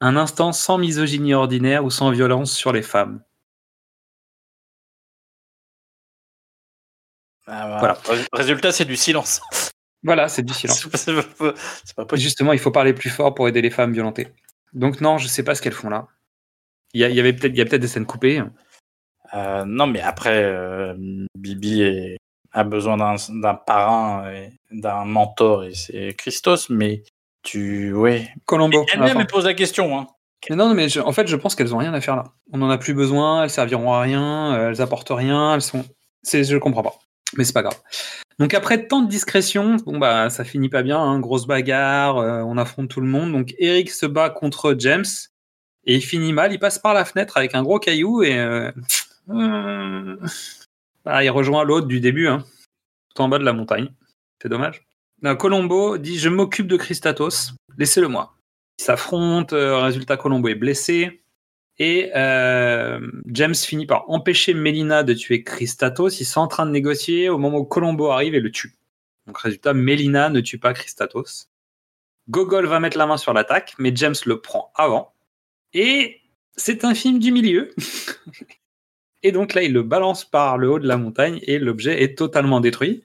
[0.02, 3.24] Un instant sans misogynie ordinaire ou sans violence sur les femmes.
[7.48, 7.94] Ah, Voilà.
[8.06, 9.42] Rés- Résultat, c'est du silence.
[10.04, 10.88] Voilà, c'est du silence.
[10.96, 11.54] C'est pas,
[11.86, 12.24] c'est pas possible.
[12.24, 14.28] Justement, il faut parler plus fort pour aider les femmes violentées.
[14.74, 16.08] Donc non, je sais pas ce qu'elles font là.
[16.94, 18.44] Il y, avait peut-être, il y a peut-être des scènes coupées.
[19.34, 20.94] Euh, non, mais après, euh,
[21.38, 22.18] Bibi est-
[22.52, 27.04] a besoin d'un parrain et d'un mentor, et c'est Christos, mais
[27.44, 27.94] tu.
[27.94, 28.30] Ouais.
[28.46, 28.86] Colombo.
[28.94, 29.98] Elle-même, elle pose la question.
[29.98, 30.08] Hein.
[30.50, 32.26] Mais non, mais je- en fait, je pense qu'elles ont rien à faire là.
[32.52, 33.44] On n'en a plus besoin.
[33.44, 34.54] Elles serviront à rien.
[34.56, 35.54] euh, Elles apportent rien.
[35.54, 35.86] Elles sont.
[36.24, 36.96] C'est, je comprends pas.
[37.38, 37.80] Mais c'est pas grave.
[38.42, 41.00] Donc après tant de discrétion, bon bah ça finit pas bien.
[41.00, 42.18] hein, grosse bagarre.
[42.18, 43.32] euh, on affronte tout le monde.
[43.32, 45.06] Donc Eric se bat contre James
[45.86, 46.52] et il finit mal.
[46.52, 48.72] Il passe par la fenêtre avec un gros caillou et euh,
[49.30, 50.18] euh,
[51.06, 52.44] bah, il rejoint l'autre du début, hein,
[53.14, 53.94] tout en bas de la montagne.
[54.42, 54.88] C'est dommage.
[55.38, 57.54] Colombo dit je m'occupe de Christatos.
[57.78, 58.34] Laissez-le moi.
[58.80, 61.21] Ils s'affrontent, résultat Colombo est blessé.
[61.84, 66.20] Et euh, James finit par empêcher Mélina de tuer Christatos.
[66.20, 68.76] Ils sont en train de négocier au moment où Colombo arrive et le tue.
[69.26, 71.50] Donc résultat, Mélina ne tue pas Christatos.
[72.30, 75.16] Gogol va mettre la main sur l'attaque, mais James le prend avant.
[75.74, 76.22] Et
[76.56, 77.74] c'est un film du milieu.
[79.24, 82.16] et donc là, il le balance par le haut de la montagne et l'objet est
[82.16, 83.04] totalement détruit.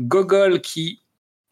[0.00, 1.02] Gogol qui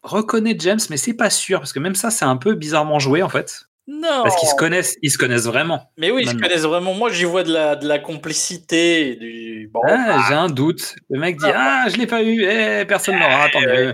[0.01, 3.23] reconnaît James, mais c'est pas sûr, parce que même ça, c'est un peu bizarrement joué
[3.23, 3.69] en fait.
[3.87, 5.91] Non Parce qu'ils se connaissent, ils se connaissent vraiment.
[5.97, 6.93] Mais oui, ils se connaissent vraiment.
[6.93, 9.15] Moi, j'y vois de la, de la complicité.
[9.15, 9.69] Du...
[9.73, 10.95] Bon, Ah, j'ai un doute.
[11.09, 13.93] Le mec dit Ah, je l'ai pas eu, eh, personne n'aura, tant mieux.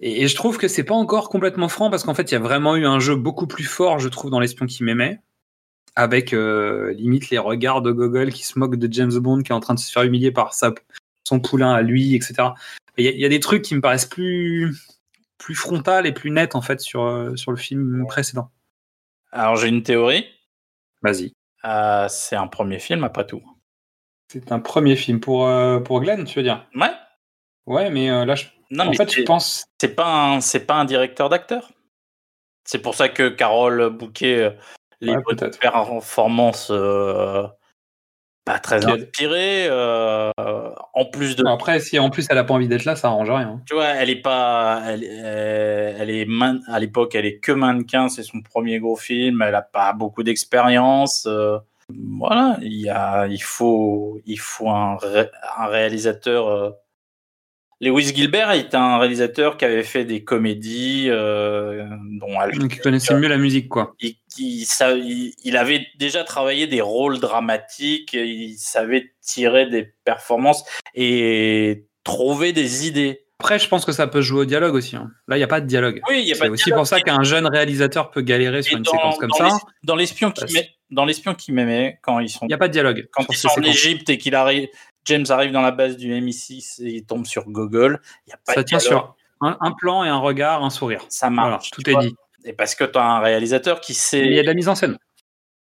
[0.00, 2.36] Et, et je trouve que c'est pas encore complètement franc parce qu'en fait, il y
[2.36, 5.20] a vraiment eu un jeu beaucoup plus fort, je trouve, dans l'espion qui m'aimait,
[5.94, 9.54] avec euh, limite les regards de Gogol qui se moque de James Bond, qui est
[9.54, 10.72] en train de se faire humilier par sa,
[11.22, 12.34] son poulain à lui, etc.
[12.98, 14.74] Et Il y, y a des trucs qui me paraissent plus
[15.38, 18.50] plus frontal et plus net en fait sur euh, sur le film précédent.
[19.32, 20.26] Alors j'ai une théorie.
[21.02, 21.32] Vas-y.
[21.64, 23.42] Euh, c'est un premier film après tout.
[24.28, 26.66] C'est un premier film pour euh, pour Glenn, tu veux dire?
[26.74, 26.92] Ouais.
[27.66, 28.46] Ouais, mais euh, là, je...
[28.70, 29.64] Non, en mais fait, je c'est- pense.
[29.80, 31.70] c'est pas un c'est pas un directeur d'acteur.
[32.64, 34.56] C'est pour ça que Carole Bouquet,
[35.00, 35.58] les Ouais, peut-être.
[35.58, 37.46] performances euh,
[38.44, 39.66] pas très inspirées.
[40.72, 43.08] Euh, en plus de, après, si en plus elle a pas envie d'être là, ça
[43.08, 43.60] arrange rien.
[43.66, 47.52] tu vois, elle est pas, elle, euh, elle est man- à l'époque, elle est que
[47.52, 51.26] mannequin, c'est son premier gros film, elle a pas beaucoup d'expérience.
[51.26, 51.58] euh,
[52.18, 56.74] voilà, il y a, il faut, il faut un, ré- un réalisateur.
[57.82, 61.84] Lewis Gilbert est un réalisateur qui avait fait des comédies, euh,
[62.20, 63.94] dont ils connaissaient mieux la musique, quoi.
[64.00, 69.92] il, il, sa- il- il avait déjà travaillé des rôles dramatiques, il savait tirer des
[70.04, 70.64] performances
[70.94, 73.24] et trouver des idées.
[73.40, 74.94] Après, je pense que ça peut jouer au dialogue aussi.
[74.94, 75.10] hein.
[75.26, 76.00] Là, il n'y a pas de dialogue.
[76.08, 78.20] Oui, il y a C'est pas de aussi dialogue, pour ça qu'un jeune réalisateur peut
[78.22, 79.44] galérer sur une dans- séquence comme dans ça.
[79.46, 82.58] l'es- Dans l'espion qui met, dans l'espion qui m'aimait quand ils sont Il n'y a
[82.58, 83.08] pas de dialogue.
[83.10, 83.62] quand ils sont en.
[83.62, 84.68] Égypte et qu'il arrive,
[85.06, 88.00] James arrive dans la base du MI6 et il tombe sur Google.
[88.26, 91.04] Il y a pas Ça tient sur un, un plan et un regard, un sourire.
[91.08, 91.70] Ça Voilà, marche.
[91.70, 92.02] tout est vois.
[92.02, 92.14] dit.
[92.44, 94.54] Et parce que tu as un réalisateur qui Mais Il y a sait, de la
[94.54, 94.98] mise en scène.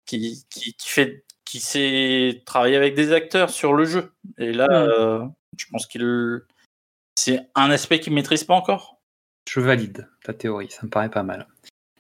[0.06, 4.14] qui, qui, qui fait, qui sait travailler avec des acteurs sur le jeu.
[4.38, 4.74] Et là, Mm.
[4.74, 5.26] euh,
[5.58, 6.42] je pense qu'il,
[7.16, 9.00] c'est un aspect qu'il maîtrise pas encore.
[9.50, 11.48] Je valide ta théorie, ça me paraît pas mal.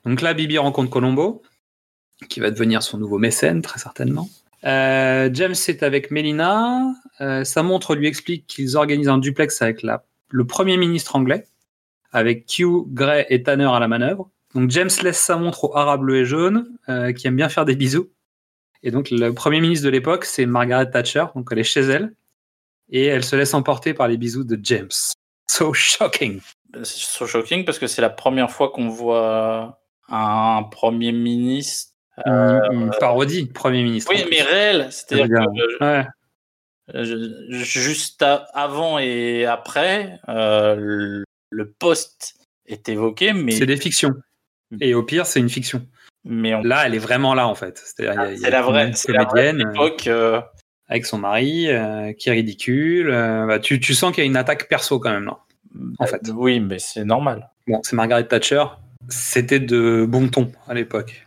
[0.06, 1.44] Donc là, Bibi rencontre Colombo,
[2.30, 4.28] qui va devenir son nouveau mécène, très certainement.
[4.66, 6.94] Euh, James est avec Melina.
[7.22, 11.46] Euh, sa montre lui explique qu'ils organisent un duplex avec la, le Premier ministre anglais,
[12.12, 14.30] avec Q, Gray et Tanner à la manœuvre.
[14.56, 17.66] Donc James laisse sa montre au arabe bleu et jaune, euh, qui aime bien faire
[17.66, 18.10] des bisous.
[18.84, 22.14] Et donc le Premier ministre de l'époque, c'est Margaret Thatcher, donc elle est chez elle.
[22.90, 24.92] Et elle se laisse emporter par les bisous de James.
[25.50, 26.42] So shocking.
[26.84, 29.80] So shocking parce que c'est la première fois qu'on voit
[30.10, 31.93] un premier ministre.
[32.26, 34.12] Une, une parodie, Premier ministre.
[34.14, 34.88] Oui, mais réel.
[34.92, 36.06] C'est-à-dire que dire- Ouais.
[36.94, 42.36] je- juste à- avant et après, euh, le, le poste
[42.68, 44.14] est évoqué, mais, C'est des fictions.
[44.82, 45.86] Et au pire, c'est une fiction.
[46.26, 47.82] mais on- Là, elle est vraiment là, en fait.
[47.84, 50.08] C'est la vraie, la vraie euh, époque.
[50.08, 50.40] euh,
[50.88, 53.10] avec son mari euh, qui est ridicule.
[53.12, 55.40] euh, bah, tu, tu sens qu'il y a une attaque perso quand même là.
[56.00, 56.22] En fait.
[56.34, 57.50] Oui, mais c'est normal.
[57.68, 58.64] Bon, c'est Margaret Thatcher.
[59.10, 61.26] C'était de bon ton à l'époque.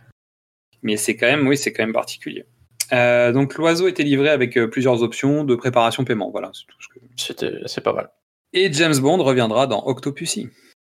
[0.83, 2.45] Mais c'est quand même, oui, c'est quand même particulier.
[2.93, 6.31] Euh, donc l'oiseau était livré avec euh, plusieurs options de préparation paiement.
[6.31, 7.05] Voilà, c'est tout ce que.
[7.17, 8.09] C'était, c'est pas mal.
[8.53, 10.49] Et James Bond reviendra dans Octopussy.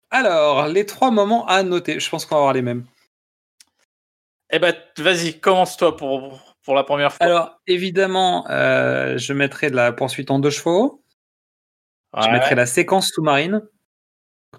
[0.10, 2.00] Alors, les trois moments à noter.
[2.00, 2.86] Je pense qu'on va avoir les mêmes.
[4.52, 7.26] Eh ben, vas-y, commence-toi pour, pour la première fois.
[7.26, 11.04] Alors, évidemment, euh, je mettrai de la poursuite en deux chevaux.
[12.16, 13.64] Je mettrai la séquence sous-marine,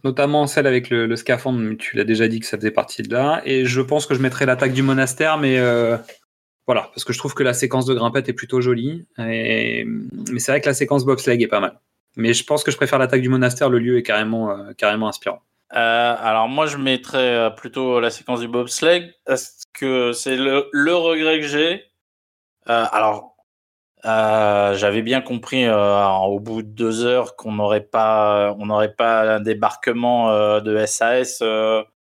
[0.03, 3.13] notamment celle avec le, le scaphandre, tu l'as déjà dit que ça faisait partie de
[3.13, 3.43] là.
[3.45, 5.97] Et je pense que je mettrai l'attaque du monastère, mais euh,
[6.67, 9.07] voilà, parce que je trouve que la séquence de grimpette est plutôt jolie.
[9.19, 9.87] Mais
[10.39, 11.79] c'est vrai que la séquence bobsleigh est pas mal.
[12.17, 15.09] Mais je pense que je préfère l'attaque du monastère, le lieu est carrément, euh, carrément
[15.09, 15.43] inspirant.
[15.75, 20.95] Euh, alors moi, je mettrais plutôt la séquence du bobsleigh parce que c'est le, le
[20.95, 21.85] regret que j'ai.
[22.67, 23.34] Alors,
[24.05, 28.93] euh, j'avais bien compris euh, au bout de deux heures qu'on n'aurait pas, on n'aurait
[28.95, 31.43] pas un débarquement euh, de SAS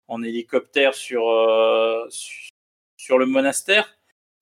[0.08, 1.22] en hélicoptère sur
[2.10, 2.48] su-
[2.96, 3.96] sur le monastère.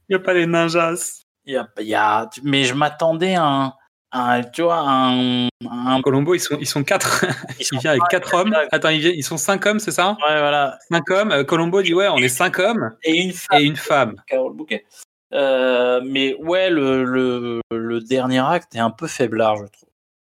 [0.09, 1.23] Il n'y a pas les ninjas.
[1.45, 3.75] Y a, y a- mais je m'attendais à
[4.13, 7.25] un, tu vois, un, un Colombo, ils sont, ils sont quatre.
[7.61, 8.57] ils sont Il vient avec quatre hommes.
[8.73, 10.11] Attends, ils, sont cinq hommes, c'est ça?
[10.13, 10.79] Ouais, voilà.
[10.91, 11.45] Cinq hommes.
[11.45, 13.61] Colombo dit ouais, on est cinq hommes Et une femme.
[13.61, 14.17] et une femme.
[14.27, 14.85] Carole Bouquet.
[15.33, 19.89] Euh, mais ouais, le, le, le dernier acte est un peu faiblard, je trouve.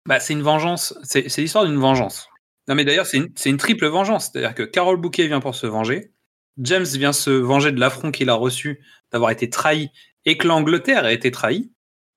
[0.07, 0.97] Bah, c'est une vengeance.
[1.03, 2.29] C'est l'histoire d'une vengeance.
[2.69, 4.31] Non, mais d'ailleurs, c'est une, c'est une triple vengeance.
[4.31, 6.13] C'est-à-dire que Carole Bouquet vient pour se venger.
[6.59, 9.91] James vient se venger de l'affront qu'il a reçu d'avoir été trahi
[10.25, 11.73] et que l'Angleterre a été trahie.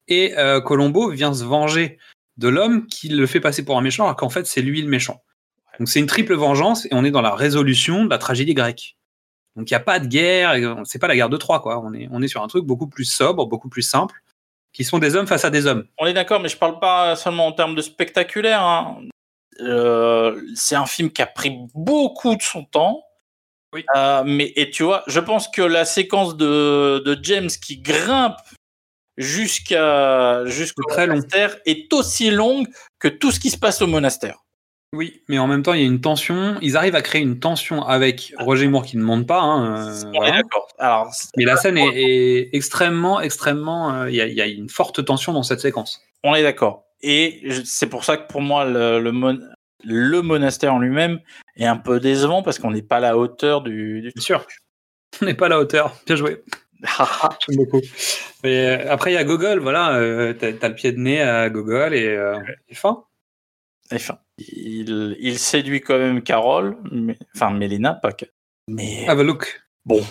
[0.08, 1.98] Et euh, Colombo vient se venger
[2.38, 4.88] de l'homme qui le fait passer pour un méchant, alors qu'en fait, c'est lui le
[4.88, 5.24] méchant.
[5.80, 8.97] Donc, c'est une triple vengeance et on est dans la résolution de la tragédie grecque.
[9.58, 10.56] Donc, il n'y a pas de guerre.
[10.86, 11.82] C'est pas la guerre de Troie, quoi.
[11.84, 14.16] On est, on est sur un truc beaucoup plus sobre, beaucoup plus simple,
[14.72, 15.86] qui sont des hommes face à des hommes.
[15.98, 18.62] On est d'accord, mais je parle pas seulement en termes de spectaculaire.
[18.62, 19.02] hein.
[19.60, 23.04] Euh, c'est un film qui a pris beaucoup de son temps.
[23.74, 23.84] Oui.
[23.96, 28.38] Euh, mais et tu vois, je pense que la séquence de, de James qui grimpe
[29.18, 31.16] jusqu'à jusqu'au très long.
[31.16, 32.68] monastère est aussi longue
[33.00, 34.38] que tout ce qui se passe au monastère.
[34.94, 36.58] Oui, mais en même temps, il y a une tension.
[36.62, 39.42] Ils arrivent à créer une tension avec Roger Moore qui ne monte pas.
[39.42, 40.42] hein, euh, On est voilà.
[40.80, 43.94] Alors, Mais la scène est, est extrêmement, extrêmement.
[43.94, 46.02] euh, Il y, a, il y a une forte tension dans cette séquence.
[46.24, 46.86] on est d'accord.
[47.02, 49.40] Et c'est pour ça que pour moi, le, le, mon-
[49.84, 51.20] le monastère en lui-même
[51.58, 54.02] est un peu décevant parce qu'on n'est pas à la hauteur du.
[54.02, 54.12] du...
[54.16, 54.48] Bien sûr.
[55.22, 55.96] On n'est pas à la hauteur.
[56.06, 56.44] Bien joué.
[56.82, 57.82] J'aime beaucoup.
[58.44, 59.60] Mais euh, après, il y a Gogol.
[59.60, 62.40] Voilà, euh, t'as t'as le pied de nez à Gogol et, euh,
[62.70, 63.04] et fin.
[63.94, 68.26] Enfin, il, il séduit quand même Carole, mais, enfin Mélina, pas que.
[68.70, 69.62] Mais Have a look.
[69.86, 70.06] bon,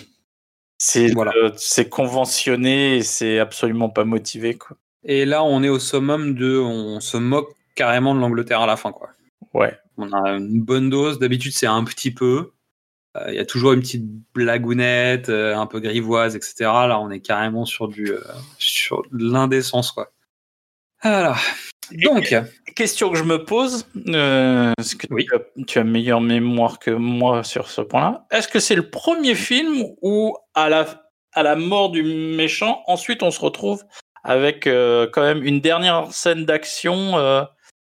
[0.77, 1.31] c'est Voilà.
[1.35, 4.77] euh, conventionné et c'est absolument pas motivé quoi.
[5.03, 6.57] Et là, on est au summum de.
[6.59, 9.09] On se moque carrément de l'Angleterre à la fin, quoi.
[9.53, 9.77] Ouais.
[9.97, 11.17] On a une bonne dose.
[11.19, 12.51] D'habitude, c'est un petit peu.
[13.15, 16.55] Euh, Il y a toujours une petite blagounette, euh, un peu grivoise, etc.
[16.61, 18.19] Là, on est carrément sur du euh,
[18.57, 20.11] sur de l'indécence, quoi.
[21.03, 21.35] Voilà.
[21.91, 22.35] Donc,
[22.75, 25.25] Question que je me pose, euh, que Oui.
[25.65, 28.27] tu, as, meilleure mémoire que moi sur ce point-là?
[28.29, 30.85] Est-ce que c'est le premier film où à la
[31.33, 33.83] à la mort du méchant, ensuite on se retrouve
[34.23, 37.43] avec euh, quand même une dernière scène d'action euh,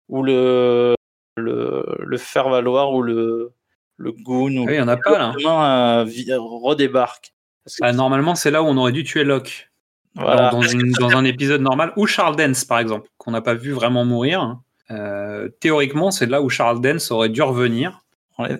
[0.09, 0.95] où le
[1.37, 3.53] le le faire valoir ou le
[3.97, 6.05] le goon ou oui, il y en a pas là.
[6.05, 7.33] redébarque.
[7.81, 9.71] Ah, normalement, c'est là où on aurait dû tuer Locke.
[10.17, 10.51] Voilà.
[10.51, 11.93] Dans, dans une- dans un épisode normal.
[11.97, 14.59] Ou Charles Dance, par exemple, qu'on n'a pas vu vraiment mourir.
[14.91, 18.01] Euh, théoriquement, c'est là où Charles Dance aurait dû revenir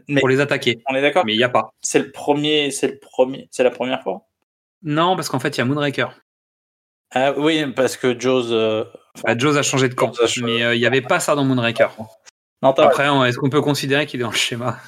[0.09, 0.83] mais pour les attaquer.
[0.91, 1.25] on est d'accord.
[1.27, 1.71] Mais il n'y a pas.
[1.83, 4.23] C'est le premier, c'est le premier, c'est la première fois?
[4.83, 6.09] Non, parce qu'en fait, il y a Moonraker.
[7.13, 8.51] Ah oui, parce que Jaws.
[8.53, 8.85] euh,
[9.25, 10.13] Bah, Jaws a changé de camp.
[10.15, 10.43] Changé.
[10.43, 11.89] Mais euh, il n'y avait pas ça dans Moonraker.
[12.63, 14.79] Non, Après, est-ce qu'on peut considérer qu'il est dans le schéma?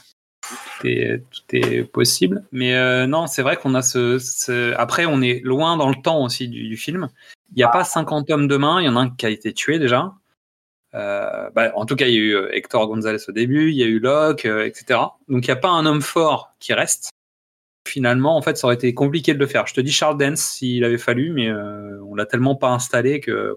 [0.49, 2.45] Tout est, tout est possible.
[2.53, 6.01] Mais euh, non, c'est vrai qu'on a ce, ce- Après, on est loin dans le
[6.03, 7.09] temps aussi du, du film.
[7.51, 8.81] Il n'y a pas 50 hommes demain.
[8.81, 10.12] Il y en a un qui a été tué déjà.
[10.95, 13.77] Euh, bah, en tout cas, il y a eu euh, Hector Gonzalez au début, il
[13.77, 15.01] y a eu Locke, euh, etc.
[15.29, 17.11] Donc, il n'y a pas un homme fort qui reste.
[17.87, 19.66] Finalement, en fait, ça aurait été compliqué de le faire.
[19.66, 23.57] Je te dis Charles Dance s'il avait fallu, mais on l'a tellement pas installé que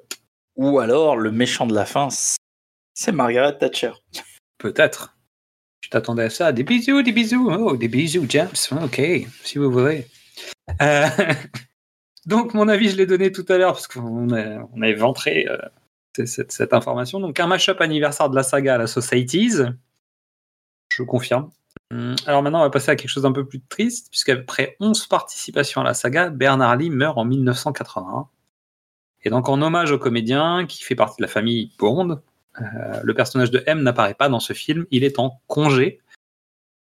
[0.56, 2.08] Ou alors le méchant de la fin,
[2.94, 3.92] c'est Margaret Thatcher.
[4.58, 5.18] Peut-être.
[5.82, 6.52] Tu t'attendais à ça.
[6.52, 7.52] Des bisous, des bisous.
[7.52, 8.50] Oh, des bisous, James.
[8.84, 9.02] Ok,
[9.44, 10.08] si vous voulez.
[10.82, 11.08] Euh,
[12.26, 16.74] Donc, mon avis, je l'ai donné tout à l'heure parce qu'on a, éventré euh, cette,
[16.74, 17.20] information.
[17.20, 19.64] Donc, un mashup anniversaire de la saga à la Societies.
[20.90, 21.50] Je confirme.
[21.92, 25.08] Hum, Alors maintenant, on va passer à quelque chose d'un peu plus triste, puisqu'après 11
[25.08, 28.28] participations à la saga, Bernard Lee meurt en 1981.
[29.24, 32.22] Et donc, en hommage au comédien qui fait partie de la famille Bond,
[32.60, 36.02] le personnage de M n'apparaît pas dans ce film, il est en congé.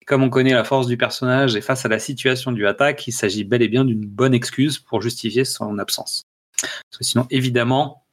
[0.07, 3.13] Comme on connaît la force du personnage et face à la situation du attaque, il
[3.13, 6.25] s'agit bel et bien d'une bonne excuse pour justifier son absence.
[6.61, 8.05] Parce que sinon, évidemment,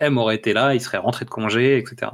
[0.00, 2.12] M aurait été là, il serait rentré de congé, etc.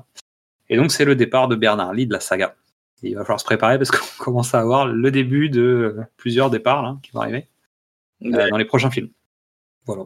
[0.69, 2.55] Et donc, c'est le départ de Bernard Lee de la saga.
[3.03, 6.03] Et il va falloir se préparer parce qu'on commence à avoir le début de euh,
[6.17, 7.49] plusieurs départs là, qui vont arriver
[8.25, 9.11] euh, dans les prochains films.
[9.87, 10.05] Voilà.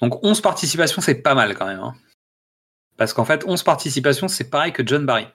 [0.00, 1.80] Donc 11 participations, c'est pas mal quand même.
[1.80, 1.94] hein.
[2.98, 5.26] Parce qu'en fait, 11 participations, c'est pareil que John Barry.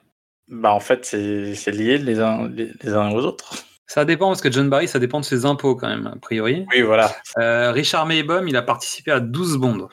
[0.48, 3.54] Bah en fait, c'est lié les uns, les, les uns aux autres.
[3.86, 6.66] Ça dépend parce que John Barry, ça dépend de ses impôts quand même, a priori.
[6.70, 7.14] Oui, voilà.
[7.38, 9.88] Euh, Richard Maybaum, il a participé à 12 bondes.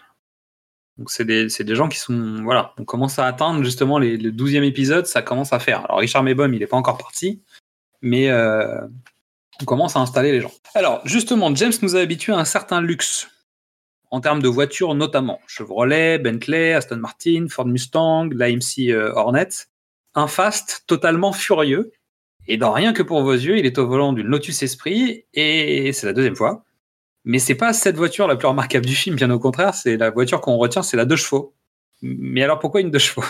[0.97, 2.41] Donc c'est des, des gens qui sont...
[2.43, 5.85] Voilà, on commence à atteindre justement les, le 12e épisode, ça commence à faire.
[5.85, 7.41] Alors Richard Maybaum, il n'est pas encore parti,
[8.01, 8.81] mais euh,
[9.61, 10.51] on commence à installer les gens.
[10.75, 13.29] Alors justement, James nous a habitué à un certain luxe,
[14.11, 15.39] en termes de voitures notamment.
[15.47, 19.47] Chevrolet, Bentley, Aston Martin, Ford Mustang, l'AMC euh, Hornet.
[20.13, 21.91] Un fast totalement furieux.
[22.47, 25.93] Et dans Rien que pour vos yeux, il est au volant d'une Lotus Esprit, et
[25.93, 26.65] c'est la deuxième fois.
[27.23, 30.09] Mais c'est pas cette voiture la plus remarquable du film, bien au contraire, c'est la
[30.09, 31.53] voiture qu'on retient, c'est la deux chevaux.
[32.01, 33.25] Mais alors pourquoi une deux chevaux?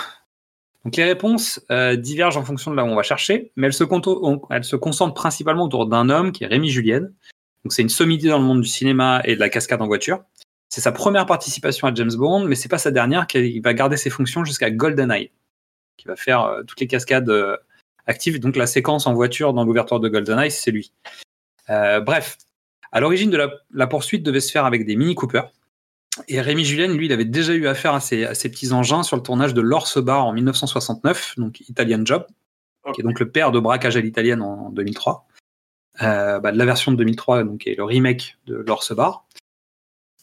[0.86, 3.74] Donc les réponses euh, divergent en fonction de là où on va chercher, mais elles
[3.74, 3.84] se,
[4.76, 7.14] concentrent principalement autour d'un homme qui est Rémi Julienne.
[7.64, 10.24] Donc c'est une sommité dans le monde du cinéma et de la cascade en voiture.
[10.72, 13.98] C'est sa première participation à James Bond, mais c'est pas sa dernière qui va garder
[13.98, 15.30] ses fonctions jusqu'à GoldenEye,
[15.98, 17.58] qui va faire euh, toutes les cascades euh,
[18.08, 18.40] actives.
[18.40, 20.94] Donc la séquence en voiture dans l'ouverture de GoldenEye, c'est lui.
[21.70, 22.38] Euh, bref,
[22.94, 25.42] à l'origine de la, poursuite devait se faire avec des Mini Cooper.
[26.30, 29.24] Et Rémi Julien, lui, il avait déjà eu affaire à ces, petits engins sur le
[29.24, 32.26] tournage de L'Orse Bar en 1969, donc Italian Job,
[32.94, 35.28] qui est donc le père de braquage à l'italienne en 2003.
[36.02, 39.26] Euh, bah, de la version de 2003, donc, qui est le remake de L'Orse Bar.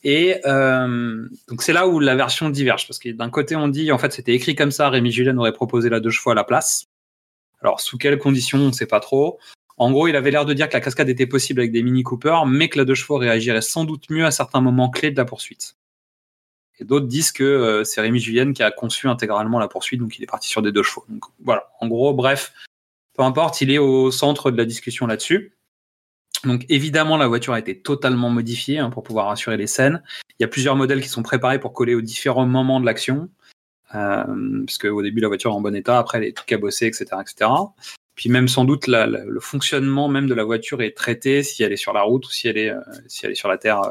[0.05, 3.91] Et euh, donc c'est là où la version diverge, parce que d'un côté on dit,
[3.91, 6.45] en fait c'était écrit comme ça, Rémi Julien aurait proposé la deux chevaux à la
[6.45, 6.87] place.
[7.61, 9.39] Alors sous quelles conditions, on ne sait pas trop.
[9.77, 12.03] En gros, il avait l'air de dire que la cascade était possible avec des Mini
[12.03, 15.17] Cooper, mais que la deux chevaux réagirait sans doute mieux à certains moments clés de
[15.17, 15.77] la poursuite.
[16.81, 20.19] Et d'autres disent que euh, c'est Rémi Julien qui a conçu intégralement la poursuite, donc
[20.19, 21.05] il est parti sur des deux chevaux.
[21.09, 22.53] Donc voilà, en gros, bref,
[23.17, 25.58] peu importe, il est au centre de la discussion là-dessus.
[26.45, 30.03] Donc évidemment, la voiture a été totalement modifiée hein, pour pouvoir assurer les scènes.
[30.39, 33.29] Il y a plusieurs modèles qui sont préparés pour coller aux différents moments de l'action.
[33.95, 34.25] Euh,
[34.67, 37.07] parce qu'au début, la voiture est en bon état, après, elle est tout cabossée, etc.
[37.23, 37.51] etc.
[38.15, 41.63] Puis même sans doute, la- la- le fonctionnement même de la voiture est traité si
[41.63, 43.59] elle est sur la route ou si elle est, euh, si elle est sur la
[43.59, 43.91] terre euh,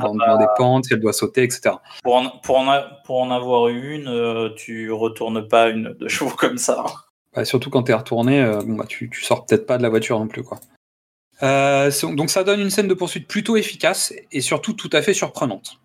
[0.00, 1.76] dans, Ah dans des pentes, si elle doit sauter, etc.
[2.02, 5.92] Pour en, pour en, a- pour en avoir eu une, euh, tu retournes pas une
[5.92, 6.84] de chevaux comme ça.
[7.34, 9.88] Bah, surtout quand t'es retourné, euh, bon, bah, tu, tu sors peut-être pas de la
[9.90, 10.42] voiture non plus.
[10.44, 10.58] Quoi.
[11.42, 15.14] Euh, donc ça donne une scène de poursuite plutôt efficace et surtout tout à fait
[15.14, 15.80] surprenante.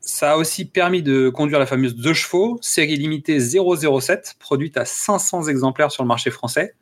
[0.00, 4.84] Ça a aussi permis de conduire la fameuse 2 chevaux, série limitée 007, produite à
[4.84, 6.74] 500 exemplaires sur le marché français,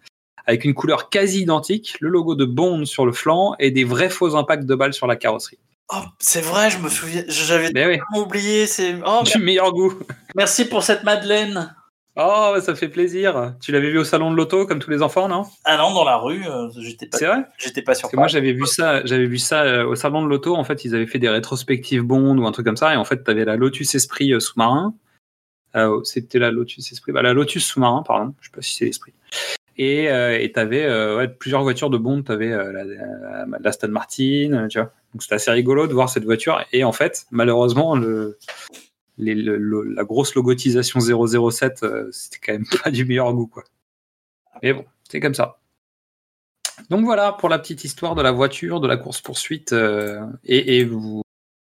[0.46, 4.10] avec une couleur quasi identique, le logo de Bond sur le flanc et des vrais
[4.10, 5.58] faux impacts de balles sur la carrosserie.
[5.92, 8.66] Oh, c'est vrai, je me souviens, j'avais Mais oui, oublié.
[8.66, 9.94] C'est oh, du meilleur goût.
[10.34, 11.74] merci pour cette Madeleine.
[12.16, 13.54] Oh, bah, ça fait plaisir.
[13.60, 15.42] Tu l'avais vu au salon de l'auto comme tous les enfants, non?
[15.64, 17.44] Ah non, dans la rue, euh, j'étais pas, C'est vrai?
[17.58, 20.22] j'étais pas sur Parce que moi j'avais vu ça, j'avais vu ça euh, au salon
[20.22, 20.54] de l'auto.
[20.54, 23.04] En fait, ils avaient fait des rétrospectives Bond ou un truc comme ça, et en
[23.04, 24.94] fait, t'avais la Lotus Esprit euh, sous-marin.
[25.74, 28.32] Euh, C'était la Lotus Esprit, bah, la Lotus sous-marin, pardon.
[28.40, 29.12] Je sais pas si c'est l'Esprit.
[29.76, 32.22] Et euh, t'avais euh, ouais, plusieurs voitures de Bond.
[32.22, 34.92] T'avais euh, la, la, la Aston Martin, tu vois.
[35.12, 36.64] Donc c'était assez rigolo de voir cette voiture.
[36.72, 38.38] Et en fait, malheureusement, le,
[39.18, 43.46] les- le- le- la grosse logotisation 007, euh, c'était quand même pas du meilleur goût,
[43.46, 43.64] quoi.
[44.62, 45.58] Mais bon, c'est comme ça.
[46.90, 49.72] Donc voilà pour la petite histoire de la voiture, de la course poursuite.
[50.44, 51.22] et, et vous,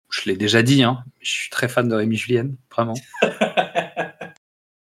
[0.09, 2.93] je l'ai déjà dit, hein, je suis très fan de Rémi Julien, vraiment.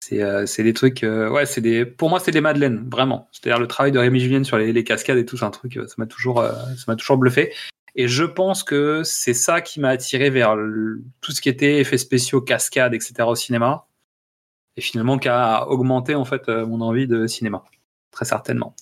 [0.02, 3.28] c'est euh, c'est des trucs, euh, ouais, c'est des, pour moi c'est des madeleines, vraiment.
[3.32, 5.76] C'est-à-dire le travail de Rémi Julien sur les, les cascades et tout, c'est un truc,
[5.76, 7.52] euh, ça m'a toujours, euh, ça m'a toujours bluffé.
[7.96, 10.56] Et je pense que c'est ça qui m'a attiré vers
[11.20, 13.14] tout ce qui était effets spéciaux, cascades, etc.
[13.26, 13.86] au cinéma.
[14.76, 17.64] Et finalement, qui a augmenté en fait euh, mon envie de cinéma,
[18.12, 18.74] très certainement.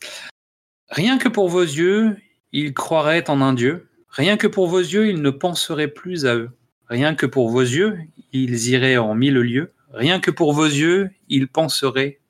[0.91, 2.17] Rien que pour vos yeux,
[2.53, 3.89] ils croiraient en un Dieu.
[4.11, 6.51] Rien que pour vos yeux, ils ne penseraient plus à eux.
[6.89, 7.99] Rien que pour vos yeux,
[8.33, 9.73] ils iraient en mille lieues.
[9.93, 12.21] Rien que pour vos yeux, ils penseraient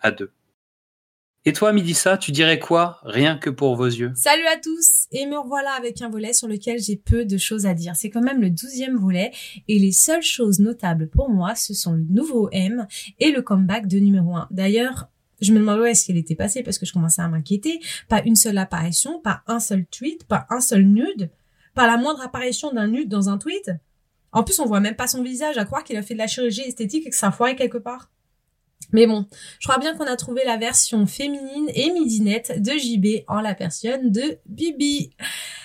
[0.00, 0.30] à deux.
[1.44, 4.12] Et toi, Midissa, tu dirais quoi Rien que pour vos yeux?
[4.14, 7.66] Salut à tous Et me revoilà avec un volet sur lequel j'ai peu de choses
[7.66, 7.94] à dire.
[7.94, 9.30] C'est quand même le douzième volet
[9.68, 12.86] et les seules choses notables pour moi, ce sont le nouveau M
[13.20, 14.48] et le comeback de numéro 1.
[14.50, 15.08] D'ailleurs,
[15.40, 17.80] je me demande où est-ce qu'elle était passée parce que je commençais à m'inquiéter.
[18.08, 21.30] Pas une seule apparition, pas un seul tweet, pas un seul nude,
[21.74, 23.70] pas la moindre apparition d'un nude dans un tweet.
[24.32, 26.26] En plus, on voit même pas son visage, à croire qu'il a fait de la
[26.26, 28.10] chirurgie esthétique et que ça a foiré quelque part.
[28.92, 29.26] Mais bon,
[29.58, 33.54] je crois bien qu'on a trouvé la version féminine et midinette de JB en la
[33.54, 35.10] personne de Bibi.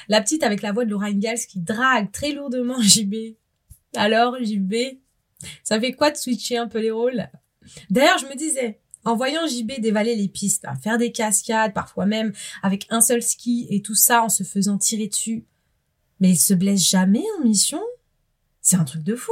[0.07, 3.35] La petite avec la voix de Laura Ingalls qui drague très lourdement JB.
[3.95, 4.73] Alors, JB,
[5.63, 7.29] ça fait quoi de switcher un peu les rôles?
[7.91, 12.33] D'ailleurs, je me disais, en voyant JB dévaler les pistes, faire des cascades, parfois même
[12.63, 15.45] avec un seul ski et tout ça en se faisant tirer dessus,
[16.19, 17.81] mais il se blesse jamais en mission?
[18.61, 19.31] C'est un truc de fou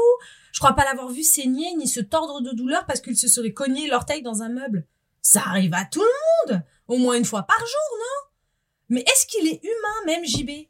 [0.57, 3.53] je crois pas l'avoir vu saigner ni se tordre de douleur parce qu'il se serait
[3.53, 4.88] cogné l'orteil dans un meuble.
[5.21, 8.31] Ça arrive à tout le monde, au moins une fois par jour, non?
[8.89, 10.67] Mais est-ce qu'il est humain même JB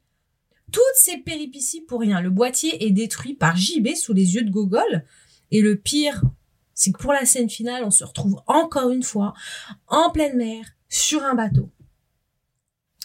[0.73, 2.19] Toutes ces péripéties pour rien.
[2.19, 5.05] Le boîtier est détruit par JB sous les yeux de Gogol.
[5.51, 6.21] Et le pire,
[6.73, 9.35] c'est que pour la scène finale, on se retrouve encore une fois
[9.87, 11.71] en pleine mer, sur un bateau.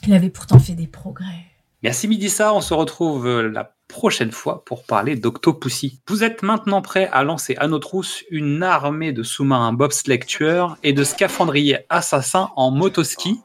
[0.04, 1.46] Il avait pourtant fait des progrès.
[1.84, 6.00] Merci Midissa, on se retrouve euh, la prochaine fois pour parler d'Octopussy.
[6.08, 10.78] Vous êtes maintenant prêts à lancer à nos trousses une armée de sous-marins bobsleigh tueurs
[10.82, 13.38] et de scaphandriers assassins en motoski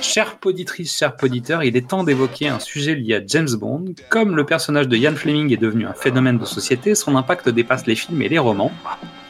[0.00, 3.94] Chère poditrice, cher poditeur, il est temps d'évoquer un sujet lié à James Bond.
[4.10, 7.86] Comme le personnage de Ian Fleming est devenu un phénomène de société, son impact dépasse
[7.86, 8.72] les films et les romans.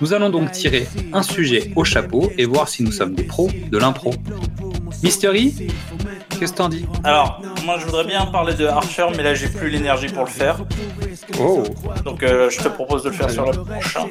[0.00, 3.48] Nous allons donc tirer un sujet au chapeau et voir si nous sommes des pros
[3.70, 4.14] de l'impro.
[5.02, 5.68] Mystery,
[6.38, 9.48] qu'est-ce que t'en dis Alors, moi je voudrais bien parler de Archer, mais là j'ai
[9.48, 10.58] plus l'énergie pour le faire.
[11.40, 11.62] Oh
[12.04, 14.06] Donc euh, je te propose de le faire sur le prochain.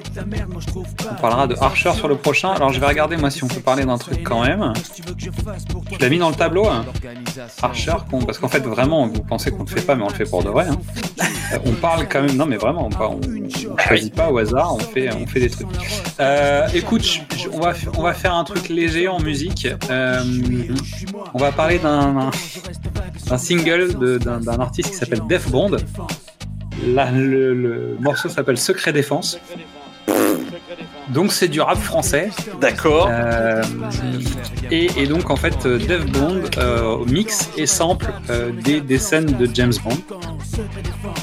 [1.11, 2.51] On parlera de Archer sur le prochain.
[2.51, 4.73] Alors je vais regarder moi si on peut parler d'un truc quand même.
[4.87, 6.85] Tu l'as mis dans le tableau hein
[7.61, 7.93] Archer,
[8.25, 10.43] parce qu'en fait vraiment vous pensez qu'on le fait pas mais on le fait pour
[10.43, 10.65] de vrai.
[10.69, 10.77] hein.
[11.53, 14.79] Euh, on parle quand même, non mais vraiment, on, on choisit pas au hasard, on
[14.79, 15.67] fait, on fait des trucs.
[16.19, 19.67] Euh, écoute, je- je- on, va, on va faire un truc léger en musique.
[19.89, 20.23] Euh,
[21.33, 22.12] on va parler d'un
[23.27, 25.77] d'un single d'un artiste qui s'appelle Def Bond.
[26.87, 29.39] Là, le, le morceau s'appelle Secret Défense.
[31.09, 32.29] Donc c'est du rap français.
[32.59, 33.07] D'accord.
[33.11, 33.61] Euh,
[34.71, 38.97] et, et donc en fait, euh, Def Bond euh, mix et sample euh, des, des
[38.97, 39.97] scènes de James Bond.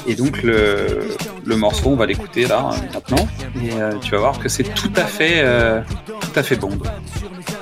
[0.07, 0.99] Et donc le,
[1.43, 5.05] le morceau, on va l'écouter là maintenant, et tu vas voir que c'est tout à
[5.05, 5.43] fait,
[6.21, 6.77] tout à fait Bond.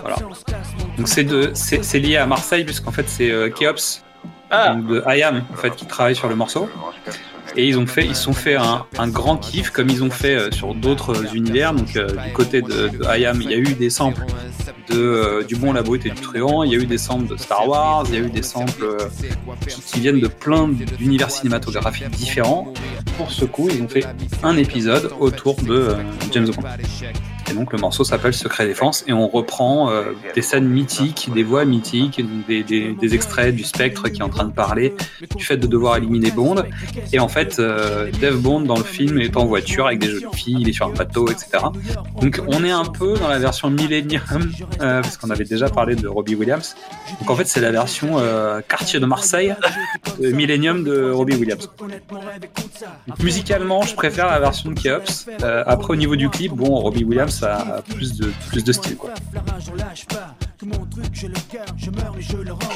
[0.01, 0.17] Voilà.
[0.99, 4.03] Donc c'est de, c'est c'est lié à Marseille puisqu'en fait c'est euh, Keops
[4.51, 6.67] Ah, de IAM en fait qui travaille sur le morceau.
[7.55, 10.11] Et ils ont fait, ils se sont fait un, un grand kiff comme ils ont
[10.11, 11.73] fait euh, sur d'autres univers.
[11.73, 14.25] Donc euh, du côté de, de IAM, il y a eu des samples
[14.89, 16.63] de euh, du bon, la brute et du truand.
[16.63, 18.03] Il y a eu des samples de Star Wars.
[18.09, 18.97] Il y a eu des samples euh,
[19.67, 22.73] qui, qui viennent de plein d'univers cinématographiques différents.
[23.17, 24.05] Pour ce coup, ils ont fait
[24.43, 25.95] un épisode autour de euh,
[26.31, 26.63] James Bond.
[27.49, 31.43] Et donc le morceau s'appelle Secret Défense et on reprend euh, des scènes mythiques, des
[31.43, 34.93] voix mythiques, des, extraits du spectre qui est en train de parler
[35.35, 36.63] du fait de devoir éliminer Bond.
[37.11, 40.25] Et en fait, euh, Dave Bond dans le film est en voiture avec des jolies
[40.33, 41.63] filles, il est sur un bateau, etc.
[42.21, 44.51] Donc on est un peu dans la version Millennium,
[44.81, 46.75] euh, parce qu'on avait déjà parlé de Robbie Williams.
[47.19, 48.17] Donc en fait c'est la version
[48.67, 49.55] quartier de Marseille,
[50.21, 51.69] de Millennium de Robbie Williams.
[53.23, 55.27] Musicalement, je préfère la version de Keops.
[55.41, 57.38] Après, au niveau du clip, bon, Robbie Williams
[57.87, 58.95] plus de, plus de style.
[58.95, 59.11] Quoi.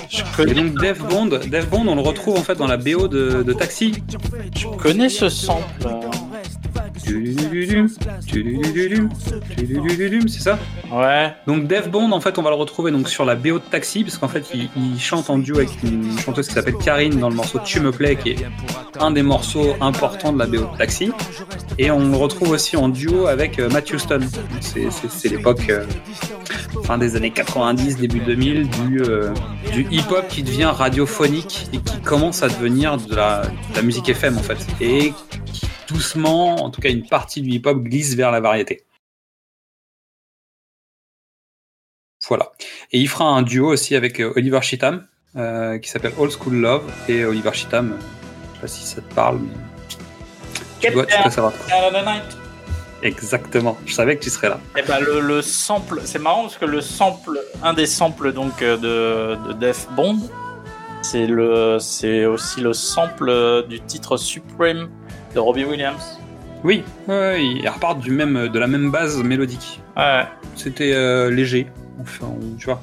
[0.09, 2.77] je Et connais, donc, Dave Bond, Dave Bond, on le retrouve en fait dans la
[2.77, 4.03] BO de, de Taxi.
[4.57, 5.87] je connais ce sample.
[10.27, 10.57] C'est ça
[10.91, 11.33] Ouais.
[11.47, 14.03] Donc Dave Bond, en fait, on va le retrouver donc sur la BO de Taxi,
[14.03, 17.29] parce qu'en fait, il, il chante en duo avec une chanteuse qui s'appelle Karine dans
[17.29, 18.45] le morceau Tu me plais, qui est
[18.99, 21.11] un des morceaux importants de la BO de Taxi.
[21.77, 24.19] Et on le retrouve aussi en duo avec euh, Matt Houston.
[24.61, 25.85] C'est- l'époque euh,
[26.83, 29.31] fin des années 90, début 2000, du, euh,
[29.71, 34.09] du hip-hop qui devient radiophonique et qui commence à devenir de la, de la musique
[34.09, 34.57] FM, en fait.
[34.81, 35.13] Et
[35.51, 38.85] qui doucement, en tout cas une partie du hip-hop, glisse vers la variété.
[42.27, 42.51] Voilà.
[42.91, 46.55] Et il fera un duo aussi avec euh, Oliver Cheatham, euh, qui s'appelle Old School
[46.55, 46.91] Love.
[47.09, 49.51] Et Oliver Cheatham, euh, je sais pas si ça te parle, mais
[50.79, 51.53] tu dois, tu dois savoir.
[53.01, 53.77] Exactement.
[53.85, 54.61] Je savais que tu serais là.
[54.77, 58.61] Eh ben le, le sample, c'est marrant parce que le sample, un des samples donc
[58.61, 60.19] euh, de, de Def Bond,
[61.01, 64.89] c'est le, c'est aussi le sample du titre Supreme
[65.33, 66.19] de Robbie Williams.
[66.63, 69.81] Oui, ouais, ils repartent du même, de la même base mélodique.
[69.97, 70.23] Ouais.
[70.55, 71.67] C'était euh, léger.
[72.01, 72.81] Enfin, on- tu vois.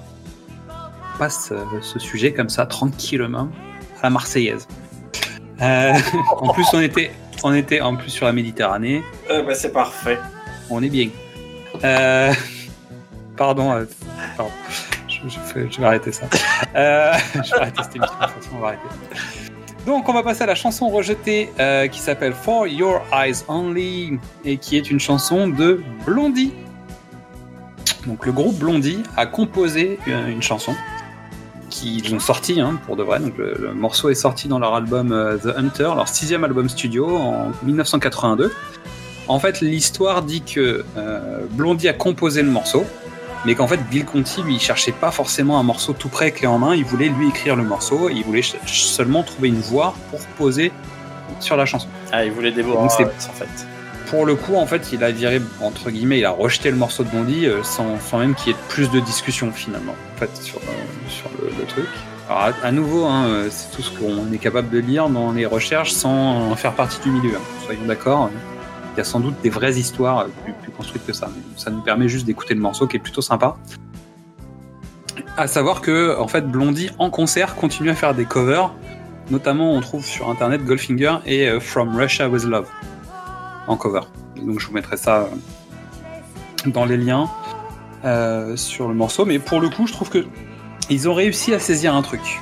[1.14, 3.48] On passe euh, ce sujet comme ça, tranquillement,
[4.00, 4.66] à la Marseillaise.
[5.62, 5.92] Euh,
[6.36, 7.10] en plus, on était,
[7.42, 9.02] on était en plus sur la Méditerranée.
[9.28, 10.18] Bah, c'est parfait.
[10.68, 11.08] On est bien.
[13.36, 13.86] Pardon,
[14.36, 14.52] pardon.
[15.08, 16.26] Je, je fais- je vais arrêter ça.
[16.74, 18.14] Je vais arrêter cette émission.
[18.20, 19.49] de toute façon, on va arrêter.
[19.86, 24.18] Donc, on va passer à la chanson rejetée euh, qui s'appelle For Your Eyes Only
[24.44, 26.52] et qui est une chanson de Blondie.
[28.06, 30.74] Donc, le groupe Blondie a composé une, une chanson
[31.70, 33.20] qu'ils ont sorti hein, pour de vrai.
[33.38, 37.52] Le, morceau est sorti dans leur album euh, The Hunter, leur sixième album studio en
[37.62, 38.52] 1982.
[39.28, 42.84] En fait, l'histoire dit que euh, Blondie a composé le morceau,
[43.44, 46.46] mais qu'en fait, Bill Conti, lui, il cherchait pas forcément un morceau tout prêt, clé
[46.46, 46.74] en main.
[46.74, 50.72] Il voulait lui écrire le morceau, et il voulait seulement trouver une voix pour poser
[51.40, 51.88] sur la chanson.
[52.12, 53.66] Ah, il voulait dévorer Donc, c'est- en fait.
[54.08, 57.04] Pour le coup, en fait, il a viré, entre guillemets, il a rejeté le morceau
[57.04, 60.36] de Blondie euh, sans, sans même qu'il y ait plus de discussion finalement, en fait,
[60.42, 61.86] sur, euh, sur le, le truc.
[62.28, 65.30] Alors, à, à nouveau, hein, euh, c'est tout ce qu'on est capable de lire dans
[65.30, 67.36] les recherches sans en faire partie du milieu.
[67.36, 67.40] hein.
[67.64, 68.30] Soyons d'accord.
[69.00, 71.28] Y a sans doute des vraies histoires euh, plus, construites que ça.
[71.34, 73.56] Mais ça nous permet juste d'écouter le morceau qui est plutôt sympa.
[75.36, 78.72] À savoir que, en fait, Blondie en concert continue à faire des covers.
[79.30, 82.68] Notamment, on trouve sur internet Goldfinger et euh, From Russia with Love
[83.66, 84.00] en cover.
[84.36, 87.28] Donc, je vous mettrai ça euh, dans les liens
[88.56, 89.26] sur le morceau.
[89.26, 90.24] Mais pour le coup, je trouve que
[90.88, 92.40] ils ont réussi à saisir un truc.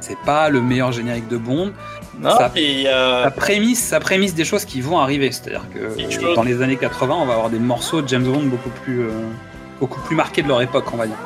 [0.00, 1.72] C'est pas le meilleur générique de Bond,
[2.20, 5.30] Non, et, euh, ça prémisse, ça prémisse des choses qui vont arriver.
[5.30, 8.44] C'est-à-dire que euh, dans les années 80, on va avoir des morceaux de James Bond
[8.44, 9.10] beaucoup plus, euh,
[9.78, 11.16] beaucoup plus marqués de leur époque, on va dire.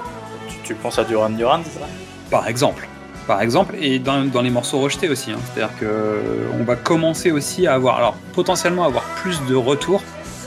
[0.49, 1.87] tu, tu penses à Duran Duran, c'est ça
[2.31, 2.87] Par exemple.
[3.27, 5.31] Par exemple, et dans, dans les morceaux rejetés aussi.
[5.31, 5.39] hein.
[5.55, 10.03] C'est-à-dire que euh, on va commencer aussi à avoir, alors potentiellement avoir plus de retours,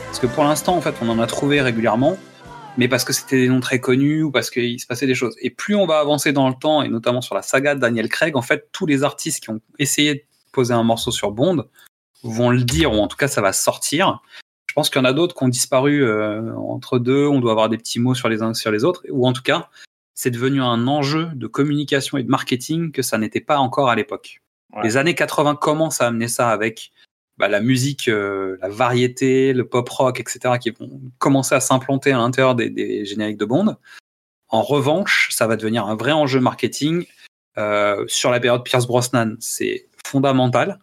[0.08, 2.18] parce que pour l'instant, en fait, on en a trouvé régulièrement,
[2.78, 5.36] mais parce que c'était des noms très connus ou parce qu'il se passait des choses.
[5.42, 8.10] Et plus on va avancer dans le temps, et notamment sur la saga de Daniel
[8.10, 10.22] Craig, en fait, tous les artistes qui ont essayé de
[10.56, 11.66] poser un morceau sur Bond
[12.24, 14.22] vont le dire, ou en tout cas, ça va sortir.
[14.68, 17.28] Je pense qu'il y en a d'autres qui ont disparu euh, entre deux.
[17.28, 19.44] On doit avoir des petits mots sur les uns sur les autres, ou en tout
[19.44, 19.70] cas,
[20.16, 23.96] c'est devenu un enjeu de communication et de marketing que ça n'était pas encore à
[23.96, 24.42] l'époque.
[24.74, 24.84] Ouais.
[24.84, 26.92] Les années 80 commencent à amener ça avec
[27.38, 32.12] bah, la musique, euh, la variété, le pop rock, etc., qui vont commencer à s'implanter
[32.12, 33.76] à l'intérieur des, des génériques de Bond.
[34.50, 37.06] En revanche, ça va devenir un vrai enjeu marketing.
[37.58, 40.80] Euh, sur la période Pierce Brosnan, c'est fondamental.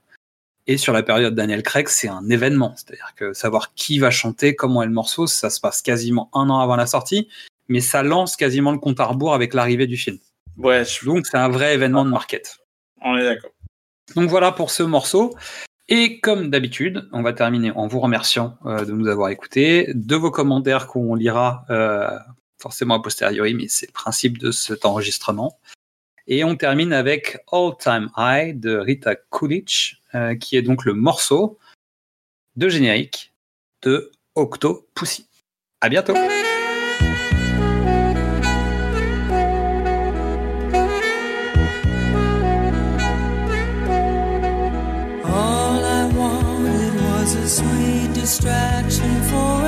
[0.66, 2.74] Et sur la période Daniel Craig, c'est un événement.
[2.76, 6.48] C'est-à-dire que savoir qui va chanter, comment est le morceau, ça se passe quasiment un
[6.50, 7.28] an avant la sortie,
[7.68, 10.18] mais ça lance quasiment le compte à rebours avec l'arrivée du film.
[10.58, 12.58] Ouais, je- Donc c'est un vrai événement de market.
[13.04, 13.50] on est d'accord.
[14.14, 15.34] Donc voilà pour ce morceau.
[15.88, 20.14] Et comme d'habitude, on va terminer en vous remerciant euh, de nous avoir écoutés, de
[20.16, 22.08] vos commentaires qu'on lira euh,
[22.60, 25.58] forcément a posteriori, mais c'est le principe de cet enregistrement.
[26.26, 30.94] Et on termine avec All Time High de Rita Coolidge, euh, qui est donc le
[30.94, 31.58] morceau
[32.56, 33.32] de générique
[33.82, 35.26] de Octopussy.
[35.80, 36.14] À bientôt.
[48.22, 49.62] Distraction for.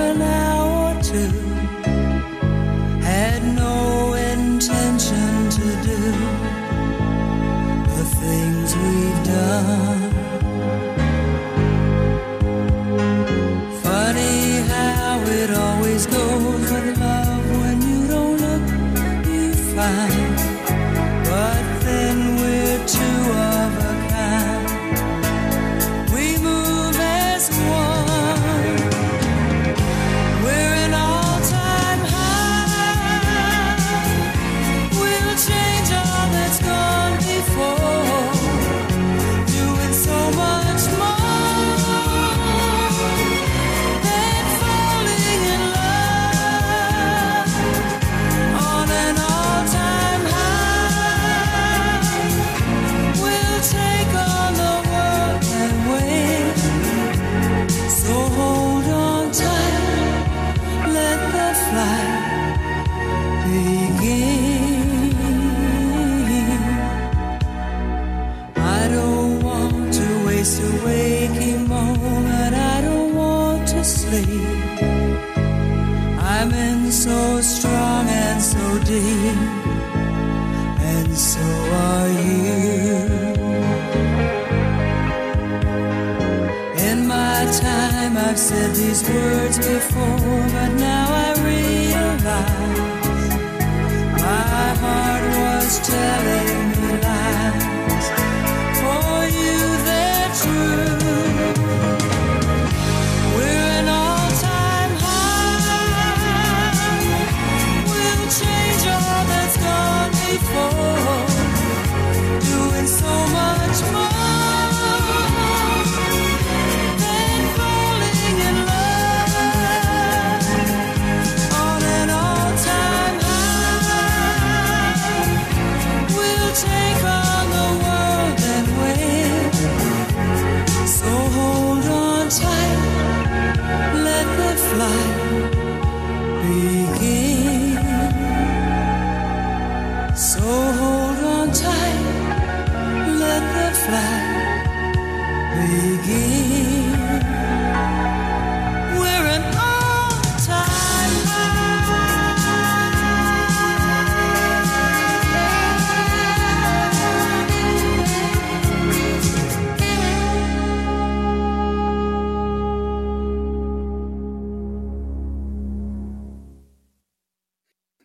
[88.94, 89.43] These words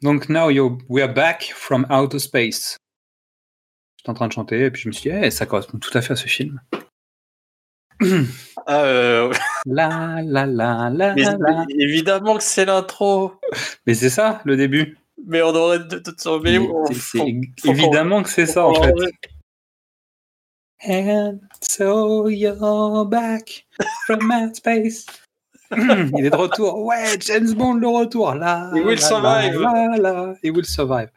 [0.10, 2.78] Donc, now you we are back from outer space.
[4.00, 5.96] J'étais en train de chanter et puis je me suis dit, eh, ça correspond tout
[5.96, 6.60] à fait à ce film.
[8.70, 9.32] Euh,
[9.68, 11.66] La la la la mais la.
[11.78, 13.34] évidemment que c'est l'intro.
[13.86, 14.98] Mais c'est ça le début.
[15.28, 16.02] Mais on aurait de
[16.96, 18.94] faut qu'on- évidemment que c'est ça en fait.
[20.88, 23.68] And so you're back
[24.08, 25.06] from outer space.
[26.18, 26.84] Il est de retour.
[26.84, 28.34] Ouais, James Bond le retour.
[28.34, 29.60] Là, He will là, survive.
[29.60, 31.10] Là, là, will survive.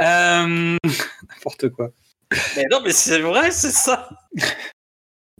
[0.00, 0.76] Euh,
[1.28, 1.90] N'importe quoi.
[2.56, 4.08] Mais non, mais c'est vrai, c'est ça.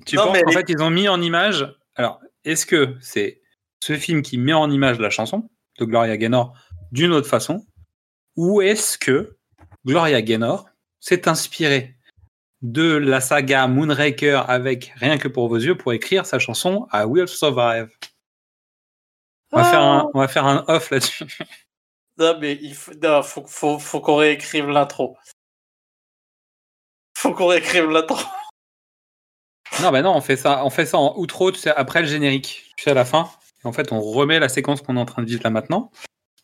[0.07, 1.67] Tu Non, penses mais qu'en fait, ils ont mis en image.
[1.97, 3.41] Alors, est-ce que c'est
[3.83, 5.49] ce film qui met en image la chanson
[5.79, 6.55] de Gloria Gaynor
[6.93, 7.67] d'une autre façon?
[8.37, 9.37] Ou est-ce que
[9.85, 10.69] Gloria Gaynor
[11.01, 11.97] s'est inspirée
[12.63, 17.03] de la saga Moonraker avec Rien que pour vos yeux pour écrire sa chanson I
[17.05, 17.89] Will Survive?
[19.53, 21.27] On va, faire un, on va faire un off là-dessus.
[22.19, 25.17] Non, mais il faut, non, faut, faut, faut qu'on réécrive l'intro.
[27.17, 28.19] Faut qu'on réécrive l'intro.
[29.81, 32.07] Non, bah non, on fait ça, on fait ça en outro, tu sais, après le
[32.07, 33.31] générique, tu sais, à la fin.
[33.65, 35.91] Et en fait, on remet la séquence qu'on est en train de vivre là maintenant.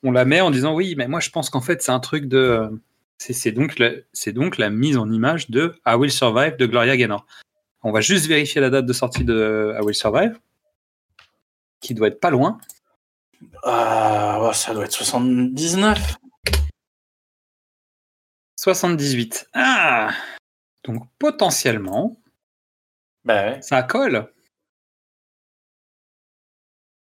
[0.02, 2.26] On la met en disant oui, mais moi je pense qu'en fait c'est un truc
[2.26, 2.70] de,
[3.18, 6.96] c'est donc la- c'est donc la mise en image de I Will Survive de Gloria
[6.96, 7.26] Gaynor.
[7.82, 10.38] On va juste vérifier la date de sortie de I Will Survive,
[11.80, 12.58] qui doit être pas loin.
[13.62, 16.16] Ah, ça doit être 79.
[18.56, 19.48] 78.
[19.54, 20.10] Ah
[20.84, 22.20] Donc potentiellement,
[23.24, 23.62] Bah ouais.
[23.62, 24.32] ça colle.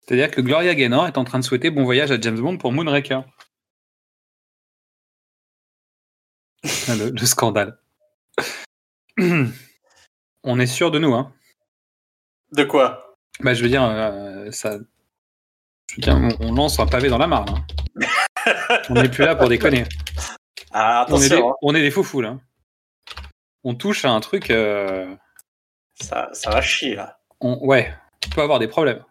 [0.01, 2.71] C'est-à-dire que Gloria Gaynor est en train de souhaiter bon voyage à James Bond pour
[2.71, 3.23] Moonraker.
[6.63, 7.77] Ah, le, le scandale.
[10.43, 11.33] On est sûr de nous, hein.
[12.53, 13.17] De quoi?
[13.41, 14.77] Bah, je veux dire, euh, ça.
[16.07, 17.45] On, on lance un pavé dans la mare.
[17.45, 18.79] là.
[18.89, 19.83] on n'est plus là pour déconner.
[20.71, 21.53] Ah, On est, des, hein.
[21.61, 22.37] on est des foufous là.
[23.63, 24.51] On touche à un truc.
[24.51, 25.15] euh,
[25.99, 27.19] ça, ça va chier là.
[27.41, 27.93] on- ouais,
[28.25, 29.03] on peut avoir des problèmes.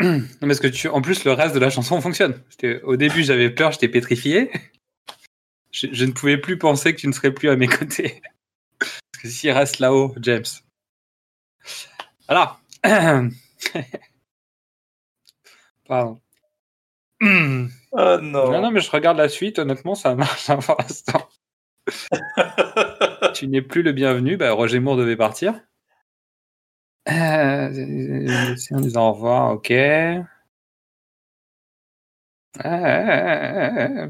[0.00, 2.42] Non, Parce que tu, en plus, le reste de la chanson fonctionne.
[2.82, 4.50] Au début, j'avais peur, j'étais pétrifié.
[5.70, 8.20] Je, je ne pouvais plus penser que tu ne serais plus à mes côtés.
[8.80, 10.44] Parce que s'il reste là-haut, James.
[12.28, 12.58] Voilà.
[15.92, 16.20] Pardon.
[17.20, 18.62] Non, Oh non.
[18.62, 21.28] non, mais je regarde la suite, honnêtement, ça marche hein, pour l'instant.
[23.34, 25.60] tu n'es plus le bienvenu, bah, Roger Moore devait partir.
[27.10, 27.68] Euh,
[28.70, 29.70] on dit au revoir, ok.
[29.72, 30.24] Euh,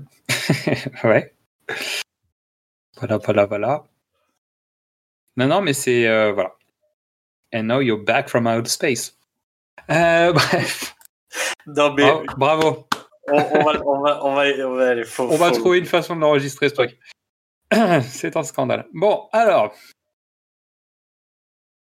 [1.04, 1.34] ouais.
[2.98, 3.84] Voilà, voilà, voilà.
[5.36, 6.06] Non, non, mais c'est.
[6.06, 6.54] euh, voilà.
[7.52, 9.18] And now you're back from outer space.
[9.90, 10.91] Euh, bref.
[11.66, 12.24] Non, mais Bravo.
[12.36, 12.88] bravo.
[13.28, 15.04] on, on va, on, va, on, va, on va aller.
[15.04, 16.98] Faut, On va faut- trouver une façon de l'enregistrer, ce truc.
[18.02, 18.86] C'est un scandale.
[18.92, 19.72] Bon, alors,